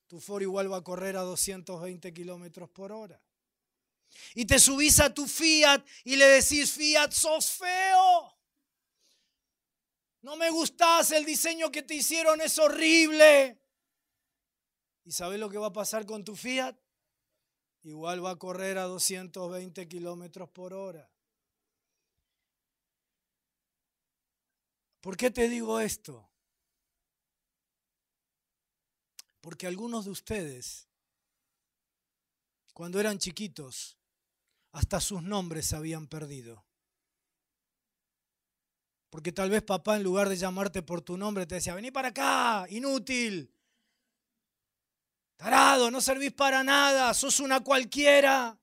Tu 0.06 0.20
Ford 0.20 0.42
igual 0.42 0.72
va 0.72 0.78
a 0.78 0.84
correr 0.84 1.16
a 1.16 1.22
220 1.22 2.12
kilómetros 2.12 2.68
por 2.70 2.92
hora. 2.92 3.20
Y 4.34 4.44
te 4.44 4.58
subís 4.58 5.00
a 5.00 5.12
tu 5.12 5.26
Fiat 5.26 5.84
y 6.04 6.16
le 6.16 6.26
decís, 6.26 6.72
Fiat, 6.72 7.12
sos 7.12 7.50
feo. 7.52 8.36
No 10.22 10.36
me 10.36 10.50
gustás, 10.50 11.12
el 11.12 11.24
diseño 11.24 11.70
que 11.70 11.82
te 11.82 11.94
hicieron 11.94 12.40
es 12.40 12.58
horrible. 12.58 13.58
¿Y 15.04 15.12
sabes 15.12 15.40
lo 15.40 15.48
que 15.48 15.58
va 15.58 15.68
a 15.68 15.72
pasar 15.72 16.06
con 16.06 16.24
tu 16.24 16.36
Fiat? 16.36 16.76
igual 17.82 18.24
va 18.24 18.32
a 18.32 18.36
correr 18.36 18.78
a 18.78 18.84
220 18.84 19.88
kilómetros 19.88 20.50
por 20.50 20.74
hora. 20.74 21.10
¿Por 25.00 25.16
qué 25.16 25.30
te 25.30 25.48
digo 25.48 25.80
esto? 25.80 26.28
Porque 29.40 29.66
algunos 29.66 30.04
de 30.04 30.10
ustedes, 30.10 30.88
cuando 32.74 33.00
eran 33.00 33.18
chiquitos, 33.18 33.96
hasta 34.72 35.00
sus 35.00 35.22
nombres 35.22 35.66
se 35.66 35.76
habían 35.76 36.06
perdido. 36.06 36.64
Porque 39.08 39.32
tal 39.32 39.50
vez 39.50 39.62
papá 39.62 39.96
en 39.96 40.02
lugar 40.02 40.28
de 40.28 40.36
llamarte 40.36 40.82
por 40.82 41.00
tu 41.00 41.16
nombre 41.16 41.46
te 41.46 41.56
decía, 41.56 41.74
vení 41.74 41.90
para 41.90 42.08
acá, 42.08 42.66
inútil, 42.68 43.52
Tarado, 45.40 45.90
no 45.90 46.02
servís 46.02 46.32
para 46.32 46.62
nada, 46.62 47.14
sos 47.14 47.40
una 47.40 47.64
cualquiera. 47.64 48.58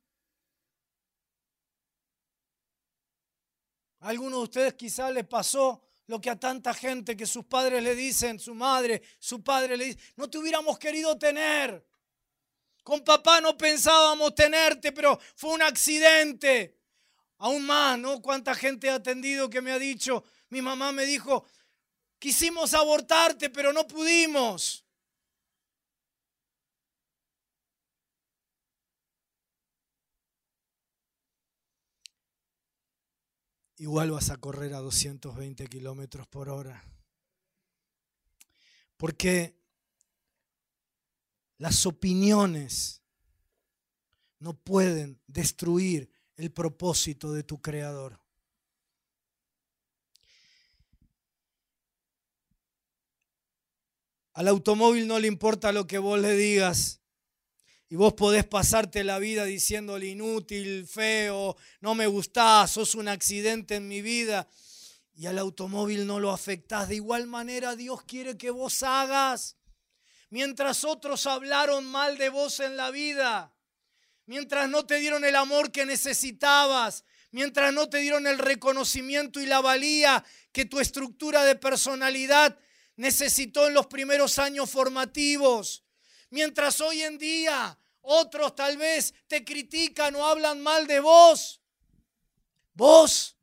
A 3.99 4.09
algunos 4.09 4.37
de 4.37 4.43
ustedes 4.43 4.73
quizás 4.75 5.11
les 5.11 5.25
pasó 5.25 5.86
lo 6.07 6.19
que 6.19 6.29
a 6.29 6.39
tanta 6.39 6.73
gente 6.73 7.15
que 7.15 7.25
sus 7.25 7.45
padres 7.45 7.83
le 7.83 7.93
dicen, 7.95 8.39
su 8.39 8.55
madre, 8.55 9.01
su 9.19 9.43
padre 9.43 9.77
le 9.77 9.85
dice, 9.85 9.99
no 10.15 10.29
te 10.29 10.37
hubiéramos 10.37 10.79
querido 10.79 11.17
tener. 11.17 11.85
Con 12.83 13.03
papá 13.03 13.41
no 13.41 13.57
pensábamos 13.57 14.33
tenerte, 14.33 14.93
pero 14.93 15.19
fue 15.35 15.51
un 15.51 15.61
accidente. 15.61 16.77
Aún 17.39 17.65
más, 17.65 17.99
¿no? 17.99 18.21
Cuánta 18.21 18.55
gente 18.55 18.89
ha 18.89 18.95
atendido 18.95 19.49
que 19.49 19.61
me 19.61 19.71
ha 19.71 19.77
dicho, 19.77 20.23
mi 20.49 20.61
mamá 20.61 20.91
me 20.91 21.05
dijo, 21.05 21.45
quisimos 22.17 22.73
abortarte, 22.73 23.49
pero 23.49 23.73
no 23.73 23.85
pudimos. 23.85 24.86
Igual 33.77 34.11
vas 34.11 34.29
a 34.29 34.37
correr 34.37 34.73
a 34.73 34.79
220 34.79 35.67
kilómetros 35.67 36.27
por 36.27 36.49
hora. 36.49 36.83
Porque 38.97 39.55
las 41.57 41.85
opiniones 41.85 43.01
no 44.39 44.53
pueden 44.53 45.19
destruir 45.27 46.09
el 46.35 46.51
propósito 46.51 47.31
de 47.31 47.43
tu 47.43 47.61
creador. 47.61 48.19
Al 54.33 54.47
automóvil 54.47 55.07
no 55.07 55.17
le 55.17 55.27
importa 55.27 55.71
lo 55.71 55.87
que 55.87 55.97
vos 55.97 56.19
le 56.19 56.33
digas, 56.33 57.01
y 57.89 57.95
vos 57.95 58.13
podés 58.13 58.45
pasarte 58.45 59.03
la 59.03 59.17
vida 59.17 59.45
diciéndole 59.45 60.07
inútil, 60.07 60.85
feo, 60.85 61.55
no 61.79 61.95
me 61.95 62.05
gustás, 62.05 62.71
sos 62.71 62.95
un 62.95 63.07
accidente 63.07 63.75
en 63.75 63.87
mi 63.87 64.01
vida. 64.01 64.47
Y 65.15 65.25
al 65.25 65.39
automóvil 65.39 66.05
no 66.05 66.19
lo 66.19 66.31
afectás. 66.31 66.89
De 66.89 66.95
igual 66.95 67.27
manera 67.27 67.75
Dios 67.75 68.03
quiere 68.03 68.37
que 68.37 68.51
vos 68.51 68.83
hagas. 68.83 69.55
Mientras 70.29 70.83
otros 70.83 71.25
hablaron 71.25 71.85
mal 71.85 72.17
de 72.17 72.27
vos 72.27 72.59
en 72.59 72.75
la 72.75 72.91
vida, 72.91 73.55
mientras 74.25 74.69
no 74.69 74.85
te 74.85 74.99
dieron 74.99 75.23
el 75.23 75.37
amor 75.37 75.71
que 75.71 75.85
necesitabas, 75.85 77.05
mientras 77.31 77.73
no 77.73 77.89
te 77.89 77.99
dieron 77.99 78.27
el 78.27 78.37
reconocimiento 78.37 79.39
y 79.39 79.45
la 79.45 79.61
valía 79.61 80.25
que 80.51 80.65
tu 80.65 80.81
estructura 80.81 81.45
de 81.45 81.55
personalidad 81.55 82.59
necesitó 82.97 83.67
en 83.67 83.73
los 83.73 83.87
primeros 83.87 84.37
años 84.39 84.69
formativos. 84.69 85.86
Mientras 86.29 86.81
hoy 86.81 87.01
en 87.03 87.17
día 87.17 87.77
otros 88.01 88.55
tal 88.55 88.77
vez 88.77 89.13
te 89.27 89.43
critican 89.43 90.15
o 90.15 90.25
hablan 90.25 90.61
mal 90.61 90.87
de 90.87 90.99
vos. 90.99 91.61
Vos, 92.73 93.35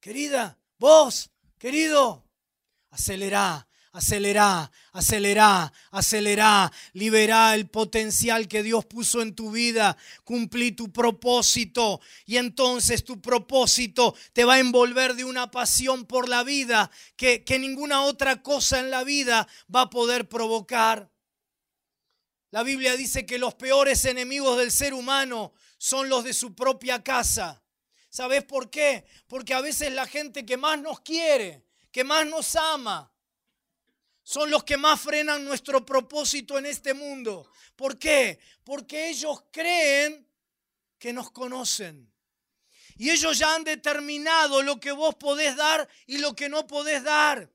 querida, 0.00 0.58
vos, 0.78 1.30
querido, 1.58 2.24
acelera, 2.90 3.66
acelera, 3.90 4.70
acelera, 4.92 5.72
acelera, 5.90 6.70
libera 6.92 7.54
el 7.54 7.68
potencial 7.68 8.46
que 8.46 8.62
Dios 8.62 8.84
puso 8.84 9.22
en 9.22 9.34
tu 9.34 9.50
vida, 9.50 9.96
cumplí 10.22 10.72
tu 10.72 10.92
propósito 10.92 12.00
y 12.26 12.36
entonces 12.36 13.02
tu 13.02 13.20
propósito 13.22 14.14
te 14.34 14.44
va 14.44 14.54
a 14.54 14.58
envolver 14.58 15.14
de 15.14 15.24
una 15.24 15.50
pasión 15.50 16.04
por 16.04 16.28
la 16.28 16.44
vida 16.44 16.90
que, 17.16 17.42
que 17.42 17.58
ninguna 17.58 18.02
otra 18.02 18.42
cosa 18.42 18.78
en 18.78 18.90
la 18.90 19.02
vida 19.02 19.48
va 19.74 19.82
a 19.82 19.90
poder 19.90 20.28
provocar. 20.28 21.10
La 22.56 22.62
Biblia 22.62 22.96
dice 22.96 23.26
que 23.26 23.38
los 23.38 23.54
peores 23.54 24.06
enemigos 24.06 24.56
del 24.56 24.72
ser 24.72 24.94
humano 24.94 25.52
son 25.76 26.08
los 26.08 26.24
de 26.24 26.32
su 26.32 26.54
propia 26.54 27.04
casa. 27.04 27.62
¿Sabes 28.08 28.44
por 28.44 28.70
qué? 28.70 29.04
Porque 29.26 29.52
a 29.52 29.60
veces 29.60 29.92
la 29.92 30.06
gente 30.06 30.46
que 30.46 30.56
más 30.56 30.80
nos 30.80 31.00
quiere, 31.00 31.66
que 31.92 32.02
más 32.02 32.26
nos 32.26 32.56
ama, 32.56 33.12
son 34.22 34.50
los 34.50 34.64
que 34.64 34.78
más 34.78 34.98
frenan 34.98 35.44
nuestro 35.44 35.84
propósito 35.84 36.56
en 36.56 36.64
este 36.64 36.94
mundo. 36.94 37.46
¿Por 37.76 37.98
qué? 37.98 38.38
Porque 38.64 39.10
ellos 39.10 39.44
creen 39.52 40.26
que 40.98 41.12
nos 41.12 41.30
conocen. 41.30 42.10
Y 42.96 43.10
ellos 43.10 43.36
ya 43.36 43.54
han 43.54 43.64
determinado 43.64 44.62
lo 44.62 44.80
que 44.80 44.92
vos 44.92 45.14
podés 45.16 45.56
dar 45.56 45.86
y 46.06 46.16
lo 46.16 46.34
que 46.34 46.48
no 46.48 46.66
podés 46.66 47.04
dar. 47.04 47.52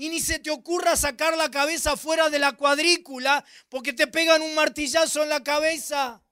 Y 0.00 0.10
ni 0.10 0.20
se 0.20 0.38
te 0.38 0.52
ocurra 0.52 0.94
sacar 0.94 1.36
la 1.36 1.50
cabeza 1.50 1.96
fuera 1.96 2.30
de 2.30 2.38
la 2.38 2.52
cuadrícula 2.52 3.44
porque 3.68 3.92
te 3.92 4.06
pegan 4.06 4.42
un 4.42 4.54
martillazo 4.54 5.24
en 5.24 5.28
la 5.28 5.42
cabeza. 5.42 6.22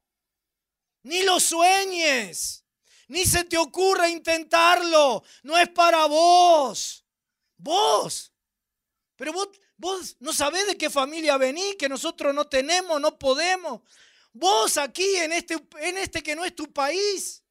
Ni 1.03 1.25
lo 1.25 1.41
sueñes. 1.41 2.64
Ni 3.09 3.27
se 3.27 3.43
te 3.43 3.59
ocurra 3.59 4.09
intentarlo. 4.09 5.25
No 5.43 5.59
es 5.59 5.69
para 5.71 6.07
vos. 6.07 7.05
Vos. 7.57 8.33
Pero 9.17 9.33
vos, 9.33 9.49
vos 9.77 10.17
no 10.21 10.33
sabés 10.33 10.69
de 10.69 10.79
qué 10.79 10.89
familia 10.89 11.37
venís, 11.37 11.75
que 11.75 11.89
nosotros 11.89 12.33
no 12.33 12.47
tenemos, 12.47 13.01
no 13.01 13.19
podemos. 13.19 13.81
Vos 14.33 14.77
aquí 14.77 15.17
en 15.17 15.33
este, 15.33 15.57
en 15.81 15.99
este 15.99 16.22
que 16.22 16.37
no 16.37 16.45
es 16.45 16.55
tu 16.55 16.72
país. 16.72 17.43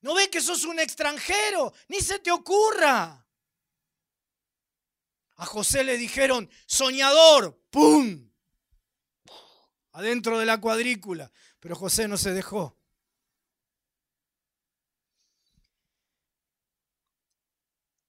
¿No 0.00 0.14
ves 0.14 0.28
que 0.28 0.40
sos 0.40 0.64
un 0.64 0.80
extranjero? 0.80 1.74
Ni 1.88 2.00
se 2.00 2.18
te 2.18 2.30
ocurra. 2.30 3.27
A 5.38 5.46
José 5.46 5.84
le 5.84 5.96
dijeron, 5.96 6.50
soñador, 6.66 7.56
¡pum! 7.70 8.28
Adentro 9.92 10.38
de 10.38 10.46
la 10.46 10.60
cuadrícula. 10.60 11.30
Pero 11.60 11.76
José 11.76 12.08
no 12.08 12.16
se 12.16 12.32
dejó. 12.32 12.76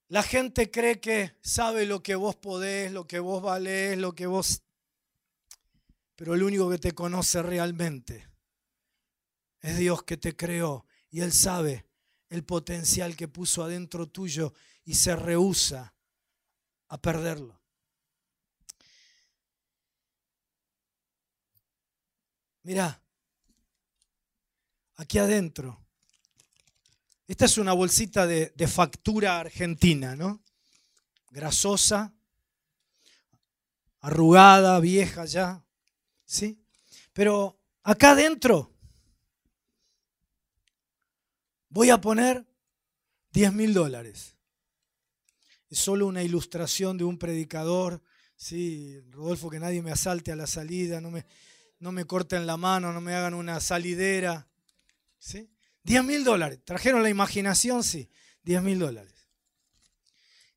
La 0.07 0.23
gente 0.23 0.71
cree 0.71 0.99
que 0.99 1.37
sabe 1.41 1.85
lo 1.85 2.01
que 2.01 2.15
vos 2.15 2.35
podés, 2.35 2.91
lo 2.91 3.05
que 3.05 3.19
vos 3.19 3.43
valés, 3.43 3.95
lo 3.97 4.15
que 4.15 4.25
vos... 4.25 4.63
Pero 6.15 6.33
el 6.33 6.41
único 6.41 6.67
que 6.67 6.79
te 6.79 6.93
conoce 6.93 7.43
realmente 7.43 8.27
es 9.61 9.77
Dios 9.77 10.01
que 10.01 10.17
te 10.17 10.35
creó 10.35 10.87
y 11.11 11.21
Él 11.21 11.31
sabe 11.31 11.85
el 12.29 12.43
potencial 12.43 13.15
que 13.15 13.27
puso 13.27 13.63
adentro 13.63 14.07
tuyo 14.07 14.51
y 14.83 14.95
se 14.95 15.15
rehúsa 15.15 15.93
a 16.89 16.97
perderlo. 16.97 17.59
Mira, 22.63 23.01
aquí 24.95 25.17
adentro, 25.17 25.79
esta 27.27 27.45
es 27.45 27.57
una 27.57 27.73
bolsita 27.73 28.27
de, 28.27 28.53
de 28.55 28.67
factura 28.67 29.39
argentina, 29.39 30.15
¿no? 30.15 30.43
Grasosa, 31.31 32.13
arrugada, 34.01 34.79
vieja 34.79 35.25
ya, 35.25 35.63
¿sí? 36.25 36.61
Pero 37.13 37.59
acá 37.83 38.11
adentro 38.11 38.71
voy 41.69 41.89
a 41.91 42.01
poner 42.01 42.45
10 43.31 43.53
mil 43.53 43.73
dólares. 43.73 44.38
Es 45.69 45.79
solo 45.79 46.07
una 46.07 46.23
ilustración 46.23 46.97
de 46.97 47.03
un 47.03 47.17
predicador. 47.17 48.01
Sí, 48.35 48.99
Rodolfo, 49.11 49.49
que 49.49 49.59
nadie 49.59 49.81
me 49.81 49.91
asalte 49.91 50.31
a 50.31 50.35
la 50.35 50.47
salida, 50.47 50.99
no 50.99 51.11
me, 51.11 51.25
no 51.79 51.91
me 51.91 52.05
corten 52.05 52.47
la 52.47 52.57
mano, 52.57 52.91
no 52.91 53.01
me 53.01 53.13
hagan 53.13 53.33
una 53.33 53.59
salidera. 53.59 54.47
¿Sí? 55.19 55.49
10 55.83 56.03
mil 56.03 56.23
dólares. 56.23 56.59
Trajeron 56.63 57.03
la 57.03 57.09
imaginación, 57.09 57.83
sí. 57.83 58.09
10 58.43 58.63
mil 58.63 58.79
dólares. 58.79 59.13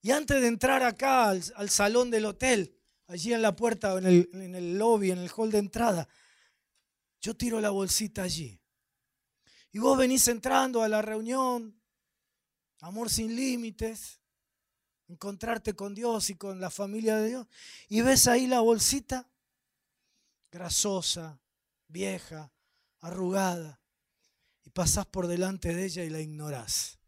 Y 0.00 0.10
antes 0.10 0.40
de 0.40 0.48
entrar 0.48 0.82
acá 0.82 1.28
al, 1.28 1.70
salón 1.70 2.10
del 2.10 2.24
hotel, 2.24 2.76
allí 3.06 3.32
en 3.32 3.42
la 3.42 3.54
puerta, 3.54 3.96
en 3.98 4.06
el, 4.06 4.30
en 4.32 4.54
el 4.54 4.78
lobby, 4.78 5.10
en 5.10 5.18
el 5.18 5.30
hall 5.36 5.50
de 5.50 5.58
entrada, 5.58 6.08
yo 7.20 7.36
tiro 7.36 7.60
la 7.60 7.70
bolsita 7.70 8.22
allí. 8.22 8.60
Y 9.70 9.78
vos 9.78 9.96
venís 9.96 10.26
entrando 10.28 10.82
a 10.82 10.88
la 10.88 11.02
reunión, 11.02 11.80
amor 12.80 13.10
sin 13.10 13.34
límites, 13.36 14.21
encontrarte 15.12 15.74
con 15.74 15.94
Dios 15.94 16.30
y 16.30 16.34
con 16.34 16.60
la 16.60 16.70
familia 16.70 17.16
de 17.16 17.28
Dios, 17.28 17.46
y 17.88 18.00
ves 18.00 18.26
ahí 18.26 18.46
la 18.46 18.60
bolsita 18.60 19.28
grasosa, 20.50 21.40
vieja, 21.88 22.52
arrugada, 23.00 23.80
y 24.64 24.70
pasás 24.70 25.06
por 25.06 25.26
delante 25.26 25.74
de 25.74 25.84
ella 25.84 26.04
y 26.04 26.10
la 26.10 26.20
ignorás. 26.20 26.98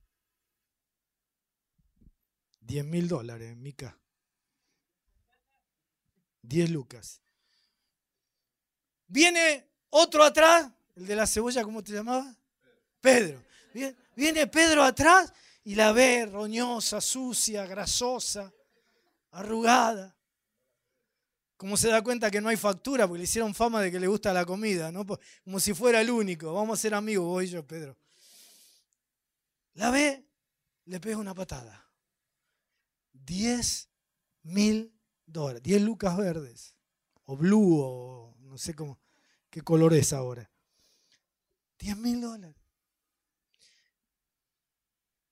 10 2.60 2.84
mil 2.84 3.08
dólares, 3.08 3.56
Mica. 3.56 3.98
10 6.42 6.70
lucas. 6.70 7.20
Viene 9.06 9.68
otro 9.90 10.24
atrás, 10.24 10.70
el 10.96 11.06
de 11.06 11.16
la 11.16 11.26
cebolla, 11.26 11.62
¿cómo 11.62 11.82
te 11.82 11.92
llamaba? 11.92 12.34
Pedro. 13.00 13.42
Viene 14.16 14.46
Pedro 14.46 14.82
atrás 14.82 15.32
y 15.64 15.74
la 15.74 15.92
ve 15.92 16.26
roñosa, 16.26 17.00
sucia, 17.00 17.66
grasosa, 17.66 18.52
arrugada. 19.30 20.16
Como 21.56 21.76
se 21.78 21.88
da 21.88 22.02
cuenta 22.02 22.30
que 22.30 22.42
no 22.42 22.50
hay 22.50 22.56
factura, 22.56 23.08
porque 23.08 23.18
le 23.18 23.24
hicieron 23.24 23.54
fama 23.54 23.80
de 23.80 23.90
que 23.90 23.98
le 23.98 24.06
gusta 24.06 24.32
la 24.34 24.44
comida, 24.44 24.92
¿no? 24.92 25.06
Como 25.42 25.58
si 25.58 25.72
fuera 25.72 26.02
el 26.02 26.10
único. 26.10 26.52
Vamos 26.52 26.78
a 26.78 26.82
ser 26.82 26.94
amigos, 26.94 27.24
vos 27.24 27.42
y 27.44 27.48
yo, 27.48 27.66
Pedro. 27.66 27.96
La 29.72 29.90
ve, 29.90 30.28
le 30.84 31.00
pega 31.00 31.16
una 31.16 31.34
patada. 31.34 31.88
10 33.12 33.88
mil 34.42 34.94
dólares, 35.24 35.62
10 35.62 35.82
lucas 35.82 36.16
verdes, 36.16 36.76
o 37.24 37.36
blue, 37.36 37.80
o 37.80 38.36
no 38.40 38.58
sé 38.58 38.74
cómo, 38.74 39.00
qué 39.48 39.62
color 39.62 39.94
es 39.94 40.12
ahora. 40.12 40.50
10 41.78 41.96
mil 41.96 42.20
dólares. 42.20 42.63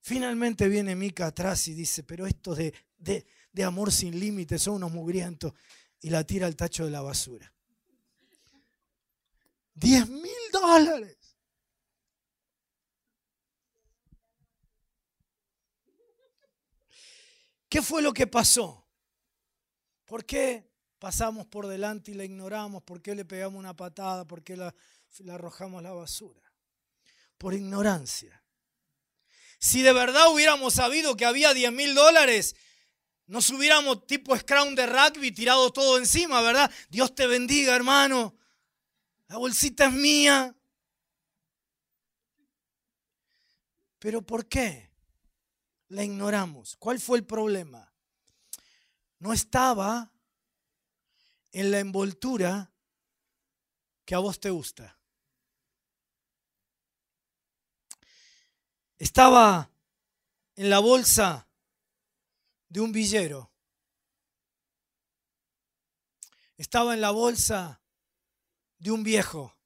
Finalmente 0.02 0.68
viene 0.68 0.94
Mica 0.96 1.26
atrás 1.26 1.68
y 1.68 1.74
dice, 1.74 2.02
pero 2.02 2.26
esto 2.26 2.54
de, 2.54 2.74
de, 2.98 3.24
de 3.52 3.64
amor 3.64 3.92
sin 3.92 4.18
límites 4.18 4.62
son 4.62 4.74
unos 4.74 4.92
mugrientos, 4.92 5.54
y 6.00 6.10
la 6.10 6.24
tira 6.24 6.46
al 6.46 6.56
tacho 6.56 6.84
de 6.84 6.90
la 6.90 7.00
basura. 7.00 7.52
10 9.74 10.08
mil 10.08 10.32
dólares. 10.52 11.16
¿Qué 17.68 17.80
fue 17.80 18.02
lo 18.02 18.12
que 18.12 18.26
pasó? 18.26 18.86
¿Por 20.04 20.26
qué 20.26 20.68
pasamos 20.98 21.46
por 21.46 21.66
delante 21.68 22.10
y 22.10 22.14
la 22.14 22.24
ignoramos? 22.24 22.82
¿Por 22.82 23.00
qué 23.00 23.14
le 23.14 23.24
pegamos 23.24 23.58
una 23.58 23.74
patada? 23.74 24.26
¿Por 24.26 24.42
qué 24.42 24.56
la, 24.56 24.74
arrojamos 25.30 25.78
a 25.78 25.82
la 25.82 25.92
basura? 25.92 26.42
Por 27.38 27.54
ignorancia. 27.54 28.41
Si 29.62 29.80
de 29.80 29.94
verdad 29.94 30.30
hubiéramos 30.30 30.74
sabido 30.74 31.16
que 31.16 31.24
había 31.24 31.54
10 31.54 31.72
mil 31.72 31.94
dólares, 31.94 32.56
nos 33.26 33.48
hubiéramos 33.48 34.06
tipo 34.06 34.36
scrum 34.36 34.74
de 34.74 34.86
rugby 34.86 35.32
tirado 35.32 35.72
todo 35.72 35.96
encima, 35.96 36.42
¿verdad? 36.42 36.70
Dios 36.90 37.14
te 37.14 37.26
bendiga, 37.26 37.74
hermano. 37.74 38.36
La 39.28 39.38
bolsita 39.38 39.86
es 39.86 39.92
mía. 39.92 40.54
Pero 43.98 44.20
¿por 44.20 44.46
qué? 44.48 44.92
la 45.92 46.02
ignoramos. 46.02 46.76
¿Cuál 46.76 46.98
fue 46.98 47.18
el 47.18 47.24
problema? 47.24 47.92
No 49.18 49.32
estaba 49.32 50.10
en 51.52 51.70
la 51.70 51.80
envoltura 51.80 52.72
que 54.04 54.14
a 54.14 54.18
vos 54.18 54.40
te 54.40 54.50
gusta. 54.50 54.98
Estaba 59.02 59.68
en 60.54 60.70
la 60.70 60.78
bolsa 60.78 61.48
de 62.68 62.80
un 62.80 62.92
villero. 62.92 63.50
Estaba 66.56 66.94
en 66.94 67.00
la 67.00 67.10
bolsa 67.10 67.82
de 68.78 68.92
un 68.92 69.02
viejo. 69.02 69.58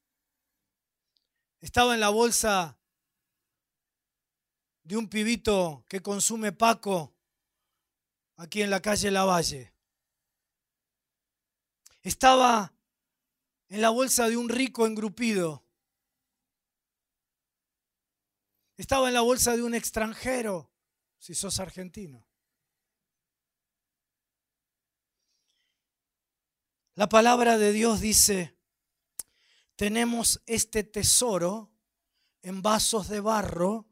Estaba 1.59 1.93
en 1.93 1.99
la 1.99 2.09
bolsa 2.09 2.79
de 4.81 4.97
un 4.97 5.07
pibito 5.07 5.85
que 5.87 6.01
consume 6.01 6.51
Paco 6.51 7.13
aquí 8.37 8.63
en 8.63 8.71
la 8.71 8.81
calle 8.81 9.11
Lavalle. 9.11 9.71
Estaba 12.01 12.73
en 13.69 13.81
la 13.81 13.91
bolsa 13.91 14.29
de 14.29 14.35
un 14.35 14.49
rico 14.49 14.87
engrupido. 14.87 15.66
Estaba 18.77 19.07
en 19.07 19.15
la 19.15 19.21
bolsa 19.21 19.55
de 19.55 19.63
un 19.63 19.73
extranjero, 19.73 20.71
si 21.17 21.33
sos 21.33 21.59
argentino. 21.59 22.27
La 26.93 27.09
palabra 27.09 27.57
de 27.57 27.73
Dios 27.73 27.99
dice, 28.01 28.55
tenemos 29.75 30.41
este 30.45 30.83
tesoro 30.83 31.71
en 32.41 32.61
vasos 32.61 33.07
de 33.07 33.19
barro 33.19 33.87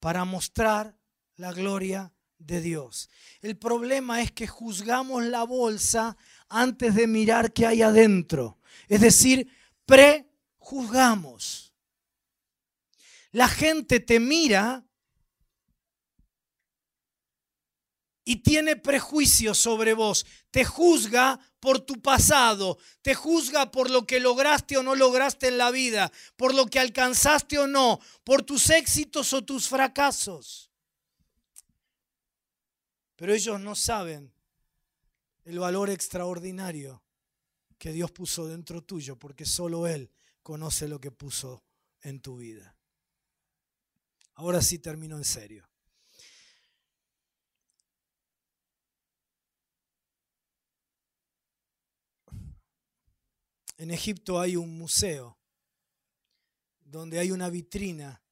para 0.00 0.24
mostrar 0.24 0.98
la 1.36 1.52
gloria 1.52 2.14
de 2.38 2.60
Dios. 2.60 3.08
El 3.40 3.56
problema 3.56 4.20
es 4.22 4.32
que 4.32 4.46
juzgamos 4.46 5.24
la 5.24 5.44
bolsa 5.44 6.16
antes 6.48 6.94
de 6.94 7.06
mirar 7.06 7.52
qué 7.52 7.66
hay 7.66 7.82
adentro. 7.82 8.58
Es 8.88 9.00
decir, 9.00 9.48
prejuzgamos. 9.86 11.63
La 13.34 13.48
gente 13.48 13.98
te 13.98 14.20
mira 14.20 14.86
y 18.24 18.36
tiene 18.36 18.76
prejuicios 18.76 19.58
sobre 19.58 19.92
vos. 19.92 20.24
Te 20.52 20.64
juzga 20.64 21.40
por 21.58 21.80
tu 21.80 22.00
pasado, 22.00 22.78
te 23.02 23.16
juzga 23.16 23.72
por 23.72 23.90
lo 23.90 24.06
que 24.06 24.20
lograste 24.20 24.76
o 24.76 24.84
no 24.84 24.94
lograste 24.94 25.48
en 25.48 25.58
la 25.58 25.72
vida, 25.72 26.12
por 26.36 26.54
lo 26.54 26.66
que 26.66 26.78
alcanzaste 26.78 27.58
o 27.58 27.66
no, 27.66 27.98
por 28.22 28.44
tus 28.44 28.70
éxitos 28.70 29.32
o 29.32 29.44
tus 29.44 29.66
fracasos. 29.68 30.70
Pero 33.16 33.34
ellos 33.34 33.60
no 33.60 33.74
saben 33.74 34.32
el 35.42 35.58
valor 35.58 35.90
extraordinario 35.90 37.02
que 37.78 37.90
Dios 37.90 38.12
puso 38.12 38.46
dentro 38.46 38.80
tuyo, 38.80 39.18
porque 39.18 39.44
solo 39.44 39.88
Él 39.88 40.12
conoce 40.44 40.86
lo 40.86 41.00
que 41.00 41.10
puso 41.10 41.64
en 42.00 42.20
tu 42.20 42.36
vida. 42.36 42.73
Ahora 44.34 44.60
sí 44.60 44.78
termino 44.78 45.16
en 45.16 45.24
serio. 45.24 45.68
En 53.76 53.90
Egipto 53.90 54.40
hay 54.40 54.56
un 54.56 54.78
museo 54.78 55.36
donde 56.84 57.18
hay 57.18 57.32
una 57.32 57.50
vitrina 57.50 58.22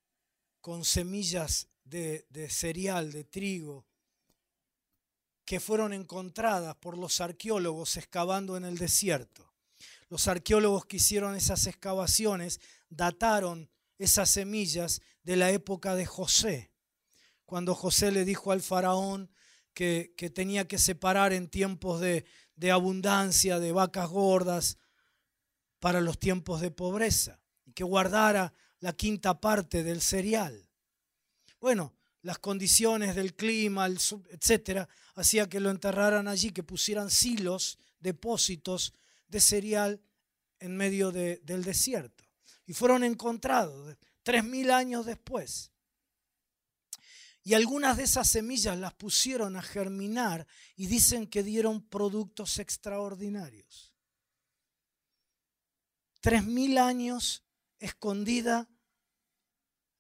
con 0.61 0.85
semillas 0.85 1.69
de, 1.85 2.25
cereal, 2.49 3.11
de 3.11 3.25
trigo, 3.25 3.85
que 5.45 5.59
fueron 5.59 5.93
encontradas 5.93 6.77
por 6.77 6.97
los 6.97 7.21
arqueólogos 7.21 7.97
excavando 7.97 8.57
en 8.57 8.65
el 8.65 8.79
desierto. 8.79 9.53
Los 10.09 10.29
arqueólogos 10.29 10.87
que 10.87 10.97
hicieron 10.99 11.35
esas 11.35 11.67
excavaciones 11.67 12.61
dataron 12.89 13.69
esas 13.99 14.31
semillas 14.31 15.03
de 15.23 15.37
la 15.37 15.51
época 15.51 15.95
de 15.95 16.07
José, 16.07 16.73
cuando 17.45 17.75
José 17.75 18.11
le 18.13 18.25
dijo 18.25 18.53
al 18.53 18.63
faraón 18.63 19.31
que, 19.75 20.15
tenía 20.35 20.67
que 20.67 20.79
separar 20.79 21.33
en 21.33 21.49
tiempos 21.49 22.01
de, 22.01 22.25
de 22.57 22.71
abundancia, 22.71 23.59
de 23.59 23.73
vacas 23.73 24.09
gordas, 24.09 24.79
para 25.81 26.01
los 26.01 26.19
tiempos 26.19 26.61
de 26.61 26.71
pobreza 26.71 27.41
y 27.65 27.73
que 27.73 27.83
guardara 27.83 28.55
la 28.79 28.93
quinta 28.93 29.41
parte 29.41 29.83
del 29.83 30.01
cereal. 30.01 30.69
Bueno, 31.61 31.95
las 32.23 32.39
condiciones 32.39 33.17
del 33.17 33.35
clima, 33.35 33.87
etcétera, 33.87 34.89
hacía 35.15 35.49
que 35.49 35.61
lo 35.61 35.71
enterraran 35.71 36.29
allí, 36.29 36.53
que 36.53 36.63
pusieran 36.63 37.11
silos, 37.11 37.79
depósitos 37.99 38.95
de 39.27 39.41
cereal 39.41 40.01
en 40.61 40.77
medio 40.77 41.11
del 41.11 41.65
desierto. 41.65 42.25
Y 42.65 42.75
fueron 42.75 43.03
encontrados 43.03 43.97
tres 44.23 44.45
mil 44.45 44.71
años 44.71 45.07
después. 45.07 45.73
Y 47.45 47.55
algunas 47.55 47.97
de 47.97 48.05
esas 48.05 48.29
semillas 48.29 48.79
las 48.79 48.95
pusieron 48.95 49.57
a 49.57 49.63
germinar 49.63 50.47
y 50.77 50.87
dicen 50.87 51.27
que 51.27 51.43
dieron 51.43 51.83
productos 51.83 52.59
extraordinarios. 52.59 53.93
Tres 56.21 56.45
mil 56.45 56.79
años 56.79 57.43
escondida 57.81 58.69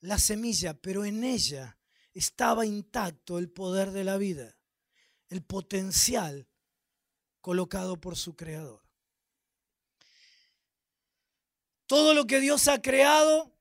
la 0.00 0.18
semilla, 0.18 0.74
pero 0.74 1.04
en 1.04 1.24
ella 1.24 1.78
estaba 2.14 2.64
intacto 2.64 3.38
el 3.38 3.50
poder 3.50 3.90
de 3.90 4.04
la 4.04 4.18
vida, 4.18 4.56
el 5.28 5.42
potencial 5.42 6.48
colocado 7.40 8.00
por 8.00 8.16
su 8.16 8.36
creador. 8.36 8.82
Todo 11.86 12.14
lo 12.14 12.26
que 12.26 12.40
Dios 12.40 12.68
ha 12.68 12.80
creado 12.80 13.52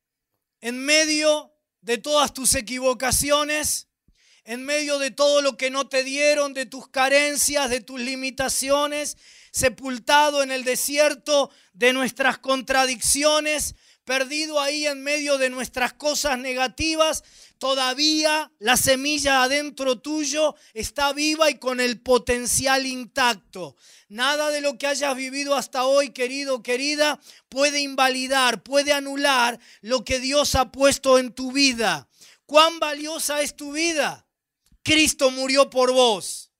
en 0.61 0.83
medio 0.85 1.51
de 1.81 1.97
todas 1.97 2.33
tus 2.33 2.55
equivocaciones, 2.55 3.87
en 4.43 4.63
medio 4.63 4.99
de 4.99 5.11
todo 5.11 5.41
lo 5.41 5.57
que 5.57 5.69
no 5.69 5.87
te 5.87 6.03
dieron, 6.03 6.53
de 6.53 6.65
tus 6.65 6.87
carencias, 6.87 7.69
de 7.69 7.81
tus 7.81 7.99
limitaciones, 7.99 9.17
sepultado 9.51 10.43
en 10.43 10.51
el 10.51 10.63
desierto 10.63 11.51
de 11.73 11.93
nuestras 11.93 12.37
contradicciones, 12.37 13.75
perdido 14.05 14.59
ahí 14.59 14.85
en 14.87 15.03
medio 15.03 15.37
de 15.37 15.49
nuestras 15.49 15.93
cosas 15.93 16.37
negativas, 16.39 17.23
todavía 17.57 18.51
la 18.59 18.77
semilla 18.77 19.43
adentro 19.43 19.99
tuyo 19.99 20.55
está 20.73 21.13
viva 21.13 21.49
y 21.49 21.59
con 21.59 21.79
el 21.79 22.01
potencial 22.01 22.85
intacto. 22.85 23.75
Nada 24.09 24.49
de 24.49 24.61
lo 24.61 24.77
que 24.77 24.87
hayas 24.87 25.15
vivido 25.15 25.55
hasta 25.55 25.85
hoy, 25.85 26.09
querido, 26.09 26.63
querida, 26.63 27.19
puede 27.49 27.81
invalidar, 27.81 28.63
puede 28.63 28.93
anular 28.93 29.59
lo 29.81 30.03
que 30.03 30.19
Dios 30.19 30.55
ha 30.55 30.71
puesto 30.71 31.17
en 31.17 31.33
tu 31.33 31.51
vida. 31.51 32.09
¿Cuán 32.45 32.79
valiosa 32.79 33.41
es 33.41 33.55
tu 33.55 33.71
vida? 33.71 34.25
Cristo 34.83 35.31
murió 35.31 35.69
por 35.69 35.93
vos. 35.93 36.51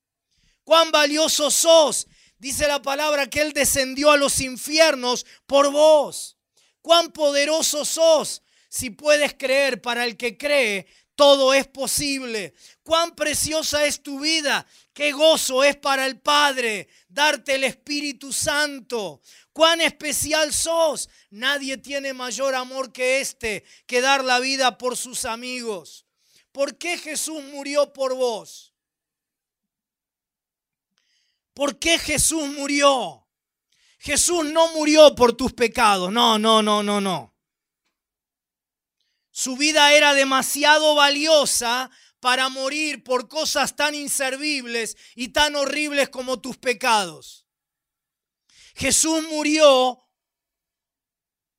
¿Cuán 0.64 0.92
valioso 0.92 1.52
sos? 1.52 2.08
Dice 2.38 2.68
la 2.68 2.82
palabra 2.82 3.30
que 3.30 3.42
Él 3.42 3.54
descendió 3.54 4.12
a 4.12 4.18
los 4.18 4.40
infiernos 4.40 5.26
por 5.46 5.72
vos. 5.72 6.38
¿Cuán 6.82 7.12
poderoso 7.12 7.86
sos? 7.86 8.42
Si 8.70 8.90
puedes 8.90 9.34
creer, 9.34 9.82
para 9.82 10.06
el 10.06 10.18
que 10.18 10.38
cree, 10.38 10.88
todo 11.16 11.54
es 11.54 11.68
posible. 11.68 12.54
Cuán 12.84 13.16
preciosa 13.16 13.86
es 13.86 14.02
tu 14.02 14.22
vida. 14.22 14.66
Qué 14.94 15.12
gozo 15.12 15.64
es 15.64 15.76
para 15.76 16.06
el 16.06 16.20
Padre 16.20 16.88
darte 17.08 17.56
el 17.56 17.64
Espíritu 17.64 18.34
Santo. 18.34 19.22
Cuán 19.54 19.82
especial 19.82 20.54
sos. 20.54 21.10
Nadie 21.30 21.78
tiene 21.78 22.14
mayor 22.14 22.56
amor 22.56 22.92
que 22.92 23.22
este, 23.22 23.64
que 23.86 24.02
dar 24.02 24.24
la 24.24 24.40
vida 24.40 24.78
por 24.78 24.98
sus 24.98 25.26
amigos. 25.26 26.06
¿Por 26.52 26.78
qué 26.78 26.98
Jesús 26.98 27.44
murió 27.44 27.94
por 27.94 28.16
vos? 28.16 28.74
¿Por 31.54 31.78
qué 31.78 32.00
Jesús 32.00 32.48
murió? 32.48 33.21
Jesús 34.02 34.46
no 34.46 34.74
murió 34.74 35.14
por 35.14 35.34
tus 35.34 35.54
pecados. 35.54 36.12
No, 36.12 36.40
no, 36.40 36.64
no, 36.64 36.82
no, 36.82 37.00
no. 37.00 37.36
Su 39.30 39.56
vida 39.56 39.94
era 39.94 40.16
demasiado 40.16 40.96
valiosa 40.96 41.92
para 42.20 42.50
morir 42.50 43.04
por 43.04 43.30
cosas 43.30 43.76
tan 43.76 43.94
inservibles 43.94 44.98
y 45.14 45.28
tan 45.28 45.56
horribles 45.56 46.10
como 46.10 46.42
tus 46.42 46.58
pecados. 46.58 47.46
Jesús 48.74 49.24
murió 49.30 50.04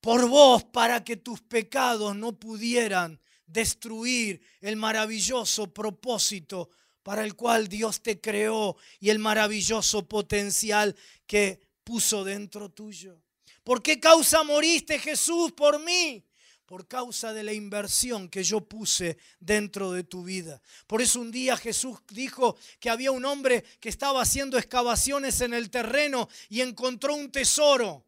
por 0.01 0.27
vos 0.27 0.65
para 0.65 1.05
que 1.05 1.17
tus 1.17 1.41
pecados 1.43 2.17
no 2.17 2.41
pudieran 2.41 3.21
destruir 3.47 4.43
el 4.61 4.75
maravilloso 4.75 5.73
propósito 5.73 6.71
para 7.05 7.23
el 7.23 7.37
cual 7.37 7.69
Dios 7.69 8.03
te 8.03 8.21
creó 8.21 8.77
y 8.99 9.11
el 9.11 9.21
maravilloso 9.21 10.09
potencial 10.09 10.97
que 11.29 11.72
puso 11.85 12.25
dentro 12.25 12.69
tuyo. 12.69 13.21
¿Por 13.65 13.83
qué 13.83 14.01
causa 14.01 14.43
moriste 14.43 14.99
Jesús 14.99 15.53
por 15.53 15.81
mí? 15.81 16.25
Por 16.67 16.89
causa 16.89 17.33
de 17.33 17.43
la 17.43 17.53
inversión 17.53 18.29
que 18.29 18.43
yo 18.43 18.63
puse 18.63 19.19
dentro 19.39 19.93
de 19.93 20.05
tu 20.05 20.25
vida. 20.25 20.61
Por 20.87 21.03
eso 21.03 21.21
un 21.21 21.31
día 21.31 21.57
Jesús 21.57 21.99
dijo 22.09 22.57
que 22.81 22.91
había 22.91 23.13
un 23.13 23.25
hombre 23.25 23.63
que 23.79 23.89
estaba 23.89 24.23
haciendo 24.23 24.57
excavaciones 24.57 25.41
en 25.43 25.55
el 25.55 25.71
terreno 25.71 26.29
y 26.49 26.61
encontró 26.61 27.15
un 27.15 27.31
tesoro. 27.31 28.07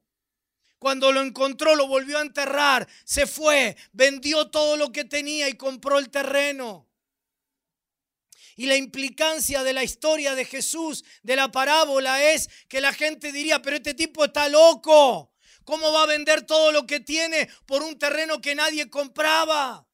Cuando 0.79 1.13
lo 1.13 1.23
encontró, 1.23 1.75
lo 1.77 1.87
volvió 1.87 2.19
a 2.19 2.23
enterrar, 2.23 2.87
se 3.05 3.27
fue, 3.27 3.77
vendió 3.93 4.49
todo 4.51 4.77
lo 4.77 4.93
que 4.93 5.05
tenía 5.05 5.49
y 5.49 5.55
compró 5.55 5.99
el 5.99 6.11
terreno. 6.11 6.87
Y 8.57 8.67
la 8.67 8.77
implicancia 8.77 9.63
de 9.63 9.73
la 9.73 9.85
historia 9.85 10.35
de 10.35 10.45
Jesús, 10.45 11.05
de 11.23 11.37
la 11.37 11.51
parábola, 11.51 12.33
es 12.33 12.49
que 12.69 12.81
la 12.81 12.93
gente 12.93 13.33
diría, 13.33 13.63
pero 13.63 13.77
este 13.77 13.95
tipo 13.95 14.25
está 14.25 14.49
loco. 14.49 15.33
¿Cómo 15.65 15.93
va 15.93 16.03
a 16.03 16.07
vender 16.07 16.43
todo 16.43 16.73
lo 16.73 16.87
que 16.87 17.01
tiene 17.01 17.49
por 17.67 17.83
un 17.83 17.99
terreno 17.99 18.41
que 18.41 18.55
nadie 18.55 18.91
compraba? 18.91 19.87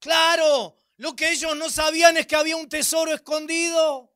Claro, 0.00 0.76
lo 0.96 1.14
que 1.14 1.30
ellos 1.30 1.56
no 1.56 1.70
sabían 1.70 2.16
es 2.16 2.26
que 2.26 2.36
había 2.36 2.56
un 2.56 2.68
tesoro 2.68 3.14
escondido. 3.14 4.12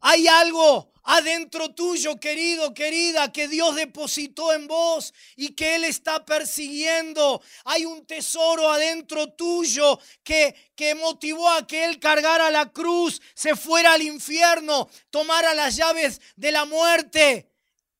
Hay 0.00 0.26
algo 0.26 0.93
adentro 1.04 1.74
tuyo, 1.74 2.18
querido, 2.18 2.74
querida, 2.74 3.32
que 3.32 3.48
Dios 3.48 3.76
depositó 3.76 4.52
en 4.52 4.66
vos 4.66 5.14
y 5.36 5.54
que 5.54 5.76
Él 5.76 5.84
está 5.84 6.24
persiguiendo. 6.24 7.42
Hay 7.64 7.84
un 7.84 8.04
tesoro 8.06 8.70
adentro 8.70 9.32
tuyo 9.34 9.98
que, 10.22 10.54
que 10.74 10.94
motivó 10.94 11.48
a 11.50 11.66
que 11.66 11.84
Él 11.84 12.00
cargara 12.00 12.50
la 12.50 12.72
cruz, 12.72 13.20
se 13.34 13.54
fuera 13.54 13.92
al 13.92 14.02
infierno, 14.02 14.88
tomara 15.10 15.54
las 15.54 15.76
llaves 15.76 16.20
de 16.36 16.52
la 16.52 16.64
muerte 16.64 17.50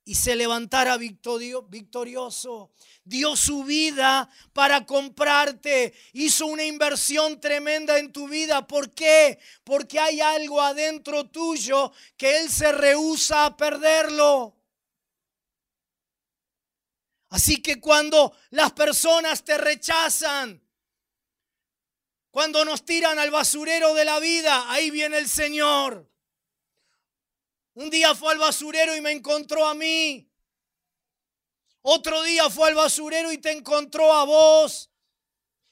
y 0.04 0.16
se 0.16 0.36
levantara 0.36 0.98
victorioso 0.98 2.72
dio 3.04 3.36
su 3.36 3.64
vida 3.64 4.28
para 4.52 4.86
comprarte, 4.86 5.94
hizo 6.14 6.46
una 6.46 6.64
inversión 6.64 7.40
tremenda 7.40 7.98
en 7.98 8.12
tu 8.12 8.28
vida. 8.28 8.66
¿Por 8.66 8.90
qué? 8.90 9.38
Porque 9.62 10.00
hay 10.00 10.20
algo 10.20 10.60
adentro 10.60 11.26
tuyo 11.30 11.92
que 12.16 12.40
Él 12.40 12.50
se 12.50 12.72
rehúsa 12.72 13.44
a 13.44 13.56
perderlo. 13.56 14.56
Así 17.28 17.60
que 17.60 17.80
cuando 17.80 18.36
las 18.50 18.72
personas 18.72 19.44
te 19.44 19.58
rechazan, 19.58 20.62
cuando 22.30 22.64
nos 22.64 22.84
tiran 22.84 23.18
al 23.18 23.30
basurero 23.30 23.94
de 23.94 24.04
la 24.04 24.18
vida, 24.18 24.70
ahí 24.70 24.90
viene 24.90 25.18
el 25.18 25.28
Señor. 25.28 26.10
Un 27.74 27.90
día 27.90 28.14
fue 28.14 28.32
al 28.32 28.38
basurero 28.38 28.96
y 28.96 29.00
me 29.00 29.10
encontró 29.10 29.66
a 29.66 29.74
mí. 29.74 30.30
Otro 31.86 32.22
día 32.22 32.48
fue 32.48 32.68
al 32.68 32.74
basurero 32.74 33.30
y 33.30 33.36
te 33.36 33.52
encontró 33.52 34.10
a 34.10 34.24
vos. 34.24 34.88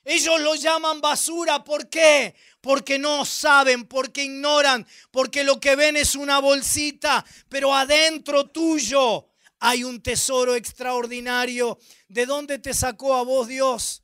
Ellos 0.04 0.38
lo 0.42 0.54
llaman 0.54 1.00
basura. 1.00 1.64
¿Por 1.64 1.88
qué? 1.88 2.34
Porque 2.60 2.98
no 2.98 3.24
saben, 3.24 3.86
porque 3.86 4.24
ignoran, 4.24 4.86
porque 5.10 5.42
lo 5.42 5.58
que 5.58 5.74
ven 5.74 5.96
es 5.96 6.14
una 6.14 6.38
bolsita, 6.38 7.24
pero 7.48 7.74
adentro 7.74 8.46
tuyo 8.50 9.30
hay 9.58 9.84
un 9.84 10.02
tesoro 10.02 10.54
extraordinario. 10.54 11.78
¿De 12.08 12.26
dónde 12.26 12.58
te 12.58 12.74
sacó 12.74 13.14
a 13.14 13.22
vos 13.22 13.48
Dios? 13.48 14.02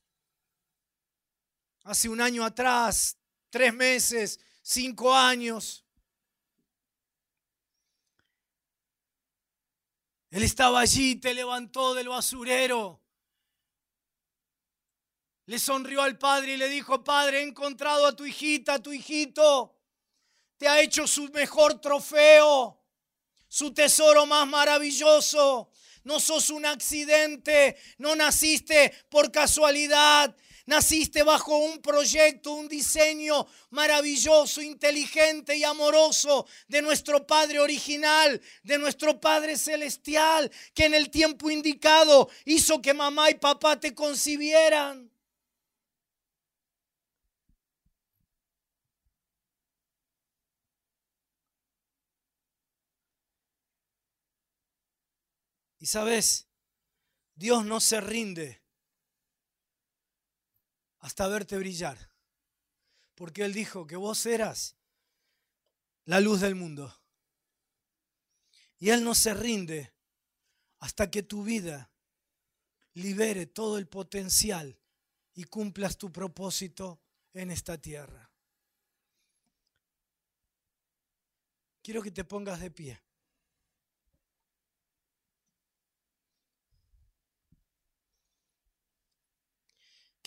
Hace 1.85 2.09
un 2.09 2.23
año 2.23 2.43
atrás, 2.43 3.19
tres 3.51 3.75
meses, 3.75 4.41
cinco 4.63 5.15
años. 5.15 5.85
Él 10.31 10.43
estaba 10.43 10.81
allí, 10.81 11.17
te 11.17 11.33
levantó 11.33 11.95
del 11.95 12.09
basurero. 12.09 13.03
Le 15.47 15.59
sonrió 15.59 16.03
al 16.03 16.19
padre 16.19 16.55
y 16.55 16.57
le 16.59 16.69
dijo, 16.69 17.03
padre, 17.03 17.41
he 17.41 17.43
encontrado 17.43 18.07
a 18.07 18.15
tu 18.15 18.27
hijita, 18.27 18.75
a 18.75 18.83
tu 18.83 18.93
hijito. 18.93 19.75
Te 20.59 20.69
ha 20.69 20.81
hecho 20.81 21.07
su 21.07 21.31
mejor 21.31 21.81
trofeo, 21.81 22.79
su 23.49 23.73
tesoro 23.73 24.27
más 24.27 24.47
maravilloso. 24.47 25.71
No 26.05 26.21
sos 26.21 26.51
un 26.51 26.67
accidente, 26.67 27.79
no 27.97 28.15
naciste 28.15 28.93
por 29.09 29.33
casualidad, 29.33 30.37
Naciste 30.69 31.23
bajo 31.23 31.57
un 31.57 31.81
proyecto, 31.81 32.53
un 32.53 32.69
diseño 32.69 33.47
maravilloso, 33.71 34.61
inteligente 34.61 35.57
y 35.57 35.65
amoroso 35.65 36.47
de 36.67 36.83
nuestro 36.83 37.27
Padre 37.27 37.59
original, 37.59 38.39
de 38.65 38.77
nuestro 38.77 39.19
Padre 39.19 39.57
celestial, 39.57 40.53
que 40.75 40.85
en 40.85 40.93
el 40.93 41.09
tiempo 41.09 41.51
indicado 41.51 42.29
hizo 42.45 42.83
que 42.83 42.93
mamá 42.93 43.31
y 43.31 43.37
papá 43.37 43.81
te 43.81 43.95
concibieran. 43.95 45.11
Y 55.79 55.87
sabes, 55.87 56.47
Dios 57.37 57.65
no 57.65 57.81
se 57.81 58.03
rinde 58.03 58.58
hasta 61.09 61.27
verte 61.27 61.57
brillar. 61.57 62.13
Porque 63.15 63.43
Él 63.43 63.55
dijo 63.55 63.87
que 63.87 63.97
vos 63.97 64.27
eras 64.27 64.77
la 66.05 66.21
luz 66.21 66.43
del 66.43 66.55
mundo. 66.55 66.95
Y 68.79 68.91
Él 68.91 69.03
no 69.03 69.15
se 69.15 69.33
rinde 69.33 69.91
hasta 70.81 71.11
que 71.11 71.23
tu 71.23 71.45
vida 71.45 71.91
libere 72.93 73.47
todo 73.47 73.79
el 73.79 73.89
potencial 73.89 74.79
y 75.33 75.45
cumplas 75.45 75.97
tu 75.97 76.13
propósito 76.13 77.01
en 77.33 77.53
esta 77.53 77.79
tierra. 77.79 78.31
Quiero 81.83 82.03
que 82.03 82.11
te 82.11 82.25
pongas 82.25 82.61
de 82.61 82.71
pie. 82.71 83.03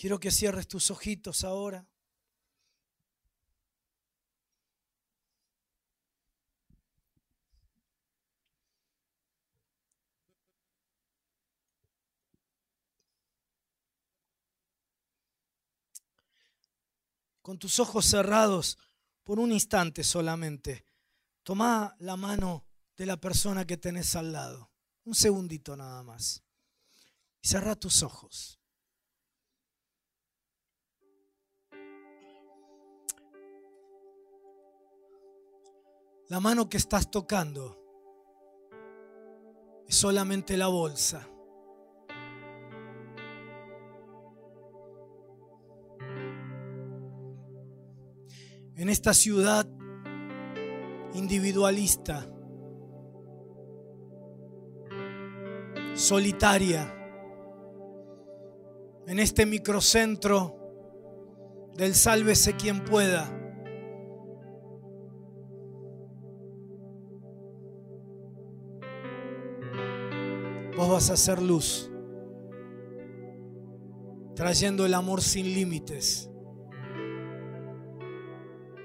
Quiero 0.02 0.18
que 0.18 0.32
cierres 0.32 0.66
tus 0.66 0.90
ojitos 0.90 1.44
ahora. 1.44 1.88
Con 17.40 17.60
tus 17.60 17.78
ojos 17.78 18.04
cerrados 18.04 18.78
por 19.22 19.38
un 19.38 19.52
instante 19.52 20.02
solamente, 20.02 20.84
toma 21.44 21.94
la 22.00 22.16
mano 22.16 22.66
de 22.96 23.06
la 23.06 23.18
persona 23.18 23.64
que 23.64 23.76
tenés 23.76 24.16
al 24.16 24.32
lado. 24.32 24.72
Un 25.04 25.14
segundito 25.14 25.76
nada 25.76 26.02
más. 26.02 26.42
Y 27.40 27.46
cerra 27.46 27.76
tus 27.76 28.02
ojos. 28.02 28.61
La 36.32 36.40
mano 36.40 36.66
que 36.66 36.78
estás 36.78 37.10
tocando 37.10 37.76
es 39.86 39.94
solamente 39.94 40.56
la 40.56 40.68
bolsa. 40.68 41.28
En 48.76 48.88
esta 48.88 49.12
ciudad 49.12 49.68
individualista, 51.12 52.26
solitaria, 55.92 56.94
en 59.06 59.18
este 59.18 59.44
microcentro 59.44 60.56
del 61.74 61.94
sálvese 61.94 62.56
quien 62.56 62.82
pueda. 62.82 63.41
Vas 70.92 71.08
a 71.08 71.14
hacer 71.14 71.40
luz, 71.40 71.90
trayendo 74.36 74.84
el 74.84 74.92
amor 74.92 75.22
sin 75.22 75.54
límites 75.54 76.30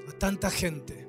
a 0.08 0.12
tanta 0.14 0.50
gente. 0.50 1.06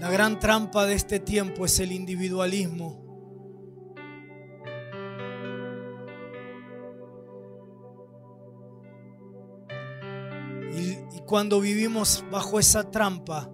La 0.00 0.10
gran 0.10 0.38
trampa 0.38 0.86
de 0.86 0.94
este 0.94 1.20
tiempo 1.20 1.66
es 1.66 1.80
el 1.80 1.92
individualismo. 1.92 3.04
Cuando 11.26 11.58
vivimos 11.58 12.22
bajo 12.30 12.58
esa 12.58 12.90
trampa, 12.90 13.50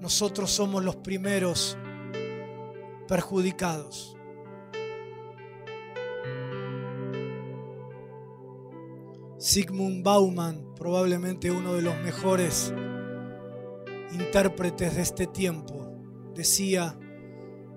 nosotros 0.00 0.50
somos 0.50 0.82
los 0.82 0.96
primeros 0.96 1.76
perjudicados. 3.06 4.16
Sigmund 9.36 10.02
Bauman, 10.02 10.74
probablemente 10.74 11.50
uno 11.50 11.74
de 11.74 11.82
los 11.82 11.94
mejores 12.00 12.72
intérpretes 14.12 14.96
de 14.96 15.02
este 15.02 15.26
tiempo, 15.26 15.92
decía 16.34 16.98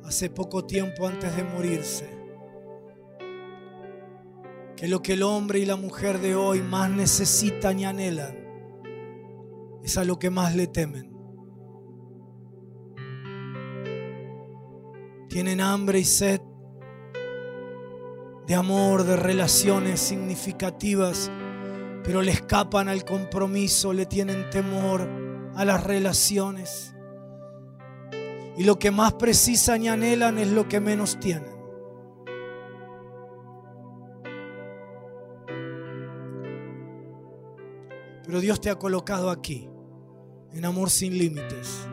hace 0.05 0.29
poco 0.29 0.65
tiempo 0.65 1.05
antes 1.05 1.35
de 1.35 1.43
morirse 1.43 2.09
que 4.77 4.87
lo 4.87 5.01
que 5.01 5.13
el 5.13 5.23
hombre 5.23 5.59
y 5.59 5.65
la 5.65 5.75
mujer 5.75 6.19
de 6.19 6.35
hoy 6.35 6.61
más 6.61 6.89
necesitan 6.89 7.79
y 7.79 7.85
anhelan 7.85 8.42
es 9.83 9.97
a 9.97 10.03
lo 10.03 10.17
que 10.19 10.29
más 10.29 10.55
le 10.55 10.67
temen. 10.67 11.11
Tienen 15.29 15.61
hambre 15.61 15.99
y 15.99 16.05
sed 16.05 16.41
de 18.47 18.55
amor, 18.55 19.03
de 19.03 19.15
relaciones 19.15 19.99
significativas 19.99 21.31
pero 22.03 22.21
le 22.21 22.31
escapan 22.31 22.89
al 22.89 23.05
compromiso, 23.05 23.93
le 23.93 24.05
tienen 24.05 24.49
temor 24.49 25.07
a 25.55 25.63
las 25.63 25.83
relaciones. 25.83 26.93
Y 28.57 28.65
lo 28.65 28.77
que 28.77 28.91
más 28.91 29.13
precisan 29.13 29.83
y 29.83 29.87
anhelan 29.87 30.37
es 30.37 30.49
lo 30.49 30.67
que 30.67 30.79
menos 30.79 31.19
tienen. 31.19 31.53
Pero 38.25 38.39
Dios 38.41 38.59
te 38.59 38.69
ha 38.69 38.75
colocado 38.75 39.29
aquí, 39.29 39.69
en 40.53 40.65
amor 40.65 40.89
sin 40.89 41.17
límites. 41.17 41.87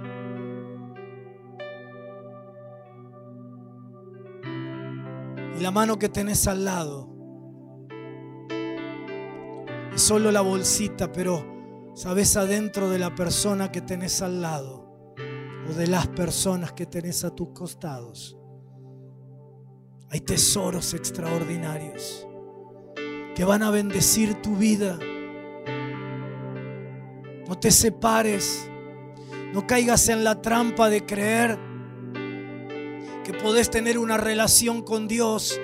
Y 5.57 5.63
la 5.63 5.71
mano 5.71 5.99
que 5.99 6.09
tenés 6.09 6.47
al 6.47 6.65
lado 6.65 7.11
solo 9.97 10.31
la 10.31 10.41
bolsita, 10.41 11.13
pero 11.13 11.93
sabes 11.95 12.37
adentro 12.37 12.89
de 12.89 12.99
la 12.99 13.15
persona 13.15 13.71
que 13.71 13.83
tenés 13.83 14.23
al 14.23 14.41
lado 14.41 15.15
o 15.69 15.73
de 15.75 15.87
las 15.87 16.09
personas 16.09 16.73
que 16.73 16.87
tenés 16.87 17.25
a 17.25 17.35
tus 17.35 17.49
costados. 17.51 18.37
Hay 20.11 20.21
tesoros 20.21 20.95
extraordinarios 20.95 22.27
que 23.35 23.45
van 23.45 23.63
a 23.63 23.71
bendecir 23.71 24.41
tu 24.43 24.57
vida. 24.57 24.99
No 27.51 27.59
te 27.59 27.73
separes, 27.73 28.71
no 29.53 29.67
caigas 29.67 30.09
en 30.09 30.23
la 30.23 30.41
trampa 30.41 30.89
de 30.89 31.05
creer 31.05 31.59
que 33.25 33.33
podés 33.33 33.69
tener 33.71 33.99
una 33.99 34.17
relación 34.17 34.83
con 34.83 35.09
Dios, 35.09 35.61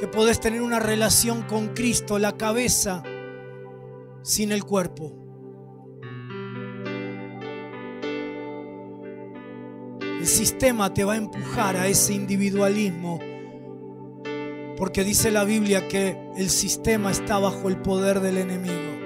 que 0.00 0.08
podés 0.08 0.40
tener 0.40 0.60
una 0.60 0.80
relación 0.80 1.42
con 1.42 1.68
Cristo, 1.68 2.18
la 2.18 2.36
cabeza 2.36 3.04
sin 4.22 4.50
el 4.50 4.64
cuerpo. 4.64 5.14
El 10.00 10.26
sistema 10.26 10.92
te 10.92 11.04
va 11.04 11.12
a 11.12 11.18
empujar 11.18 11.76
a 11.76 11.86
ese 11.86 12.12
individualismo 12.12 13.20
porque 14.76 15.04
dice 15.04 15.30
la 15.30 15.44
Biblia 15.44 15.86
que 15.86 16.18
el 16.36 16.50
sistema 16.50 17.12
está 17.12 17.38
bajo 17.38 17.68
el 17.68 17.76
poder 17.76 18.18
del 18.18 18.36
enemigo. 18.38 18.98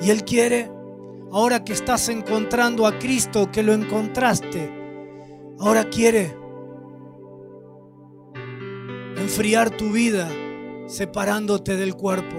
Y 0.00 0.10
Él 0.10 0.22
quiere, 0.22 0.75
ahora 1.32 1.64
que 1.64 1.72
estás 1.72 2.08
encontrando 2.08 2.86
a 2.86 2.98
Cristo, 2.98 3.50
que 3.50 3.62
lo 3.62 3.72
encontraste, 3.72 4.70
ahora 5.58 5.84
quiere 5.84 6.36
enfriar 9.16 9.70
tu 9.70 9.90
vida 9.90 10.28
separándote 10.86 11.76
del 11.76 11.94
cuerpo. 11.94 12.36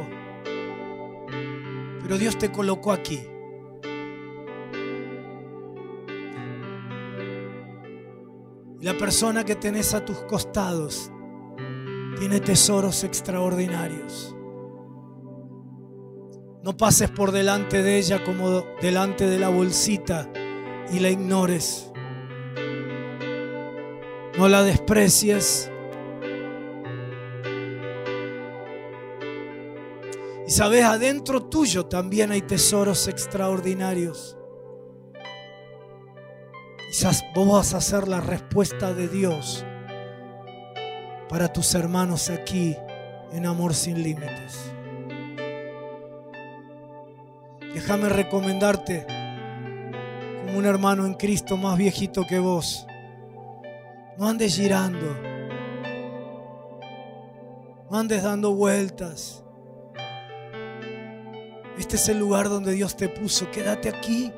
Pero 2.02 2.18
Dios 2.18 2.38
te 2.38 2.52
colocó 2.52 2.92
aquí. 2.92 3.20
La 8.80 8.98
persona 8.98 9.44
que 9.44 9.56
tenés 9.56 9.94
a 9.94 10.06
tus 10.06 10.18
costados 10.20 11.12
tiene 12.20 12.40
tesoros 12.40 13.04
extraordinarios. 13.04 14.37
No 16.64 16.76
pases 16.76 17.10
por 17.10 17.32
delante 17.32 17.82
de 17.82 17.98
ella 17.98 18.24
como 18.24 18.64
delante 18.82 19.28
de 19.28 19.40
la 19.40 19.50
bolsita 19.50 20.30
y 20.92 21.00
la 21.00 21.10
ignores. 21.10 21.92
No 24.38 24.48
la 24.48 24.64
desprecies. 24.64 25.72
Y 30.46 30.52
sabes, 30.52 30.84
adentro 30.84 31.44
tuyo 31.44 31.86
también 31.86 32.32
hay 32.32 32.42
tesoros 32.42 33.08
extraordinarios. 33.08 34.38
Quizás 36.90 37.24
vos 37.36 37.52
vas 37.52 37.74
a 37.74 37.82
ser 37.82 38.08
la 38.08 38.22
respuesta 38.22 38.94
de 38.94 39.10
Dios 39.10 39.66
para 41.28 41.52
tus 41.52 41.76
hermanos 41.76 42.30
aquí 42.30 42.78
en 43.34 43.46
Amor 43.46 43.74
sin 43.74 44.02
Límites. 44.02 44.77
Déjame 47.78 48.10
recomendarte 48.10 49.06
como 50.42 50.58
un 50.58 50.66
hermano 50.66 51.06
en 51.06 51.14
Cristo 51.14 51.58
más 51.58 51.78
viejito 51.78 52.26
que 52.26 52.40
vos. 52.40 52.88
No 54.18 54.28
andes 54.28 54.56
girando. 54.56 55.16
No 57.88 58.00
andes 58.00 58.24
dando 58.24 58.56
vueltas. 58.56 59.44
Este 61.78 61.98
es 61.98 62.10
el 62.10 62.18
lugar 62.18 62.50
donde 62.50 62.72
Dios 62.72 62.98
te 62.98 63.10
puso. 63.10 63.52
Quédate 63.52 63.90
aquí. 63.90 64.34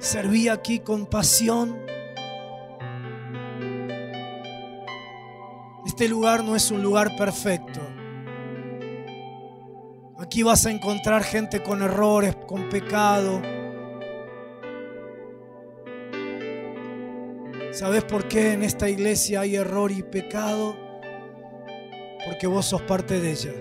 Serví 0.00 0.48
aquí 0.48 0.80
con 0.80 1.06
pasión. 1.06 1.78
Este 5.86 6.08
lugar 6.08 6.42
no 6.42 6.56
es 6.56 6.72
un 6.72 6.82
lugar 6.82 7.14
perfecto. 7.16 7.93
Aquí 10.34 10.42
vas 10.42 10.66
a 10.66 10.72
encontrar 10.72 11.22
gente 11.22 11.62
con 11.62 11.80
errores, 11.80 12.34
con 12.48 12.68
pecado. 12.68 13.40
¿Sabes 17.70 18.02
por 18.02 18.26
qué 18.26 18.54
en 18.54 18.64
esta 18.64 18.90
iglesia 18.90 19.42
hay 19.42 19.54
error 19.54 19.92
y 19.92 20.02
pecado? 20.02 20.76
Porque 22.26 22.48
vos 22.48 22.66
sos 22.66 22.82
parte 22.82 23.20
de 23.20 23.30
ella. 23.30 23.52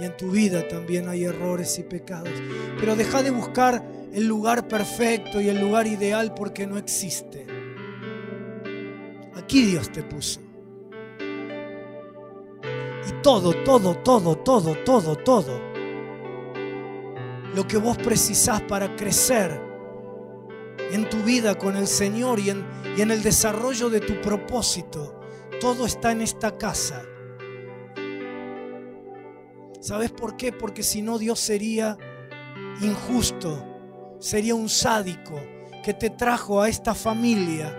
Y 0.00 0.04
en 0.04 0.16
tu 0.16 0.30
vida 0.30 0.68
también 0.68 1.08
hay 1.08 1.24
errores 1.24 1.76
y 1.80 1.82
pecados. 1.82 2.30
Pero 2.78 2.94
deja 2.94 3.20
de 3.24 3.32
buscar 3.32 3.84
el 4.12 4.28
lugar 4.28 4.68
perfecto 4.68 5.40
y 5.40 5.48
el 5.48 5.60
lugar 5.60 5.88
ideal 5.88 6.34
porque 6.34 6.68
no 6.68 6.78
existe. 6.78 7.48
Aquí 9.34 9.62
Dios 9.62 9.90
te 9.90 10.04
puso 10.04 10.49
todo, 13.22 13.52
todo, 13.64 13.96
todo, 13.96 14.36
todo, 14.36 14.74
todo, 14.84 15.16
todo. 15.16 15.60
Lo 17.54 17.66
que 17.66 17.76
vos 17.76 17.96
precisás 17.98 18.60
para 18.62 18.94
crecer 18.96 19.60
en 20.92 21.08
tu 21.08 21.18
vida 21.18 21.56
con 21.56 21.76
el 21.76 21.86
Señor 21.86 22.40
y 22.40 22.50
en, 22.50 23.10
el 23.10 23.22
desarrollo 23.22 23.90
de 23.90 24.00
tu 24.00 24.20
propósito, 24.20 25.20
todo 25.60 25.86
está 25.86 26.12
en 26.12 26.22
esta 26.22 26.56
casa. 26.56 27.02
¿Sabes 29.80 30.10
por 30.10 30.36
qué? 30.36 30.52
Porque 30.52 30.82
si 30.82 31.00
no 31.00 31.18
Dios 31.18 31.40
sería 31.40 31.96
injusto, 32.82 33.66
sería 34.18 34.54
un 34.54 34.68
sádico 34.68 35.40
que 35.84 35.94
te 35.94 36.10
trajo 36.10 36.60
a 36.60 36.68
esta 36.68 36.94
familia 36.94 37.76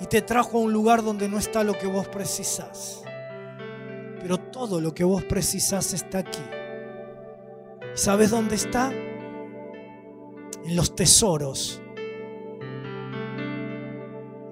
y 0.00 0.06
te 0.06 0.22
trajo 0.22 0.58
a 0.58 0.62
un 0.62 0.72
lugar 0.72 1.02
donde 1.02 1.28
no 1.28 1.38
está 1.38 1.62
lo 1.62 1.78
que 1.78 1.86
vos 1.86 2.08
precisás. 2.08 3.04
Pero 4.20 4.38
todo 4.38 4.80
lo 4.80 4.94
que 4.94 5.04
vos 5.04 5.24
precisás 5.24 5.92
está 5.94 6.18
aquí. 6.18 6.42
¿Sabes 7.94 8.30
dónde 8.30 8.54
está? 8.54 8.92
En 8.92 10.76
los 10.76 10.94
tesoros 10.94 11.80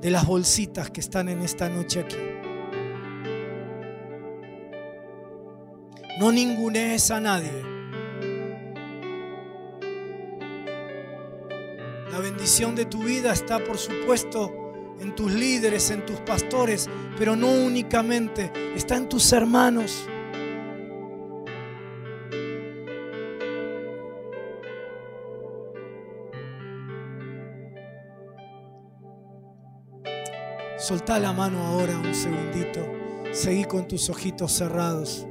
de 0.01 0.11
las 0.11 0.27
bolsitas 0.27 0.91
que 0.91 1.01
están 1.01 1.29
en 1.29 1.43
esta 1.43 1.69
noche 1.69 2.01
aquí. 2.01 2.17
No 6.19 6.33
ningunees 6.33 7.11
a 7.11 7.21
nadie. 7.21 7.53
La 12.11 12.19
bendición 12.19 12.75
de 12.75 12.87
tu 12.87 13.05
vida 13.05 13.33
está, 13.33 13.59
por 13.61 13.79
supuesto, 13.79 14.53
en 15.01 15.15
tus 15.15 15.33
líderes, 15.33 15.91
en 15.91 16.05
tus 16.05 16.21
pastores, 16.21 16.89
pero 17.19 17.37
no 17.37 17.49
únicamente, 17.49 18.53
está 18.75 18.97
en 18.97 19.09
tus 19.09 19.33
hermanos. 19.33 20.07
Soltá 30.79 31.19
la 31.19 31.35
mano 31.35 31.59
ahora 31.67 31.99
un 31.99 32.15
segundito. 32.15 32.81
Seguí 33.33 33.65
con 33.67 33.87
tus 33.87 34.09
ojitos 34.09 34.53
cerrados. 34.53 35.28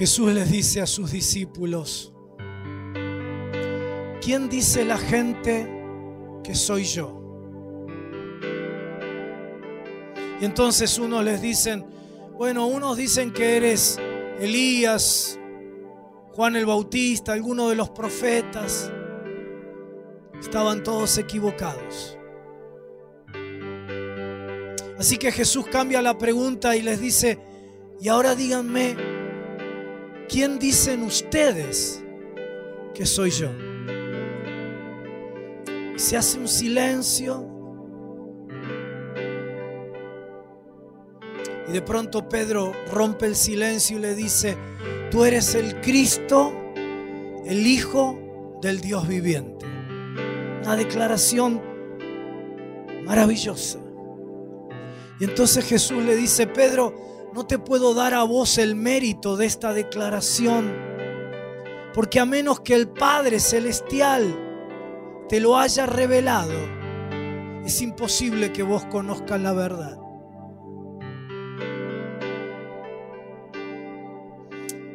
Jesús 0.00 0.32
les 0.32 0.50
dice 0.50 0.80
a 0.80 0.86
sus 0.86 1.12
discípulos, 1.12 2.14
¿quién 4.22 4.48
dice 4.48 4.82
la 4.86 4.96
gente 4.96 5.70
que 6.42 6.54
soy 6.54 6.84
yo? 6.84 7.20
Y 10.40 10.46
entonces 10.46 10.98
unos 10.98 11.22
les 11.22 11.42
dicen, 11.42 11.84
bueno, 12.38 12.66
unos 12.66 12.96
dicen 12.96 13.30
que 13.30 13.58
eres 13.58 13.98
Elías, 14.40 15.38
Juan 16.32 16.56
el 16.56 16.64
Bautista, 16.64 17.34
alguno 17.34 17.68
de 17.68 17.76
los 17.76 17.90
profetas. 17.90 18.90
Estaban 20.40 20.82
todos 20.82 21.18
equivocados. 21.18 22.16
Así 24.98 25.18
que 25.18 25.30
Jesús 25.30 25.66
cambia 25.70 26.00
la 26.00 26.16
pregunta 26.16 26.74
y 26.74 26.80
les 26.80 26.98
dice, 27.02 27.38
y 28.00 28.08
ahora 28.08 28.34
díganme, 28.34 29.09
¿quién 30.30 30.58
dicen 30.58 31.02
ustedes 31.02 32.02
que 32.94 33.04
soy 33.04 33.30
yo? 33.30 33.50
Se 35.96 36.16
hace 36.16 36.38
un 36.38 36.48
silencio. 36.48 37.46
Y 41.68 41.72
de 41.72 41.82
pronto 41.82 42.28
Pedro 42.28 42.72
rompe 42.90 43.26
el 43.26 43.36
silencio 43.36 43.98
y 43.98 44.00
le 44.00 44.14
dice, 44.14 44.56
tú 45.10 45.24
eres 45.24 45.54
el 45.54 45.80
Cristo, 45.80 46.52
el 47.44 47.66
Hijo 47.66 48.58
del 48.62 48.80
Dios 48.80 49.06
viviente. 49.06 49.66
Una 50.62 50.76
declaración 50.76 51.60
maravillosa. 53.04 53.78
Y 55.18 55.24
entonces 55.24 55.64
Jesús 55.66 56.02
le 56.02 56.16
dice, 56.16 56.46
Pedro, 56.46 57.09
no 57.32 57.46
te 57.46 57.58
puedo 57.58 57.94
dar 57.94 58.14
a 58.14 58.24
vos 58.24 58.58
el 58.58 58.74
mérito 58.74 59.36
de 59.36 59.46
esta 59.46 59.72
declaración, 59.72 60.74
porque 61.94 62.20
a 62.20 62.26
menos 62.26 62.60
que 62.60 62.74
el 62.74 62.88
Padre 62.88 63.40
Celestial 63.40 64.34
te 65.28 65.40
lo 65.40 65.56
haya 65.56 65.86
revelado, 65.86 66.58
es 67.64 67.82
imposible 67.82 68.52
que 68.52 68.62
vos 68.62 68.84
conozcas 68.86 69.40
la 69.40 69.52
verdad. 69.52 69.98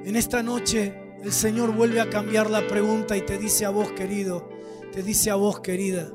En 0.03 0.15
esta 0.15 0.43
noche 0.43 1.17
el 1.23 1.31
Señor 1.31 1.73
vuelve 1.73 2.01
a 2.01 2.09
cambiar 2.09 2.49
la 2.49 2.67
pregunta 2.67 3.17
y 3.17 3.21
te 3.21 3.37
dice 3.37 3.65
a 3.65 3.69
vos, 3.69 3.91
querido, 3.93 4.49
te 4.91 5.01
dice 5.01 5.31
a 5.31 5.35
vos, 5.35 5.61
querida, 5.61 6.11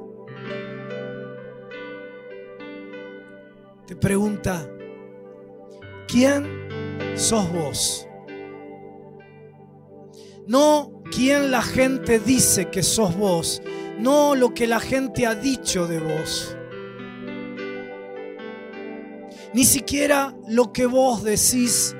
te 3.86 3.97
pregunta, 3.97 4.68
¿quién 6.11 6.47
sos 7.15 7.53
vos? 7.53 8.09
No 10.47 11.03
quién 11.15 11.51
la 11.51 11.62
gente 11.62 12.19
dice 12.19 12.70
que 12.70 12.82
sos 12.82 13.16
vos, 13.16 13.62
no 13.99 14.35
lo 14.35 14.53
que 14.53 14.66
la 14.66 14.81
gente 14.81 15.27
ha 15.27 15.35
dicho 15.35 15.87
de 15.87 16.01
vos, 16.01 16.57
ni 19.53 19.65
siquiera 19.65 20.35
lo 20.49 20.73
que 20.73 20.87
vos 20.87 21.23
decís 21.23 21.95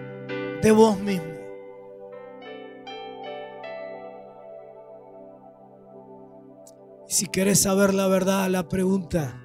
de 0.63 0.73
vos 0.73 0.99
mismo. 1.01 1.29
Si 7.07 7.27
querés 7.27 7.63
saber 7.63 7.93
la 7.93 8.07
verdad, 8.07 8.49
la 8.49 8.69
pregunta, 8.69 9.43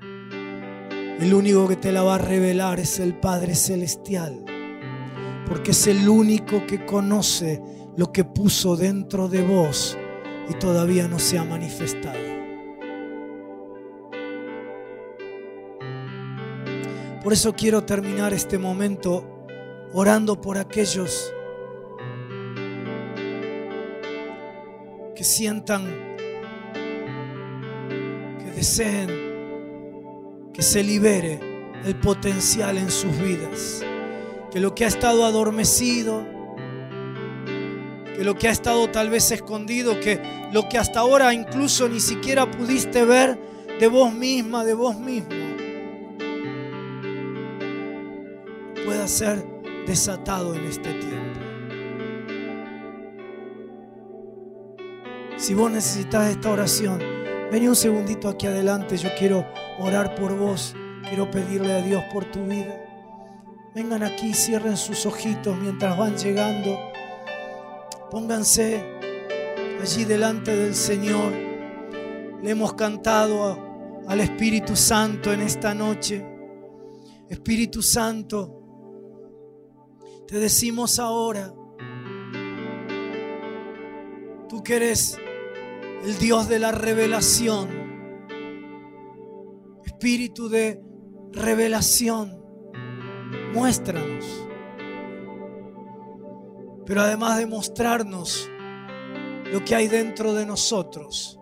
el 1.19 1.33
único 1.33 1.67
que 1.67 1.75
te 1.75 1.91
la 1.91 2.03
va 2.03 2.15
a 2.15 2.19
revelar 2.19 2.79
es 2.79 2.99
el 2.99 3.15
Padre 3.15 3.55
Celestial 3.55 4.44
porque 5.47 5.71
es 5.71 5.87
el 5.87 6.09
único 6.09 6.65
que 6.65 6.85
conoce 6.85 7.61
lo 7.97 8.11
que 8.11 8.23
puso 8.23 8.75
dentro 8.75 9.27
de 9.27 9.43
vos 9.43 9.97
y 10.49 10.53
todavía 10.55 11.07
no 11.07 11.19
se 11.19 11.37
ha 11.37 11.43
manifestado. 11.43 12.19
Por 17.23 17.33
eso 17.33 17.53
quiero 17.53 17.83
terminar 17.83 18.33
este 18.33 18.59
momento 18.59 19.47
orando 19.93 20.39
por 20.39 20.57
aquellos 20.57 21.33
que 25.15 25.23
sientan, 25.23 26.15
que 28.39 28.51
deseen 28.55 29.25
que 30.53 30.61
se 30.61 30.83
libere 30.83 31.39
el 31.83 31.95
potencial 31.99 32.77
en 32.77 32.89
sus 32.89 33.17
vidas. 33.19 33.83
Que 34.55 34.61
lo 34.61 34.73
que 34.73 34.85
ha 34.85 34.87
estado 34.87 35.25
adormecido, 35.25 36.25
que 38.15 38.23
lo 38.23 38.35
que 38.35 38.47
ha 38.47 38.51
estado 38.51 38.89
tal 38.89 39.09
vez 39.09 39.29
escondido, 39.31 39.99
que 39.99 40.21
lo 40.53 40.69
que 40.69 40.77
hasta 40.77 41.01
ahora 41.01 41.33
incluso 41.33 41.89
ni 41.89 41.99
siquiera 41.99 42.49
pudiste 42.49 43.03
ver 43.03 43.37
de 43.81 43.87
vos 43.89 44.13
misma, 44.13 44.63
de 44.63 44.73
vos 44.73 44.97
mismo, 44.97 45.27
pueda 48.85 49.05
ser 49.09 49.45
desatado 49.85 50.55
en 50.55 50.63
este 50.63 50.93
tiempo. 50.93 51.39
Si 55.35 55.53
vos 55.53 55.69
necesitas 55.69 56.29
esta 56.29 56.49
oración, 56.49 56.99
vení 57.51 57.67
un 57.67 57.75
segundito 57.75 58.29
aquí 58.29 58.47
adelante, 58.47 58.95
yo 58.95 59.09
quiero 59.19 59.45
orar 59.79 60.15
por 60.15 60.33
vos, 60.33 60.73
quiero 61.09 61.29
pedirle 61.29 61.73
a 61.73 61.81
Dios 61.81 62.01
por 62.13 62.23
tu 62.23 62.45
vida. 62.45 62.84
Vengan 63.75 64.03
aquí, 64.03 64.33
cierren 64.33 64.77
sus 64.77 65.05
ojitos 65.05 65.57
mientras 65.57 65.97
van 65.97 66.15
llegando. 66.17 66.79
Pónganse 68.09 68.81
allí 69.81 70.05
delante 70.05 70.55
del 70.55 70.73
Señor. 70.73 71.33
Le 72.41 72.51
hemos 72.51 72.73
cantado 72.75 74.01
al 74.07 74.21
Espíritu 74.21 74.77
Santo 74.77 75.33
en 75.33 75.41
esta 75.41 75.73
noche. 75.73 76.25
Espíritu 77.27 77.81
Santo, 77.81 78.61
te 80.25 80.39
decimos 80.39 80.97
ahora, 80.97 81.53
tú 84.47 84.63
que 84.63 84.77
eres 84.77 85.17
el 86.05 86.17
Dios 86.17 86.47
de 86.47 86.59
la 86.59 86.71
revelación, 86.71 87.67
Espíritu 89.83 90.47
de 90.47 90.81
revelación, 91.33 92.44
muéstranos 93.55 94.45
pero 96.85 97.01
además 97.01 97.37
de 97.37 97.47
mostrarnos 97.47 98.49
lo 99.51 99.65
que 99.65 99.75
hay 99.75 99.87
dentro 99.87 100.33
de 100.33 100.45
nosotros. 100.45 101.39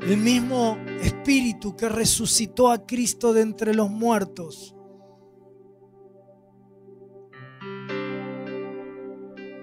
El 0.00 0.16
mismo 0.18 0.78
Espíritu 1.02 1.76
que 1.76 1.88
resucitó 1.88 2.70
a 2.70 2.86
Cristo 2.86 3.32
de 3.32 3.42
entre 3.42 3.74
los 3.74 3.90
muertos. 3.90 4.74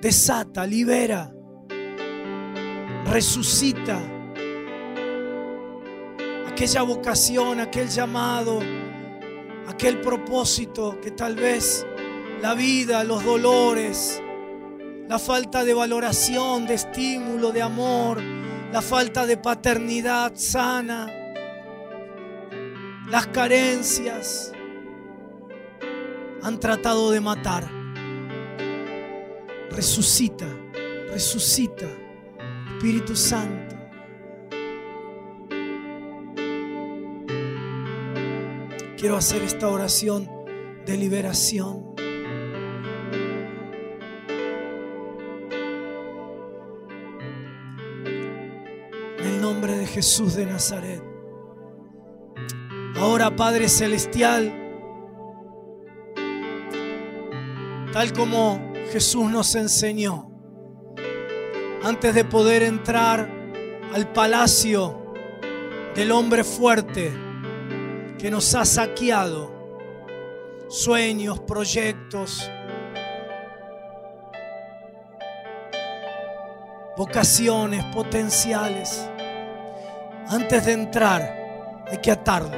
Desata, 0.01 0.67
libera, 0.67 1.33
resucita 3.05 4.01
aquella 6.45 6.83
vocación, 6.83 7.61
aquel 7.61 7.87
llamado, 7.87 8.59
aquel 9.73 9.99
propósito 10.01 10.99
que 11.01 11.11
tal 11.11 11.35
vez 11.35 11.85
la 12.41 12.53
vida, 12.53 13.03
los 13.03 13.23
dolores, 13.23 14.21
la 15.07 15.17
falta 15.17 15.63
de 15.63 15.73
valoración, 15.73 16.67
de 16.67 16.75
estímulo, 16.75 17.51
de 17.51 17.63
amor, 17.63 18.21
la 18.71 18.81
falta 18.81 19.25
de 19.25 19.37
paternidad 19.37 20.33
sana, 20.35 21.07
las 23.09 23.27
carencias 23.27 24.51
han 26.43 26.59
tratado 26.59 27.09
de 27.11 27.21
matar. 27.21 27.67
Resucita, 29.71 30.45
resucita, 31.09 31.87
Espíritu 32.75 33.15
Santo. 33.15 33.62
Quiero 39.03 39.17
hacer 39.17 39.43
esta 39.43 39.67
oración 39.67 40.31
de 40.85 40.95
liberación. 40.95 41.83
Jesús 49.93 50.35
de 50.35 50.47
Nazaret. 50.47 51.03
Ahora, 52.95 53.35
Padre 53.35 53.69
Celestial, 53.69 54.51
tal 57.91 58.11
como 58.13 58.73
Jesús 58.91 59.29
nos 59.29 59.53
enseñó, 59.53 60.31
antes 61.83 62.15
de 62.15 62.25
poder 62.25 62.63
entrar 62.63 63.29
al 63.93 64.11
palacio 64.13 65.13
del 65.93 66.11
hombre 66.11 66.43
fuerte 66.43 67.13
que 68.23 68.31
nos 68.31 68.55
ha 68.55 68.63
saqueado, 68.63 69.51
sueños, 70.69 71.41
proyectos, 71.41 72.49
vocaciones 76.95 77.83
potenciales 77.93 79.09
antes 80.29 80.65
de 80.65 80.71
entrar 80.71 81.83
hay 81.91 81.97
que 81.97 82.11
atarlo. 82.11 82.57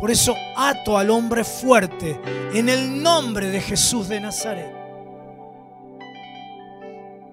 Por 0.00 0.10
eso 0.10 0.34
ato 0.56 0.98
al 0.98 1.08
hombre 1.08 1.44
fuerte 1.44 2.20
en 2.52 2.68
el 2.68 3.00
nombre 3.00 3.50
de 3.50 3.60
Jesús 3.60 4.08
de 4.08 4.18
Nazaret. 4.18 4.74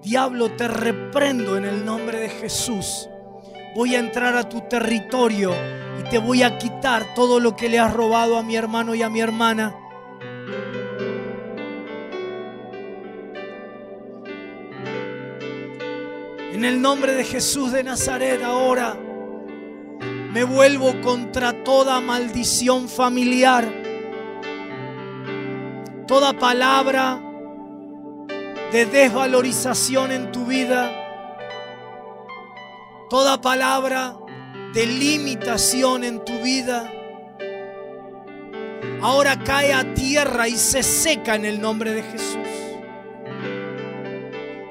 Diablo, 0.04 0.52
te 0.52 0.68
reprendo 0.68 1.56
en 1.56 1.64
el 1.64 1.84
nombre 1.84 2.20
de 2.20 2.28
Jesús. 2.28 3.08
Voy 3.74 3.96
a 3.96 3.98
entrar 3.98 4.36
a 4.36 4.48
tu 4.48 4.60
territorio 4.60 5.52
y 6.00 6.08
te 6.08 6.18
voy 6.18 6.42
a 6.42 6.58
quitar 6.58 7.14
todo 7.14 7.40
lo 7.40 7.56
que 7.56 7.68
le 7.68 7.78
has 7.78 7.92
robado 7.92 8.36
a 8.36 8.42
mi 8.42 8.56
hermano 8.56 8.94
y 8.94 9.02
a 9.02 9.08
mi 9.08 9.20
hermana. 9.20 9.74
En 16.52 16.64
el 16.64 16.80
nombre 16.80 17.12
de 17.12 17.24
Jesús 17.24 17.72
de 17.72 17.84
Nazaret 17.84 18.42
ahora 18.42 18.96
me 20.32 20.44
vuelvo 20.44 21.00
contra 21.02 21.64
toda 21.64 22.00
maldición 22.00 22.88
familiar, 22.88 23.66
toda 26.06 26.32
palabra 26.32 27.20
de 28.72 28.86
desvalorización 28.86 30.12
en 30.12 30.32
tu 30.32 30.46
vida, 30.46 30.90
toda 33.08 33.40
palabra 33.40 34.16
de 34.76 34.86
limitación 34.86 36.04
en 36.04 36.24
tu 36.24 36.38
vida. 36.40 36.92
Ahora 39.02 39.42
cae 39.42 39.72
a 39.72 39.92
tierra 39.94 40.46
y 40.46 40.56
se 40.56 40.84
seca 40.84 41.34
en 41.34 41.44
el 41.44 41.60
nombre 41.60 41.92
de 41.92 42.02
Jesús 42.04 42.46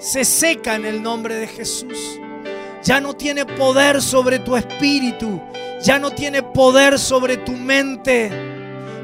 se 0.06 0.24
seca 0.24 0.76
en 0.76 0.86
el 0.86 1.02
nombre 1.02 1.36
de 1.36 1.48
Jesús. 1.48 1.98
Ya 2.84 3.00
no 3.00 3.16
tiene 3.16 3.44
poder 3.46 4.04
sobre 4.04 4.38
tu 4.38 4.56
espíritu, 4.56 5.42
ya 5.82 5.98
no 5.98 6.12
tiene 6.12 6.44
poder 6.44 7.00
sobre 7.00 7.38
tu 7.38 7.54
mente, 7.54 8.30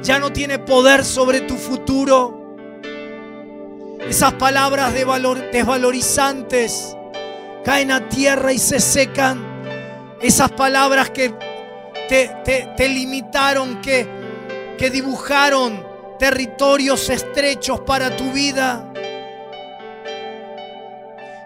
ya 0.03 0.19
no 0.19 0.31
tiene 0.31 0.59
poder 0.59 1.03
sobre 1.03 1.41
tu 1.41 1.55
futuro. 1.55 2.55
Esas 4.07 4.33
palabras 4.33 4.93
de 4.93 5.03
valor, 5.03 5.49
desvalorizantes 5.51 6.95
caen 7.65 7.91
a 7.91 8.07
tierra 8.07 8.53
y 8.53 8.59
se 8.59 8.79
secan. 8.79 9.50
Esas 10.21 10.51
palabras 10.51 11.09
que 11.09 11.33
te, 12.07 12.29
te 12.77 12.89
limitaron, 12.89 13.81
que, 13.81 14.07
que 14.77 14.89
dibujaron 14.89 15.85
territorios 16.19 17.09
estrechos 17.09 17.79
para 17.79 18.15
tu 18.15 18.31
vida 18.31 18.91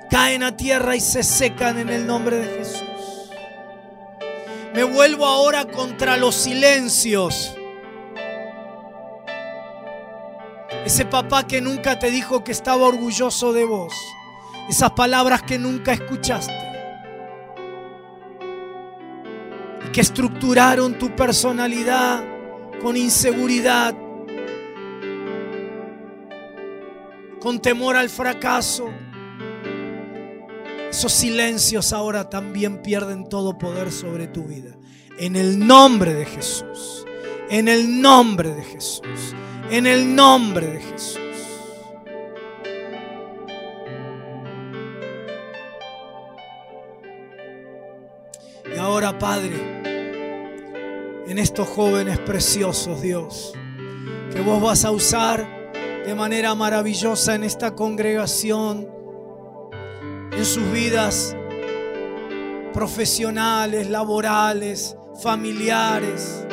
caen 0.10 0.44
a 0.44 0.56
tierra 0.56 0.96
y 0.96 1.02
se 1.02 1.24
secan 1.24 1.78
en 1.78 1.90
el 1.90 2.08
nombre 2.08 2.38
de 2.38 2.58
Jesús. 2.58 3.32
Me 4.74 4.84
vuelvo 4.84 5.26
ahora 5.26 5.66
contra 5.66 6.18
los 6.18 6.36
silencios. 6.36 7.56
Ese 10.86 11.06
papá 11.06 11.48
que 11.48 11.62
nunca 11.62 11.98
te 12.00 12.12
dijo 12.12 12.44
que 12.44 12.52
estaba 12.52 12.86
orgulloso 12.86 13.54
de 13.54 13.66
vos. 13.66 13.94
Esas 14.70 14.92
palabras 14.92 15.42
que 15.42 15.58
nunca 15.58 15.94
escuchaste. 15.94 16.65
Que 19.96 20.02
estructuraron 20.02 21.00
tu 21.00 21.16
personalidad 21.16 22.22
con 22.82 22.98
inseguridad. 22.98 23.96
Con 27.40 27.62
temor 27.62 27.96
al 27.96 28.10
fracaso 28.10 28.90
esos 30.90 31.14
silencios 31.14 31.94
ahora 31.94 32.30
también 32.30 32.82
pierden 32.82 33.30
todo 33.30 33.58
poder 33.58 33.90
sobre 33.90 34.28
tu 34.28 34.44
vida. 34.44 34.76
En 35.18 35.38
el 35.38 35.66
nombre 35.66 36.14
de 36.14 36.26
Jesús. 36.26 37.06
En 37.50 37.70
el 37.70 38.02
nombre 38.02 38.54
de 38.54 38.64
Jesús. 38.64 39.02
En 39.72 39.88
el 39.88 40.14
nombre 40.14 40.68
de 40.68 40.82
Jesús. 40.82 41.25
Ahora, 48.96 49.20
Padre, 49.20 49.84
en 51.28 51.38
estos 51.38 51.68
jóvenes 51.68 52.18
preciosos, 52.20 53.02
Dios, 53.02 53.52
que 54.32 54.40
vos 54.40 54.62
vas 54.62 54.86
a 54.86 54.92
usar 54.92 55.46
de 56.06 56.16
manera 56.16 56.56
maravillosa 56.56 57.36
en 57.36 57.44
esta 57.44 57.76
congregación, 57.76 58.88
en 60.32 60.46
sus 60.46 60.72
vidas 60.72 61.36
profesionales, 62.72 63.90
laborales, 63.90 64.96
familiares. 65.22 66.48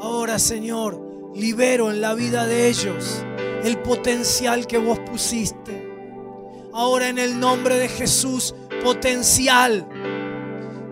Ahora, 0.00 0.38
Señor, 0.38 1.32
libero 1.34 1.90
en 1.90 2.00
la 2.00 2.14
vida 2.14 2.46
de 2.46 2.68
ellos 2.70 3.22
el 3.62 3.76
potencial 3.82 4.66
que 4.66 4.78
vos 4.78 5.00
pusiste. 5.00 5.86
Ahora 6.72 7.10
en 7.10 7.18
el 7.18 7.38
nombre 7.38 7.76
de 7.76 7.88
Jesús, 7.88 8.54
potencial. 8.82 9.86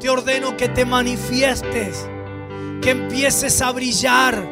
Te 0.05 0.11
ordeno 0.11 0.55
que 0.55 0.69
te 0.69 0.85
manifiestes, 0.85 2.07
que 2.83 2.91
empieces 2.91 3.63
a 3.63 3.73
brillar, 3.73 4.47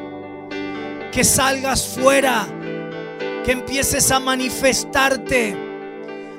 que 1.13 1.25
salgas 1.25 1.89
fuera, 1.89 2.47
que 3.45 3.53
empieces 3.53 4.11
a 4.13 4.19
manifestarte. 4.19 5.55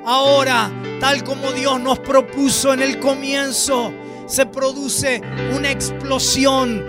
Ahora, 0.04 0.68
tal 0.98 1.22
como 1.22 1.52
Dios 1.52 1.80
nos 1.80 2.00
propuso 2.00 2.74
en 2.74 2.82
el 2.82 2.98
comienzo, 2.98 3.94
se 4.26 4.46
produce 4.46 5.22
una 5.56 5.70
explosión, 5.70 6.84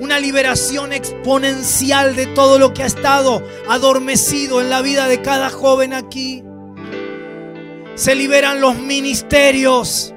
una 0.00 0.18
liberación 0.18 0.92
exponencial 0.92 2.16
de 2.16 2.26
todo 2.26 2.58
lo 2.58 2.74
que 2.74 2.82
ha 2.82 2.86
estado 2.86 3.40
adormecido 3.68 4.60
en 4.60 4.68
la 4.68 4.82
vida 4.82 5.06
de 5.06 5.22
cada 5.22 5.48
joven 5.48 5.92
aquí. 5.92 6.42
Se 7.94 8.16
liberan 8.16 8.60
los 8.60 8.76
ministerios. 8.80 10.12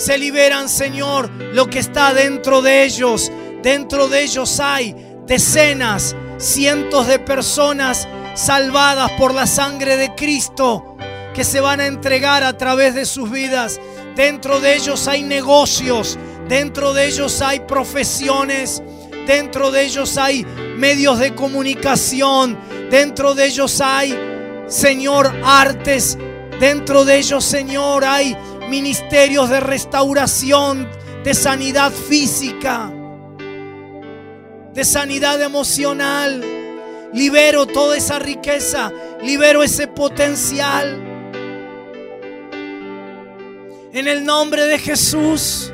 Se 0.00 0.16
liberan, 0.16 0.70
Señor, 0.70 1.30
lo 1.52 1.68
que 1.68 1.78
está 1.78 2.14
dentro 2.14 2.62
de 2.62 2.84
ellos. 2.84 3.30
Dentro 3.62 4.08
de 4.08 4.22
ellos 4.22 4.58
hay 4.58 4.96
decenas, 5.26 6.16
cientos 6.38 7.06
de 7.06 7.18
personas 7.18 8.08
salvadas 8.34 9.12
por 9.18 9.34
la 9.34 9.46
sangre 9.46 9.98
de 9.98 10.14
Cristo 10.14 10.96
que 11.34 11.44
se 11.44 11.60
van 11.60 11.80
a 11.80 11.86
entregar 11.86 12.44
a 12.44 12.56
través 12.56 12.94
de 12.94 13.04
sus 13.04 13.30
vidas. 13.30 13.78
Dentro 14.16 14.58
de 14.58 14.74
ellos 14.74 15.06
hay 15.06 15.22
negocios, 15.22 16.18
dentro 16.48 16.94
de 16.94 17.04
ellos 17.04 17.42
hay 17.42 17.60
profesiones, 17.60 18.82
dentro 19.26 19.70
de 19.70 19.84
ellos 19.84 20.16
hay 20.16 20.46
medios 20.78 21.18
de 21.18 21.34
comunicación, 21.34 22.58
dentro 22.90 23.34
de 23.34 23.44
ellos 23.44 23.82
hay, 23.82 24.18
Señor, 24.66 25.30
artes, 25.44 26.16
dentro 26.58 27.04
de 27.04 27.18
ellos, 27.18 27.44
Señor, 27.44 28.02
hay 28.06 28.34
ministerios 28.70 29.50
de 29.50 29.60
restauración, 29.60 30.88
de 31.24 31.34
sanidad 31.34 31.92
física, 31.92 32.90
de 34.72 34.84
sanidad 34.84 35.42
emocional. 35.42 36.42
Libero 37.12 37.66
toda 37.66 37.96
esa 37.96 38.20
riqueza, 38.20 38.92
libero 39.20 39.64
ese 39.64 39.88
potencial. 39.88 41.08
En 43.92 44.06
el 44.06 44.24
nombre 44.24 44.64
de 44.66 44.78
Jesús. 44.78 45.72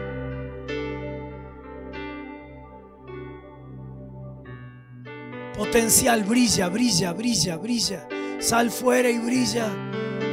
Potencial 5.54 6.24
brilla, 6.24 6.68
brilla, 6.68 7.12
brilla, 7.12 7.56
brilla. 7.58 8.08
Sal 8.40 8.70
fuera 8.70 9.10
y 9.10 9.18
brilla. 9.18 9.68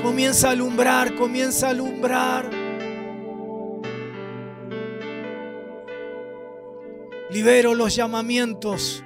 Comienza 0.03 0.49
a 0.49 0.51
alumbrar, 0.51 1.15
comienza 1.15 1.67
a 1.67 1.69
alumbrar. 1.69 2.49
Libero 7.31 7.73
los 7.73 7.95
llamamientos 7.95 9.01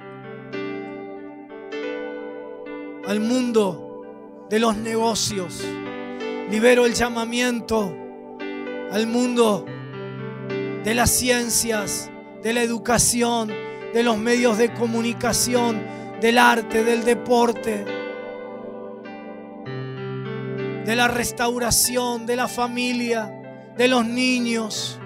al 3.06 3.20
mundo 3.20 4.46
de 4.50 4.58
los 4.58 4.76
negocios. 4.76 5.64
Libero 6.50 6.84
el 6.84 6.94
llamamiento 6.94 7.94
al 8.90 9.06
mundo 9.06 9.66
de 10.82 10.94
las 10.96 11.10
ciencias, 11.10 12.10
de 12.42 12.52
la 12.52 12.62
educación, 12.62 13.52
de 13.94 14.02
los 14.02 14.18
medios 14.18 14.58
de 14.58 14.74
comunicación, 14.74 15.80
del 16.20 16.38
arte, 16.38 16.82
del 16.82 17.04
deporte, 17.04 17.84
de 20.88 20.96
la 20.96 21.06
restauración, 21.06 22.24
de 22.24 22.34
la 22.34 22.48
familia, 22.48 23.30
de 23.76 23.88
los 23.88 24.06
niños, 24.06 24.98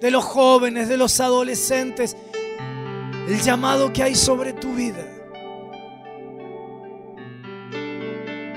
de 0.00 0.10
los 0.10 0.24
jóvenes, 0.24 0.88
de 0.88 0.96
los 0.96 1.20
adolescentes, 1.20 2.16
el 3.28 3.38
llamado 3.42 3.92
que 3.92 4.02
hay 4.02 4.14
sobre 4.14 4.54
tu 4.54 4.72
vida. 4.72 5.04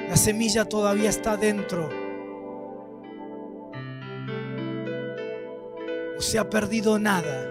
La 0.08 0.16
semilla 0.16 0.64
todavía 0.64 1.10
está 1.10 1.36
dentro 1.36 1.90
No 6.16 6.22
se 6.22 6.40
ha 6.40 6.50
perdido 6.50 6.98
nada. 6.98 7.46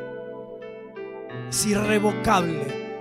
Es 1.50 1.66
irrevocable. 1.66 2.96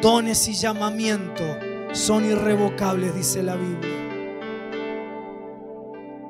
Dones 0.00 0.46
y 0.46 0.54
llamamiento 0.54 1.42
son 1.90 2.24
irrevocables, 2.24 3.16
dice 3.16 3.42
la 3.42 3.56
Biblia. 3.56 4.01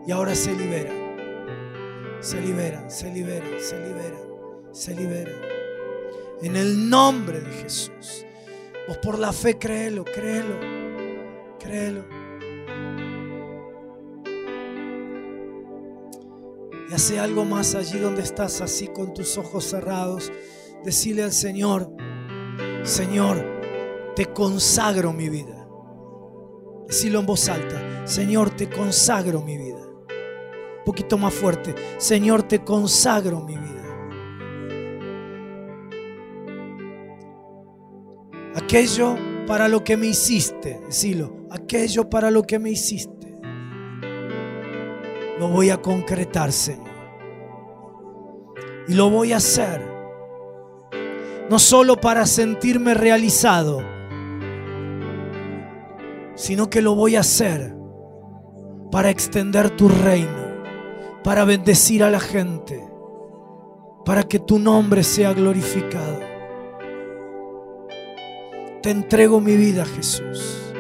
Y 0.07 0.13
ahora 0.13 0.35
se 0.35 0.55
liberan. 0.55 2.19
Se 2.21 2.41
liberan, 2.41 2.91
se 2.91 3.11
liberan, 3.11 3.61
se 3.61 3.79
liberan, 3.81 4.73
se 4.73 4.95
liberan. 4.95 5.35
En 6.43 6.57
el 6.57 6.89
nombre 6.89 7.41
de 7.41 7.51
Jesús. 7.51 8.25
Vos 8.89 8.99
por 8.99 9.19
la 9.19 9.33
fe 9.33 9.59
créelo, 9.59 10.05
créelo, 10.05 10.59
créelo. 11.59 12.23
y 16.93 16.95
hace 16.95 17.19
algo 17.19 17.47
más 17.47 17.75
allí 17.75 17.99
donde 17.99 18.21
estás 18.21 18.61
así 18.61 18.89
con 18.89 19.15
tus 19.15 19.39
ojos 19.39 19.65
cerrados. 19.65 20.31
Decirle 20.85 21.23
al 21.23 21.33
Señor, 21.33 21.91
Señor, 22.83 23.43
te 24.15 24.27
consagro 24.27 25.13
mi 25.15 25.31
vida. 25.31 25.67
Decirlo 26.87 27.21
en 27.21 27.27
voz 27.27 27.49
alta, 27.49 28.07
Señor, 28.07 28.51
te 28.55 28.69
consagro 28.69 29.41
mi 29.43 29.57
vida. 29.57 29.82
Un 30.83 30.85
poquito 30.85 31.17
más 31.17 31.33
fuerte, 31.33 31.75
Señor, 31.99 32.43
te 32.43 32.65
consagro 32.65 33.41
mi 33.41 33.57
vida. 33.57 33.71
Aquello 38.55 39.17
para 39.47 39.69
lo 39.69 39.83
que 39.83 39.97
me 39.97 40.09
hiciste, 40.09 40.81
decilo, 40.87 41.47
aquello 41.51 42.09
para 42.11 42.31
lo 42.31 42.43
que 42.43 42.59
me 42.59 42.71
hiciste 42.71 43.23
lo 45.43 45.49
voy 45.49 45.71
a 45.71 45.83
concretar, 45.83 46.53
Señor. 46.53 46.87
Y 48.87 48.95
lo 48.95 49.11
voy 49.11 49.33
a 49.33 49.39
hacer. 49.39 49.83
No 51.51 51.59
solo 51.59 51.97
para 51.97 52.27
sentirme 52.27 52.95
realizado, 52.95 53.83
sino 56.37 56.71
que 56.71 56.81
lo 56.81 56.95
voy 56.95 57.17
a 57.17 57.21
hacer 57.21 57.75
para 58.93 59.11
extender 59.11 59.71
tu 59.71 59.89
reino, 59.89 60.42
para 61.25 61.45
bendecir 61.45 62.03
a 62.03 62.11
la 62.11 62.21
gente, 62.21 62.83
para 64.05 64.25
que 64.25 64.39
tu 64.39 64.59
nombre 64.59 65.05
sea 65.05 65.33
glorificado. 65.33 66.21
Te 68.83 68.91
entrego 68.91 69.41
mi 69.41 69.57
vida, 69.57 69.85
Jesús. 69.85 70.73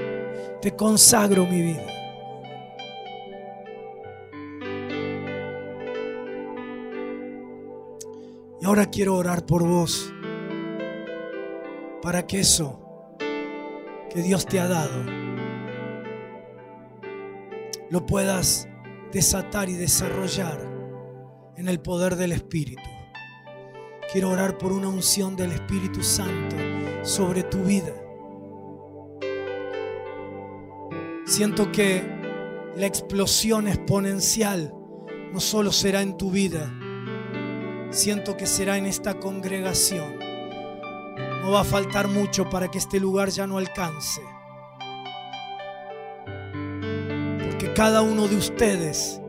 Te 0.60 0.74
consagro 0.74 1.46
mi 1.46 1.62
vida. 1.62 1.86
Y 8.60 8.64
ahora 8.64 8.86
quiero 8.86 9.16
orar 9.16 9.44
por 9.44 9.64
vos 9.64 10.12
para 12.00 12.26
que 12.26 12.40
eso 12.40 12.78
que 14.10 14.22
Dios 14.22 14.46
te 14.46 14.60
ha 14.60 14.68
dado 14.68 15.04
lo 17.90 18.06
puedas 18.06 18.68
desatar 19.12 19.68
y 19.68 19.74
desarrollar 19.74 20.58
en 21.56 21.68
el 21.68 21.80
poder 21.80 22.16
del 22.16 22.32
Espíritu. 22.32 22.82
Quiero 24.10 24.30
orar 24.30 24.58
por 24.58 24.72
una 24.72 24.88
unción 24.88 25.36
del 25.36 25.52
Espíritu 25.52 26.02
Santo 26.02 26.56
sobre 27.02 27.42
tu 27.42 27.58
vida. 27.58 27.92
Siento 31.26 31.70
que 31.70 32.02
la 32.76 32.86
explosión 32.86 33.68
exponencial 33.68 34.74
no 35.32 35.40
solo 35.40 35.72
será 35.72 36.02
en 36.02 36.16
tu 36.16 36.30
vida, 36.30 36.72
siento 37.90 38.36
que 38.36 38.46
será 38.46 38.76
en 38.76 38.86
esta 38.86 39.18
congregación. 39.18 40.18
No 41.42 41.52
va 41.52 41.60
a 41.60 41.64
faltar 41.64 42.08
mucho 42.08 42.48
para 42.48 42.70
que 42.70 42.78
este 42.78 42.98
lugar 43.00 43.28
ya 43.30 43.46
no 43.46 43.58
alcance. 43.58 44.22
Porque 47.62 47.74
cada 47.74 48.02
uno 48.02 48.26
de 48.26 48.34
ustedes 48.34 49.20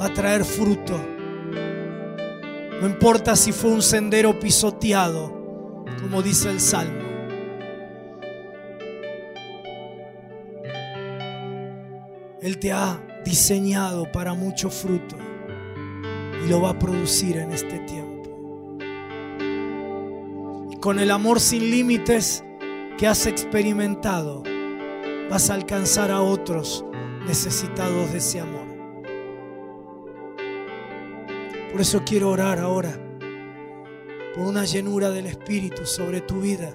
va 0.00 0.06
a 0.06 0.14
traer 0.14 0.44
fruto. 0.44 0.96
No 2.80 2.86
importa 2.86 3.34
si 3.34 3.50
fue 3.50 3.72
un 3.72 3.82
sendero 3.82 4.38
pisoteado, 4.38 5.84
como 6.00 6.22
dice 6.22 6.48
el 6.48 6.60
Salmo. 6.60 7.02
Él 12.40 12.60
te 12.60 12.70
ha 12.70 13.04
diseñado 13.24 14.12
para 14.12 14.34
mucho 14.34 14.70
fruto 14.70 15.16
y 16.44 16.48
lo 16.48 16.60
va 16.60 16.70
a 16.70 16.78
producir 16.78 17.38
en 17.38 17.50
este 17.50 17.80
tiempo. 17.80 18.78
Con 20.80 21.00
el 21.00 21.10
amor 21.10 21.40
sin 21.40 21.68
límites 21.68 22.44
que 22.96 23.08
has 23.08 23.26
experimentado, 23.26 24.44
vas 25.28 25.50
a 25.50 25.54
alcanzar 25.54 26.12
a 26.12 26.20
otros 26.20 26.84
necesitados 27.26 28.12
de 28.12 28.18
ese 28.18 28.40
amor. 28.40 28.66
Por 31.72 31.80
eso 31.80 32.02
quiero 32.04 32.30
orar 32.30 32.58
ahora 32.58 32.98
por 34.34 34.46
una 34.46 34.64
llenura 34.64 35.10
del 35.10 35.26
Espíritu 35.26 35.86
sobre 35.86 36.20
tu 36.20 36.40
vida. 36.40 36.72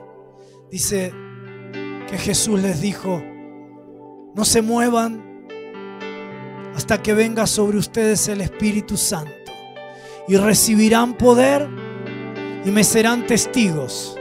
Dice 0.70 1.14
que 2.10 2.18
Jesús 2.18 2.62
les 2.62 2.82
dijo, 2.82 3.22
no 4.36 4.46
se 4.46 4.62
muevan 4.62 5.46
hasta 6.76 7.02
que 7.02 7.14
venga 7.14 7.48
sobre 7.48 7.78
ustedes 7.78 8.28
el 8.28 8.42
Espíritu 8.42 8.98
Santo 8.98 9.32
y 10.28 10.38
recibirán 10.38 11.18
poder 11.18 11.68
y 12.66 12.72
me 12.72 12.84
serán 12.84 13.26
testigos. 13.26 14.18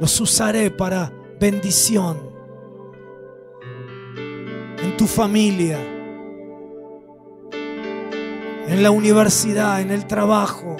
Los 0.00 0.20
usaré 0.20 0.70
para 0.70 1.12
bendición 1.40 2.18
en 2.18 2.35
tu 4.96 5.06
familia, 5.06 5.78
en 8.68 8.82
la 8.82 8.90
universidad, 8.90 9.80
en 9.80 9.90
el 9.90 10.06
trabajo, 10.06 10.76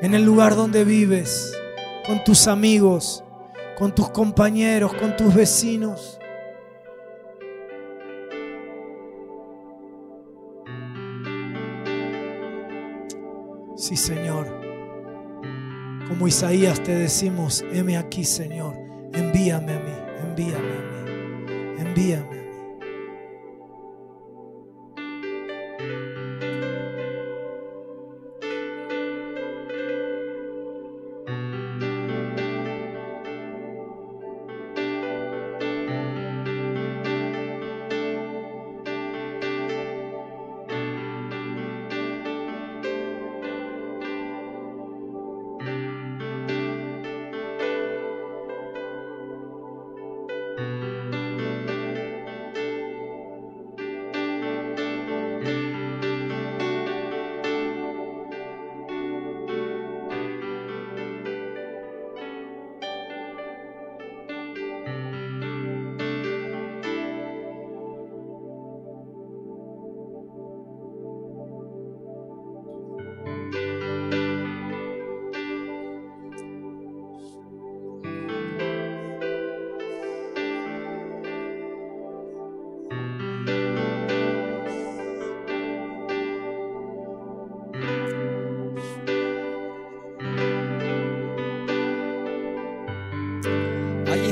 en 0.00 0.14
el 0.14 0.24
lugar 0.24 0.56
donde 0.56 0.84
vives, 0.84 1.56
con 2.06 2.22
tus 2.24 2.48
amigos, 2.48 3.22
con 3.76 3.94
tus 3.94 4.08
compañeros, 4.10 4.94
con 4.94 5.16
tus 5.16 5.34
vecinos. 5.34 6.18
Sí, 13.76 13.96
Señor. 13.96 14.46
Como 16.08 16.26
Isaías 16.28 16.82
te 16.82 16.94
decimos, 16.94 17.64
heme 17.72 17.98
aquí, 17.98 18.24
Señor. 18.24 18.74
Envíame 19.12 19.72
a 19.72 19.80
mí, 19.80 19.92
envíame 20.24 20.56
a 20.56 21.04
mí, 21.04 21.05
Bia. 21.96 22.35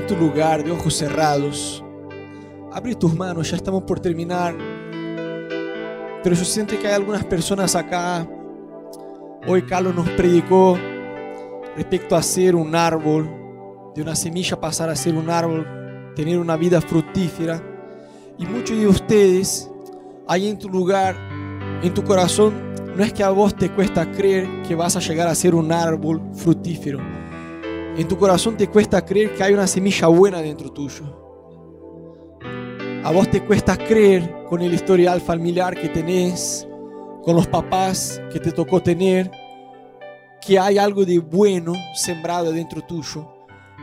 Tu 0.06 0.16
lugar 0.16 0.62
de 0.62 0.70
ojos 0.70 0.94
cerrados. 0.94 1.82
Abre 2.72 2.94
tus 2.94 3.14
manos, 3.14 3.51
ya 3.51 3.56
estamos 3.56 3.85
por 3.85 4.01
terminar. 4.01 4.55
Pero 6.22 6.36
yo 6.36 6.44
siento 6.44 6.78
que 6.78 6.86
hay 6.86 6.94
algunas 6.94 7.24
personas 7.24 7.74
acá. 7.74 8.26
Hoy 9.47 9.62
Carlos 9.62 9.94
nos 9.94 10.09
predicó 10.10 10.76
respecto 11.76 12.16
a 12.16 12.22
ser 12.22 12.55
un 12.55 12.74
árbol, 12.74 13.28
de 13.94 14.02
una 14.02 14.14
semilla 14.14 14.60
pasar 14.60 14.90
a 14.90 14.97
ser 14.97 15.14
un 15.14 15.31
árbol, 15.31 15.66
tener 16.16 16.39
una 16.39 16.56
vida 16.56 16.81
fructífera. 16.81 17.62
Y 18.39 18.47
muchos 18.47 18.76
de 18.76 18.86
ustedes, 18.86 19.70
ahí 20.26 20.48
en 20.48 20.59
tu 20.59 20.68
lugar, 20.68 21.16
en 21.82 21.94
tu 21.94 22.02
corazón, 22.02 22.74
no 22.97 23.02
es 23.02 23.12
que 23.12 23.22
a 23.22 23.31
vos 23.31 23.55
te 23.55 23.70
cuesta 23.70 24.10
creer 24.10 24.62
que 24.62 24.74
vas 24.74 24.97
a 24.97 25.01
llegar 25.01 25.28
a 25.28 25.35
ser 25.35 25.55
un 25.55 25.72
árbol 25.72 26.22
fructífero 26.35 27.24
en 27.97 28.09
tu 28.09 28.19
corazón 28.19 28.57
te 28.57 28.69
cuesta 28.69 29.05
creer 29.05 29.35
que 29.35 29.45
hay 29.45 29.55
una 29.55 29.66
semilla 29.66 30.09
buena 30.09 30.43
dentro 30.43 30.71
tuyo. 30.71 31.21
A 33.05 33.12
vos 33.12 33.31
te 33.31 33.45
cuesta 33.45 33.77
creer 33.77 34.47
con 34.49 34.62
el 34.62 34.75
historial 34.75 35.21
familiar 35.21 35.79
que 35.79 35.89
tenés, 35.89 36.66
con 37.23 37.37
los 37.37 37.47
papás 37.47 38.21
que 38.33 38.41
te 38.41 38.51
tocó 38.51 38.83
tener, 38.83 39.31
que 40.45 40.59
hay 40.59 40.79
algo 40.79 41.05
de 41.05 41.19
bueno 41.19 41.75
sembrado 41.95 42.53
dentro 42.53 42.83
tuyo. 42.83 43.31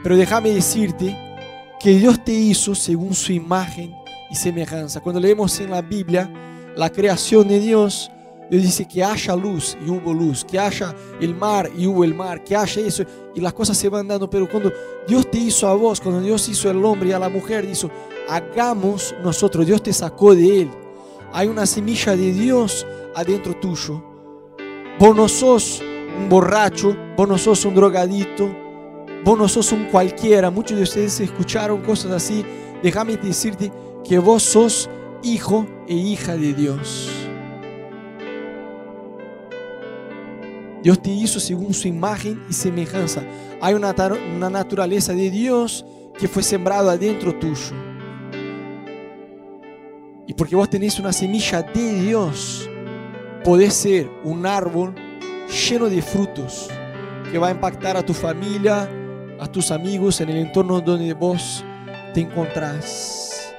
Pero 0.03 0.17
déjame 0.17 0.49
decirte 0.49 1.15
que 1.79 1.91
Dios 1.91 2.23
te 2.23 2.33
hizo 2.33 2.75
según 2.75 3.13
su 3.13 3.31
imagen 3.31 3.95
y 4.29 4.35
semejanza. 4.35 4.99
Cuando 4.99 5.21
leemos 5.21 5.59
en 5.59 5.71
la 5.71 5.81
Biblia 5.81 6.31
la 6.75 6.89
creación 6.89 7.47
de 7.47 7.59
Dios, 7.59 8.11
Dios 8.51 8.63
dice 8.63 8.85
que 8.85 9.01
haya 9.01 9.33
luz 9.33 9.77
y 9.85 9.89
hubo 9.89 10.13
luz, 10.13 10.43
que 10.43 10.59
haya 10.59 10.93
el 11.21 11.33
mar 11.33 11.71
y 11.73 11.87
hubo 11.87 12.03
el 12.03 12.13
mar, 12.13 12.43
que 12.43 12.53
haya 12.53 12.81
eso 12.81 13.05
y 13.33 13.39
las 13.39 13.53
cosas 13.53 13.77
se 13.77 13.87
van 13.87 14.09
dando. 14.09 14.29
Pero 14.29 14.49
cuando 14.49 14.69
Dios 15.07 15.31
te 15.31 15.37
hizo 15.37 15.69
a 15.69 15.73
vos, 15.73 16.01
cuando 16.01 16.19
Dios 16.19 16.49
hizo 16.49 16.69
al 16.69 16.83
hombre 16.83 17.11
y 17.11 17.11
a 17.13 17.19
la 17.19 17.29
mujer, 17.29 17.65
dijo, 17.65 17.89
hagamos 18.27 19.15
nosotros, 19.23 19.65
Dios 19.65 19.81
te 19.81 19.93
sacó 19.93 20.35
de 20.35 20.63
él. 20.63 20.71
Hay 21.31 21.47
una 21.47 21.65
semilla 21.65 22.13
de 22.17 22.33
Dios 22.33 22.85
adentro 23.15 23.55
tuyo. 23.55 24.03
Vos 24.99 25.15
no 25.15 25.29
sos 25.29 25.81
un 25.81 26.27
borracho, 26.27 26.93
vos 27.15 27.29
no 27.29 27.37
sos 27.37 27.63
un 27.63 27.73
drogadito, 27.73 28.53
vos 29.23 29.37
no 29.37 29.47
sos 29.47 29.71
un 29.71 29.85
cualquiera. 29.85 30.51
Muchos 30.51 30.75
de 30.75 30.83
ustedes 30.83 31.21
escucharon 31.21 31.81
cosas 31.83 32.11
así. 32.11 32.45
Déjame 32.83 33.15
decirte 33.15 33.71
que 34.03 34.19
vos 34.19 34.43
sos 34.43 34.89
hijo 35.23 35.65
e 35.87 35.93
hija 35.95 36.35
de 36.35 36.53
Dios. 36.53 37.20
Dios 40.83 41.01
te 41.01 41.11
hizo 41.11 41.39
según 41.39 41.73
su 41.73 41.87
imagen 41.87 42.43
y 42.49 42.53
semejanza. 42.53 43.23
Hay 43.61 43.73
una, 43.73 43.93
una 44.35 44.49
naturaleza 44.49 45.13
de 45.13 45.29
Dios 45.29 45.85
que 46.17 46.27
fue 46.27 46.41
sembrada 46.43 46.93
adentro 46.93 47.35
tuyo. 47.35 47.75
Y 50.27 50.33
porque 50.33 50.55
vos 50.55 50.69
tenés 50.69 50.99
una 50.99 51.13
semilla 51.13 51.61
de 51.61 52.01
Dios, 52.01 52.69
podés 53.43 53.73
ser 53.73 54.09
un 54.23 54.45
árbol 54.45 54.95
lleno 55.69 55.89
de 55.89 56.01
frutos 56.01 56.69
que 57.31 57.37
va 57.37 57.49
a 57.49 57.51
impactar 57.51 57.97
a 57.97 58.05
tu 58.05 58.13
familia, 58.13 58.89
a 59.39 59.47
tus 59.47 59.71
amigos, 59.71 60.21
en 60.21 60.29
el 60.29 60.37
entorno 60.37 60.81
donde 60.81 61.13
vos 61.13 61.63
te 62.13 62.21
encontrás. 62.21 63.53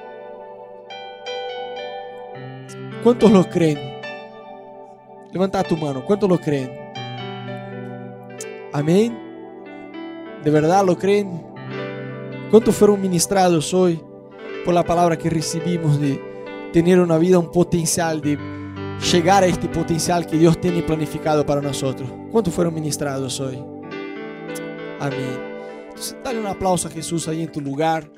¿Cuántos 3.03 3.31
lo 3.31 3.49
creen? 3.49 3.99
Levanta 5.31 5.63
tu 5.63 5.75
mano. 5.75 6.05
¿Cuántos 6.05 6.29
lo 6.29 6.39
creen? 6.39 6.82
Amén. 8.73 9.15
¿De 10.43 10.49
verdad 10.49 10.83
lo 10.83 10.97
creen? 10.97 11.43
¿Cuántos 12.49 12.75
fueron 12.75 12.99
ministrados 12.99 13.71
hoy 13.71 14.01
por 14.65 14.73
la 14.73 14.83
palabra 14.83 15.15
que 15.15 15.29
recibimos 15.29 15.99
de 15.99 16.19
tener 16.73 16.99
una 16.99 17.19
vida, 17.19 17.37
un 17.37 17.51
potencial, 17.51 18.19
de 18.19 18.37
llegar 19.11 19.43
a 19.43 19.45
este 19.45 19.69
potencial 19.69 20.25
que 20.25 20.37
Dios 20.37 20.59
tiene 20.59 20.81
planificado 20.81 21.45
para 21.45 21.61
nosotros? 21.61 22.09
¿Cuántos 22.31 22.51
fueron 22.51 22.73
ministrados 22.73 23.39
hoy? 23.39 23.63
Amén. 24.99 25.53
Dale 26.23 26.39
un 26.39 26.47
aplauso 26.47 26.87
a 26.87 26.91
Jesús 26.91 27.27
ahí 27.27 27.43
en 27.43 27.51
tu 27.51 27.61
lugar. 27.61 28.09